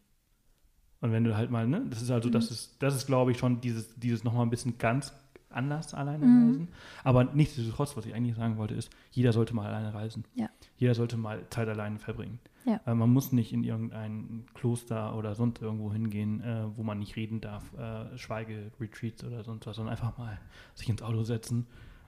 [1.02, 2.53] Und wenn du halt mal, ne, das ist also, das Mhm.
[2.53, 5.14] ist, das ist, glaube ich, schon dieses, dieses nochmal ein bisschen ganz
[5.49, 6.48] anders alleine Mhm.
[6.48, 6.68] reisen.
[7.03, 10.26] Aber nichtsdestotrotz, was ich eigentlich sagen wollte, ist, jeder sollte mal alleine reisen.
[10.35, 10.49] Ja.
[10.77, 12.39] Jeder sollte mal Zeit alleine verbringen.
[12.65, 12.81] Ja.
[12.85, 17.15] Äh, man muss nicht in irgendein Kloster oder sonst irgendwo hingehen, äh, wo man nicht
[17.15, 20.38] reden darf, äh, Schweige-Retreats oder sonst was, sondern einfach mal
[20.73, 21.68] sich ins Auto setzen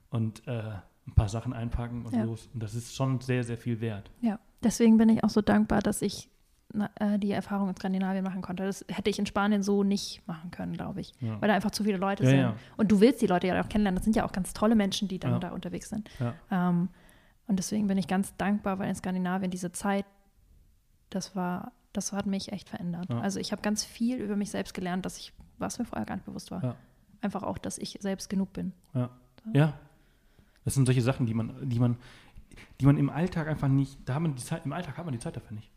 [0.09, 0.63] und äh,
[1.09, 2.23] ein paar Sachen einpacken und Ja.
[2.23, 2.49] los.
[2.53, 4.09] Und das ist schon sehr, sehr viel wert.
[4.21, 6.29] Ja, deswegen bin ich auch so dankbar, dass ich
[6.99, 8.63] äh, die Erfahrung in Skandinavien machen konnte.
[8.63, 11.13] Das hätte ich in Spanien so nicht machen können, glaube ich.
[11.19, 11.41] Ja.
[11.41, 12.39] Weil da einfach zu viele Leute Ja, sind.
[12.39, 12.55] ja.
[12.77, 13.95] Und du willst die Leute ja auch kennenlernen.
[13.97, 16.09] Das sind ja auch ganz tolle Menschen, die dann da unterwegs sind.
[16.51, 16.89] Ähm,
[17.47, 20.05] und deswegen bin ich ganz dankbar, weil in Skandinavien diese Zeit,
[21.09, 23.09] das war, das hat mich echt verändert.
[23.09, 26.15] Also ich habe ganz viel über mich selbst gelernt, dass ich, was mir vorher gar
[26.15, 26.75] nicht bewusst war.
[27.21, 28.73] Einfach auch, dass ich selbst genug bin.
[28.93, 29.73] Ja.
[30.69, 31.97] Das sind solche Sachen, die man, die man,
[32.79, 35.13] die man im Alltag einfach nicht, da hat man die Zeit, im Alltag hat man
[35.13, 35.71] die Zeit dafür nicht.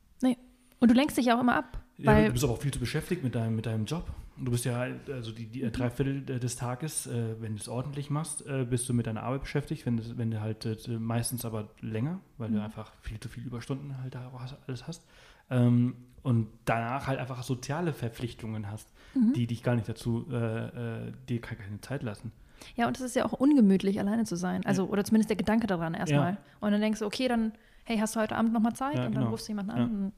[0.80, 1.78] Und du lenkst dich ja auch immer ab.
[1.96, 4.04] Ja, du bist aber auch viel zu beschäftigt mit deinem, mit deinem Job.
[4.36, 7.68] Und Du bist ja, also die, die drei Viertel des Tages, äh, wenn du es
[7.68, 10.98] ordentlich machst, äh, bist du mit deiner Arbeit beschäftigt, wenn du, wenn du halt äh,
[10.98, 12.62] meistens aber länger, weil du Mhm.
[12.64, 15.06] einfach viel zu viel Überstunden halt da hast- alles hast.
[15.48, 19.32] Ähm, und danach halt einfach soziale Verpflichtungen hast, Mhm.
[19.34, 22.32] die dich gar nicht dazu, äh, äh, dir keine Zeit lassen.
[22.76, 24.64] Ja, und es ist ja auch ungemütlich, alleine zu sein.
[24.66, 26.32] Also, oder zumindest der Gedanke daran erstmal.
[26.32, 26.38] Ja.
[26.60, 27.52] Und dann denkst du, okay, dann,
[27.84, 28.94] hey, hast du heute Abend nochmal Zeit?
[28.96, 29.30] Ja, und dann genau.
[29.30, 29.76] rufst du jemanden Ja.
[29.84, 30.12] an.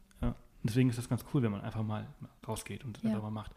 [0.66, 2.06] Deswegen ist das ganz cool, wenn man einfach mal
[2.48, 3.18] rausgeht und Ja.
[3.18, 3.52] mal macht.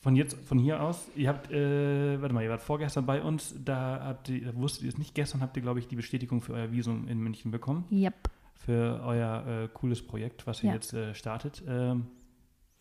[0.00, 3.54] Von, jetzt, von hier aus, ihr habt, äh, warte mal, ihr wart vorgestern bei uns,
[3.64, 6.40] da habt ihr, da wusstet ihr es nicht, gestern habt ihr, glaube ich, die Bestätigung
[6.40, 8.14] für euer Visum in München bekommen, Yep.
[8.56, 10.74] für euer äh, cooles Projekt, was ihr Ja.
[10.74, 11.62] jetzt äh, startet.
[11.68, 12.06] Ähm,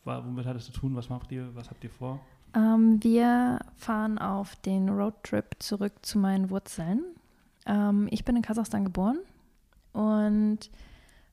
[0.03, 0.95] womit hat es zu tun?
[0.95, 1.49] Was macht ihr?
[1.55, 2.19] Was habt ihr vor?
[2.57, 7.03] Ähm, wir fahren auf den Roadtrip zurück zu meinen Wurzeln.
[7.67, 9.19] Ähm, ich bin in Kasachstan geboren
[9.93, 10.71] und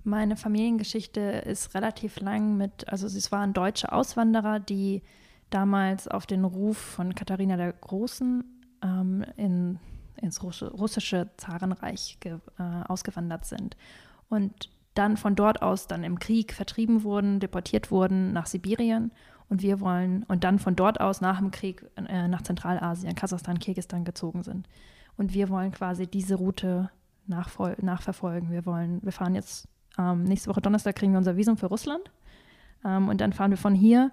[0.02, 5.02] meine Familiengeschichte ist relativ lang mit, also es waren deutsche Auswanderer, die
[5.48, 8.44] damals auf den Ruf von Katharina der Großen
[8.82, 9.78] ähm, in,
[10.20, 13.78] ins Russische, Zarenreich ge, äh, ausgewandert sind.
[14.28, 19.10] Und dann von dort aus dann im Krieg vertrieben wurden, deportiert wurden nach Sibirien
[19.48, 23.58] Und wir wollen, und dann von dort aus nach dem Krieg äh, nach Zentralasien, Kasachstan,
[23.58, 24.68] Kirgisistan gezogen sind.
[25.16, 26.90] Und wir wollen quasi diese Route
[27.26, 28.50] nachverfolgen.
[28.50, 29.68] Wir wollen, wir fahren jetzt
[29.98, 32.10] ähm, nächste Woche Donnerstag kriegen wir unser Visum für Russland.
[32.84, 34.10] Ähm, und dann fahren wir von hier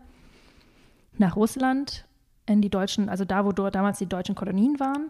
[1.18, 2.06] nach Russland
[2.46, 5.10] in die deutschen, also da, wo damals die deutschen Kolonien waren.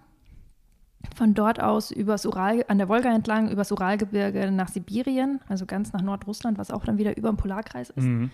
[1.15, 5.93] Von dort aus übers Ural, an der Wolga entlang, übers Uralgebirge nach Sibirien, also ganz
[5.93, 8.06] nach Nordrussland, was auch dann wieder über dem Polarkreis ist.
[8.06, 8.30] Mhm.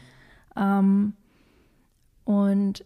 [0.57, 1.13] Ähm,
[2.27, 2.83] und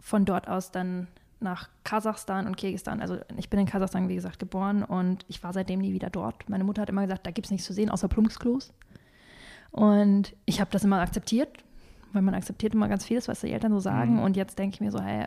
[0.00, 1.06] von dort aus dann
[1.40, 3.02] nach Kasachstan und Kirgisistan.
[3.02, 6.48] Also ich bin in Kasachstan, wie gesagt, geboren und ich war seitdem nie wieder dort.
[6.48, 8.72] Meine Mutter hat immer gesagt, da gibt es nichts zu sehen außer Plumpsklos.
[9.72, 11.50] Und ich habe das immer akzeptiert,
[12.14, 14.14] weil man akzeptiert immer ganz vieles, was die Eltern so sagen.
[14.14, 14.22] Mhm.
[14.22, 15.26] Und jetzt denke ich mir so, hey,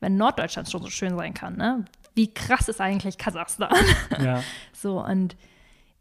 [0.00, 1.84] wenn Norddeutschland schon so schön sein kann, ne?
[2.14, 3.74] wie krass ist eigentlich Kasachstan?
[4.18, 4.42] Ja.
[4.72, 5.36] so, und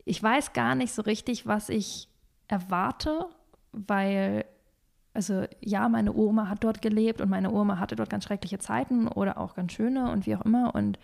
[0.06, 2.08] ich weiß gar nicht so richtig, was ich
[2.48, 3.26] erwarte,
[3.74, 4.46] weil
[5.16, 9.08] also ja, meine Oma hat dort gelebt und meine Oma hatte dort ganz schreckliche Zeiten
[9.08, 10.76] oder auch ganz schöne und wie auch immer.
[10.76, 11.00] Und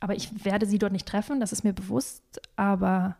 [0.00, 3.16] aber ich werde sie dort nicht treffen, das ist mir bewusst, aber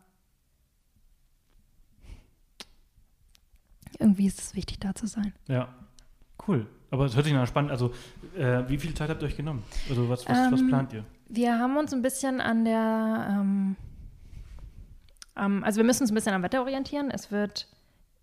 [3.98, 5.32] irgendwie ist es wichtig, da zu sein.
[5.46, 5.68] Ja,
[6.48, 6.66] cool.
[6.90, 7.70] Aber es hört sich nach spannend.
[7.70, 7.92] Also,
[8.36, 9.62] äh, wie viel Zeit habt ihr euch genommen?
[9.88, 11.04] Also, was, was, ähm, was, plant ihr?
[11.28, 13.76] Wir haben uns ein bisschen an der, ähm,
[15.36, 17.10] ähm, also wir müssen uns ein bisschen am Wetter orientieren.
[17.10, 17.68] Es wird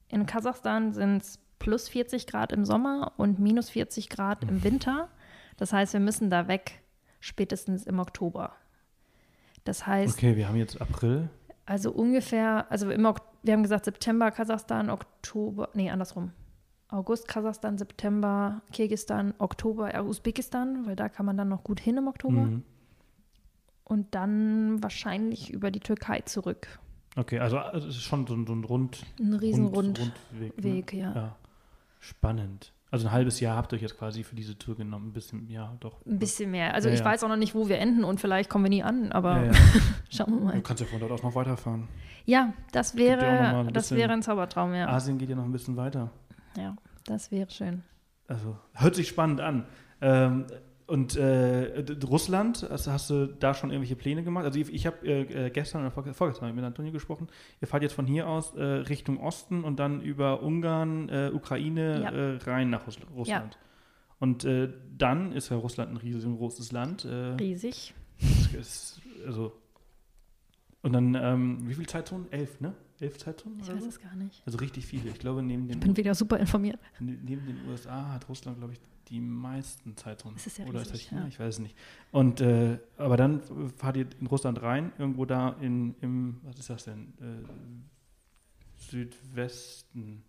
[0.10, 5.10] in Kasachstan sind es plus 40 Grad im Sommer und minus 40 Grad im Winter.
[5.58, 6.82] Das heißt, wir müssen da weg
[7.20, 8.54] spätestens im Oktober.
[9.66, 10.18] Das heißt.
[10.18, 11.30] Okay, wir haben jetzt April.
[11.66, 13.08] Also ungefähr, also im
[13.44, 16.32] wir haben gesagt September Kasachstan, Oktober, nee, andersrum.
[16.90, 22.08] August Kasachstan, September Kirgisistan, Oktober Usbekistan, weil da kann man dann noch gut hin im
[22.08, 22.42] Oktober.
[22.42, 22.64] Mhm.
[23.84, 26.80] Und dann wahrscheinlich über die Türkei zurück.
[27.16, 29.06] Okay, also, also es ist schon so ein, so ein Rund.
[29.20, 30.64] Ein riesen Rund, Rundweg.
[30.64, 31.00] Weg, ne?
[31.00, 31.16] ja.
[31.16, 31.36] ja.
[32.00, 32.74] Spannend.
[32.92, 35.10] Also ein halbes Jahr habt ihr euch jetzt quasi für diese Tour genommen.
[35.10, 36.04] Ein bisschen, ja, doch.
[36.08, 36.74] Ein bisschen mehr.
[36.74, 37.06] Also ja, ich ja.
[37.06, 39.52] weiß auch noch nicht, wo wir enden und vielleicht kommen wir nie an, aber ja,
[40.10, 40.56] schauen wir mal.
[40.56, 41.88] Du kannst ja von dort aus noch weiterfahren.
[42.26, 44.88] Ja, das wäre, das wäre ein Zaubertraum, ja.
[44.88, 46.10] Asien geht ja noch ein bisschen weiter.
[46.58, 47.84] Ja, das wäre schön.
[48.28, 49.66] Also hört sich spannend an.
[50.02, 50.46] Ähm,
[50.90, 54.46] und äh, Russland, also hast du da schon irgendwelche Pläne gemacht?
[54.46, 57.28] Also ich, ich habe äh, äh, gestern oder vorgestern mit Antonio gesprochen.
[57.62, 62.02] Ihr fahrt jetzt von hier aus äh, Richtung Osten und dann über Ungarn, äh, Ukraine
[62.02, 62.10] ja.
[62.12, 63.54] Äh, rein nach Russ Russland.
[63.54, 63.60] Ja.
[64.22, 64.46] Und
[64.98, 67.06] dann ist ja Russland ein riesengroßes Land.
[67.06, 67.94] Riesig.
[68.60, 69.54] Ist, also
[70.82, 72.32] und dann, ähm, wie viele Zeitzonen?
[72.32, 72.74] Elf, ne?
[73.00, 73.60] Elf Zeitzonen?
[73.62, 74.42] Ich weiß es gar nicht.
[74.46, 75.10] Also richtig viele.
[75.10, 75.78] Ich glaube, neben den.
[75.78, 76.80] Ich bin wieder super informiert.
[77.00, 78.80] Neben den USA hat Russland, glaube ich,
[79.10, 80.36] die meisten Zeitzonen.
[80.36, 81.22] Das ist ja Oder riesig, ist das China?
[81.22, 81.28] Ja.
[81.28, 81.76] Ich weiß es nicht.
[82.12, 83.42] Und, äh, aber dann
[83.76, 87.14] fahrt ihr in Russland rein, irgendwo da in, im, was ist das denn?
[87.20, 87.48] Äh,
[88.76, 90.24] Südwesten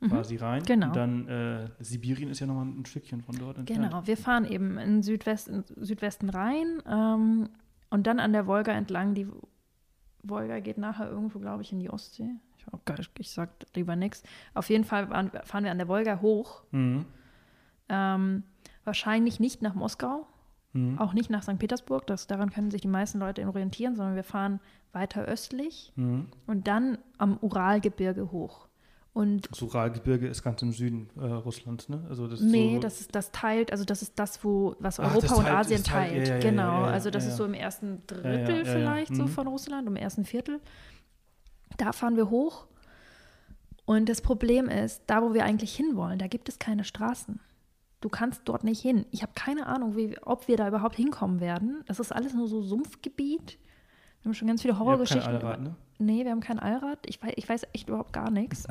[0.00, 0.62] mhm, quasi rein.
[0.62, 0.86] Genau.
[0.86, 3.90] Und dann äh, Sibirien ist ja nochmal ein Stückchen von dort entfernt.
[3.90, 7.48] Genau, wir fahren eben in Südwesten, Südwesten rein ähm,
[7.90, 9.14] und dann an der Wolga entlang.
[9.14, 9.26] Die
[10.22, 12.30] Wolga geht nachher irgendwo, glaube ich, in die Ostsee.
[12.58, 14.22] Ich, oh Gott, ich sag lieber nichts.
[14.54, 15.08] Auf jeden Fall
[15.44, 16.62] fahren wir an der Wolga hoch.
[16.70, 17.04] Mhm
[17.88, 18.42] ähm,
[18.84, 20.26] wahrscheinlich nicht nach Moskau,
[20.72, 20.98] mhm.
[20.98, 21.58] auch nicht nach St.
[21.58, 22.06] Petersburg.
[22.06, 24.60] Das, daran können sich die meisten Leute orientieren, sondern wir fahren
[24.92, 26.26] weiter östlich mhm.
[26.46, 28.68] und dann am Uralgebirge hoch.
[29.18, 32.04] Und das Uralgebirge ist ganz im Süden äh, Russlands, ne?
[32.08, 35.26] Also das nee, so das ist das teilt, also das ist das, wo was Europa
[35.30, 36.12] Ach, und teilt, Asien teilt.
[36.12, 36.28] teilt.
[36.28, 39.28] Ja, ja, genau, ja, also das ist so im ersten Drittel vielleicht so mhm.
[39.28, 40.60] von Russland, im ersten Viertel.
[41.78, 42.66] Da fahren wir hoch.
[43.86, 47.40] Und das Problem ist, da wo wir eigentlich hinwollen, da gibt es keine Straßen.
[48.00, 49.06] Du kannst dort nicht hin.
[49.10, 51.82] Ich habe keine Ahnung, wie, ob wir da überhaupt hinkommen werden.
[51.86, 53.58] Das ist alles nur so Sumpfgebiet.
[54.20, 55.24] Wir haben schon ganz viele Horrorgeschichten.
[55.24, 55.76] Wir haben kein Allrad, ne?
[55.98, 56.98] Nee, wir haben kein Allrad.
[57.06, 58.66] Ich weiß, ich weiß echt überhaupt gar nichts.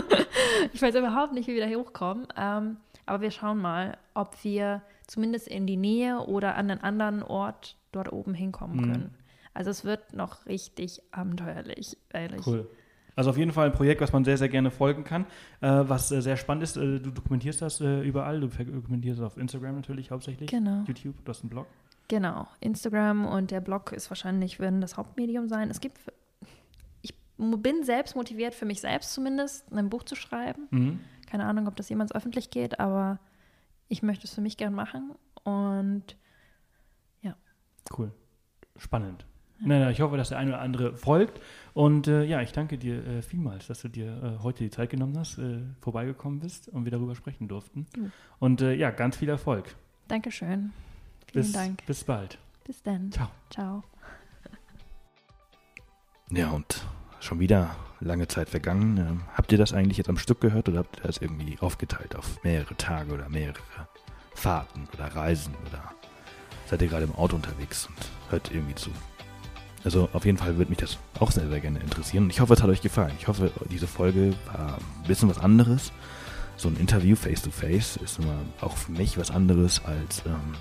[0.72, 2.26] ich weiß überhaupt nicht, wie wir da hochkommen.
[2.36, 7.22] Ähm, aber wir schauen mal, ob wir zumindest in die Nähe oder an einen anderen
[7.22, 8.92] Ort dort oben hinkommen mhm.
[8.92, 9.14] können.
[9.54, 12.44] Also es wird noch richtig abenteuerlich, ehrlich.
[12.46, 12.68] Cool.
[13.16, 15.24] Also auf jeden Fall ein Projekt, was man sehr, sehr gerne folgen kann,
[15.62, 16.76] äh, was äh, sehr spannend ist.
[16.76, 20.84] Äh, du dokumentierst das äh, überall, du dokumentierst auf Instagram natürlich hauptsächlich, genau.
[20.86, 21.66] YouTube, du hast einen Blog.
[22.08, 25.70] Genau, Instagram und der Blog ist wahrscheinlich, werden das Hauptmedium sein.
[25.70, 25.98] Es gibt,
[27.00, 30.68] ich bin selbst motiviert, für mich selbst zumindest, ein Buch zu schreiben.
[30.70, 31.00] Mhm.
[31.26, 33.18] Keine Ahnung, ob das jemals öffentlich geht, aber
[33.88, 35.12] ich möchte es für mich gern machen
[35.42, 36.16] und
[37.22, 37.34] ja.
[37.96, 38.12] Cool,
[38.76, 39.24] spannend.
[39.60, 41.40] Nein, nein, ich hoffe, dass der eine oder andere folgt.
[41.72, 44.90] Und äh, ja, ich danke dir äh, vielmals, dass du dir äh, heute die Zeit
[44.90, 47.86] genommen hast, äh, vorbeigekommen bist und wir darüber sprechen durften.
[47.96, 48.12] Mhm.
[48.38, 49.74] Und äh, ja, ganz viel Erfolg.
[50.08, 50.72] Dankeschön.
[51.30, 51.86] Vielen bis, Dank.
[51.86, 52.38] Bis bald.
[52.64, 53.10] Bis dann.
[53.12, 53.28] Ciao.
[53.50, 53.82] Ciao.
[56.30, 56.84] Ja, und
[57.20, 58.96] schon wieder lange Zeit vergangen.
[58.98, 62.16] Ähm, Habt ihr das eigentlich jetzt am Stück gehört oder habt ihr das irgendwie aufgeteilt
[62.16, 63.60] auf mehrere Tage oder mehrere
[64.34, 65.92] Fahrten oder Reisen oder
[66.66, 67.96] seid ihr gerade im Auto unterwegs und
[68.30, 68.90] hört irgendwie zu?
[69.86, 72.24] Also auf jeden Fall würde mich das auch sehr, sehr gerne interessieren.
[72.24, 73.12] Und ich hoffe, es hat euch gefallen.
[73.20, 75.92] Ich hoffe, diese Folge war ein bisschen was anderes.
[76.56, 80.56] So ein Interview face-to-face -face ist immer auch für mich was anderes als ähm,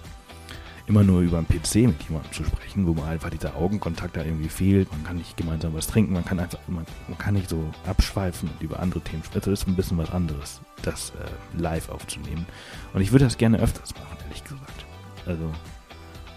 [0.85, 4.23] immer nur über einen PC mit jemandem zu sprechen, wo man einfach dieser Augenkontakt da
[4.23, 4.91] irgendwie fehlt.
[4.91, 8.47] Man kann nicht gemeinsam was trinken, man kann einfach, man, man kann nicht so abschweifen
[8.47, 9.49] und über andere Themen sprechen.
[9.49, 12.45] Das ist ein bisschen was anderes, das äh, live aufzunehmen.
[12.93, 14.85] Und ich würde das gerne öfters machen, ehrlich gesagt.
[15.25, 15.49] Also,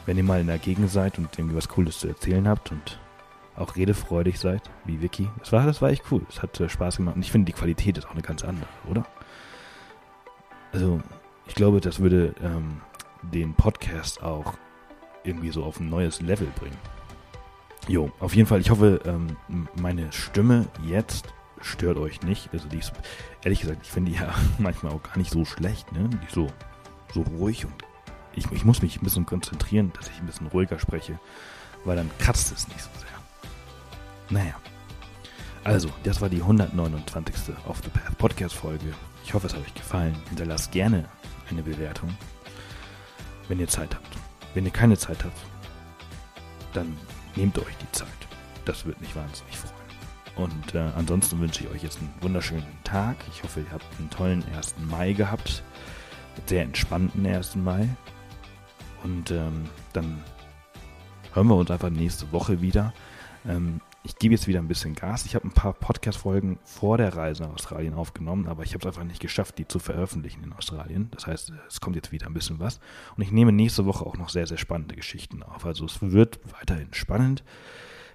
[0.08, 2.98] wenn ihr mal in der Gegend seid und irgendwie was Cooles zu erzählen habt und
[3.56, 5.28] auch redefreudig seid, wie Vicky.
[5.38, 6.22] Das war, das war echt cool.
[6.30, 7.16] Es hat äh, Spaß gemacht.
[7.16, 9.04] Und ich finde, die Qualität ist auch eine ganz andere, oder?
[10.72, 11.02] Also,
[11.46, 12.80] ich glaube, das würde ähm,
[13.20, 14.54] den Podcast auch
[15.24, 16.78] irgendwie so auf ein neues Level bringen.
[17.86, 22.48] Jo, auf jeden Fall, ich hoffe, ähm, meine Stimme jetzt stört euch nicht.
[22.54, 22.94] Also die ist,
[23.44, 26.08] ehrlich gesagt, ich finde die ja manchmal auch gar nicht so schlecht, ne?
[26.08, 26.46] Die ist so,
[27.12, 27.87] so ruhig und
[28.38, 31.18] ich, ich muss mich ein bisschen konzentrieren, dass ich ein bisschen ruhiger spreche,
[31.84, 33.08] weil dann kratzt es nicht so sehr.
[34.30, 34.54] Naja.
[35.64, 37.54] Also, das war die 129.
[37.66, 38.94] Off the Path Podcast Folge.
[39.24, 40.16] Ich hoffe, es hat euch gefallen.
[40.30, 41.06] Hinterlasst gerne
[41.50, 42.14] eine Bewertung
[43.48, 44.16] wenn ihr Zeit habt.
[44.54, 45.36] Wenn ihr keine Zeit habt,
[46.74, 46.96] dann
[47.34, 48.08] nehmt euch die Zeit.
[48.64, 49.74] Das würde mich wahnsinnig freuen.
[50.36, 53.16] Und äh, ansonsten wünsche ich euch jetzt einen wunderschönen Tag.
[53.32, 54.76] Ich hoffe, ihr habt einen tollen 1.
[54.88, 55.62] Mai gehabt.
[56.46, 57.56] Sehr entspannten 1.
[57.56, 57.88] Mai.
[59.04, 60.22] Und ähm, dann
[61.32, 62.92] hören wir uns einfach nächste Woche wieder.
[63.46, 65.26] Ähm, ich gebe jetzt wieder ein bisschen Gas.
[65.26, 68.86] Ich habe ein paar Podcast-Folgen vor der Reise nach Australien aufgenommen, aber ich habe es
[68.86, 71.08] einfach nicht geschafft, die zu veröffentlichen in Australien.
[71.10, 72.80] Das heißt, es kommt jetzt wieder ein bisschen was.
[73.16, 75.66] Und ich nehme nächste Woche auch noch sehr, sehr spannende Geschichten auf.
[75.66, 77.42] Also es wird weiterhin spannend.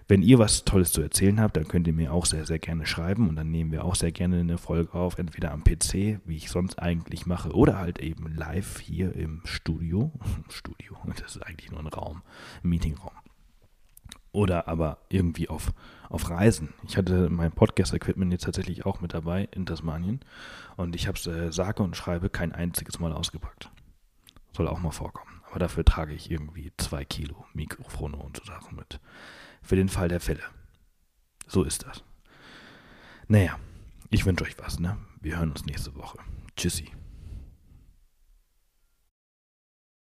[0.07, 2.85] Wenn ihr was Tolles zu erzählen habt, dann könnt ihr mir auch sehr, sehr gerne
[2.85, 6.35] schreiben und dann nehmen wir auch sehr gerne eine Folge auf, entweder am PC, wie
[6.35, 10.11] ich sonst eigentlich mache, oder halt eben live hier im Studio.
[10.49, 12.21] Studio, das ist eigentlich nur ein Raum,
[12.63, 13.13] ein Meetingraum
[14.33, 15.71] oder aber irgendwie auf,
[16.09, 16.73] auf Reisen.
[16.87, 20.19] Ich hatte mein Podcast-Equipment jetzt tatsächlich auch mit dabei in Tasmanien
[20.75, 23.69] und ich habe es äh, sage und schreibe kein einziges Mal ausgepackt.
[24.55, 25.41] Soll auch mal vorkommen.
[25.49, 28.99] Aber dafür trage ich irgendwie zwei Kilo Mikrofone und so Sachen mit.
[29.63, 30.43] Für den Fall der Fälle.
[31.47, 32.03] So ist das.
[33.27, 33.57] Naja,
[34.09, 34.97] ich wünsche euch was, ne?
[35.21, 36.19] Wir hören uns nächste Woche.
[36.55, 36.91] Tschüssi.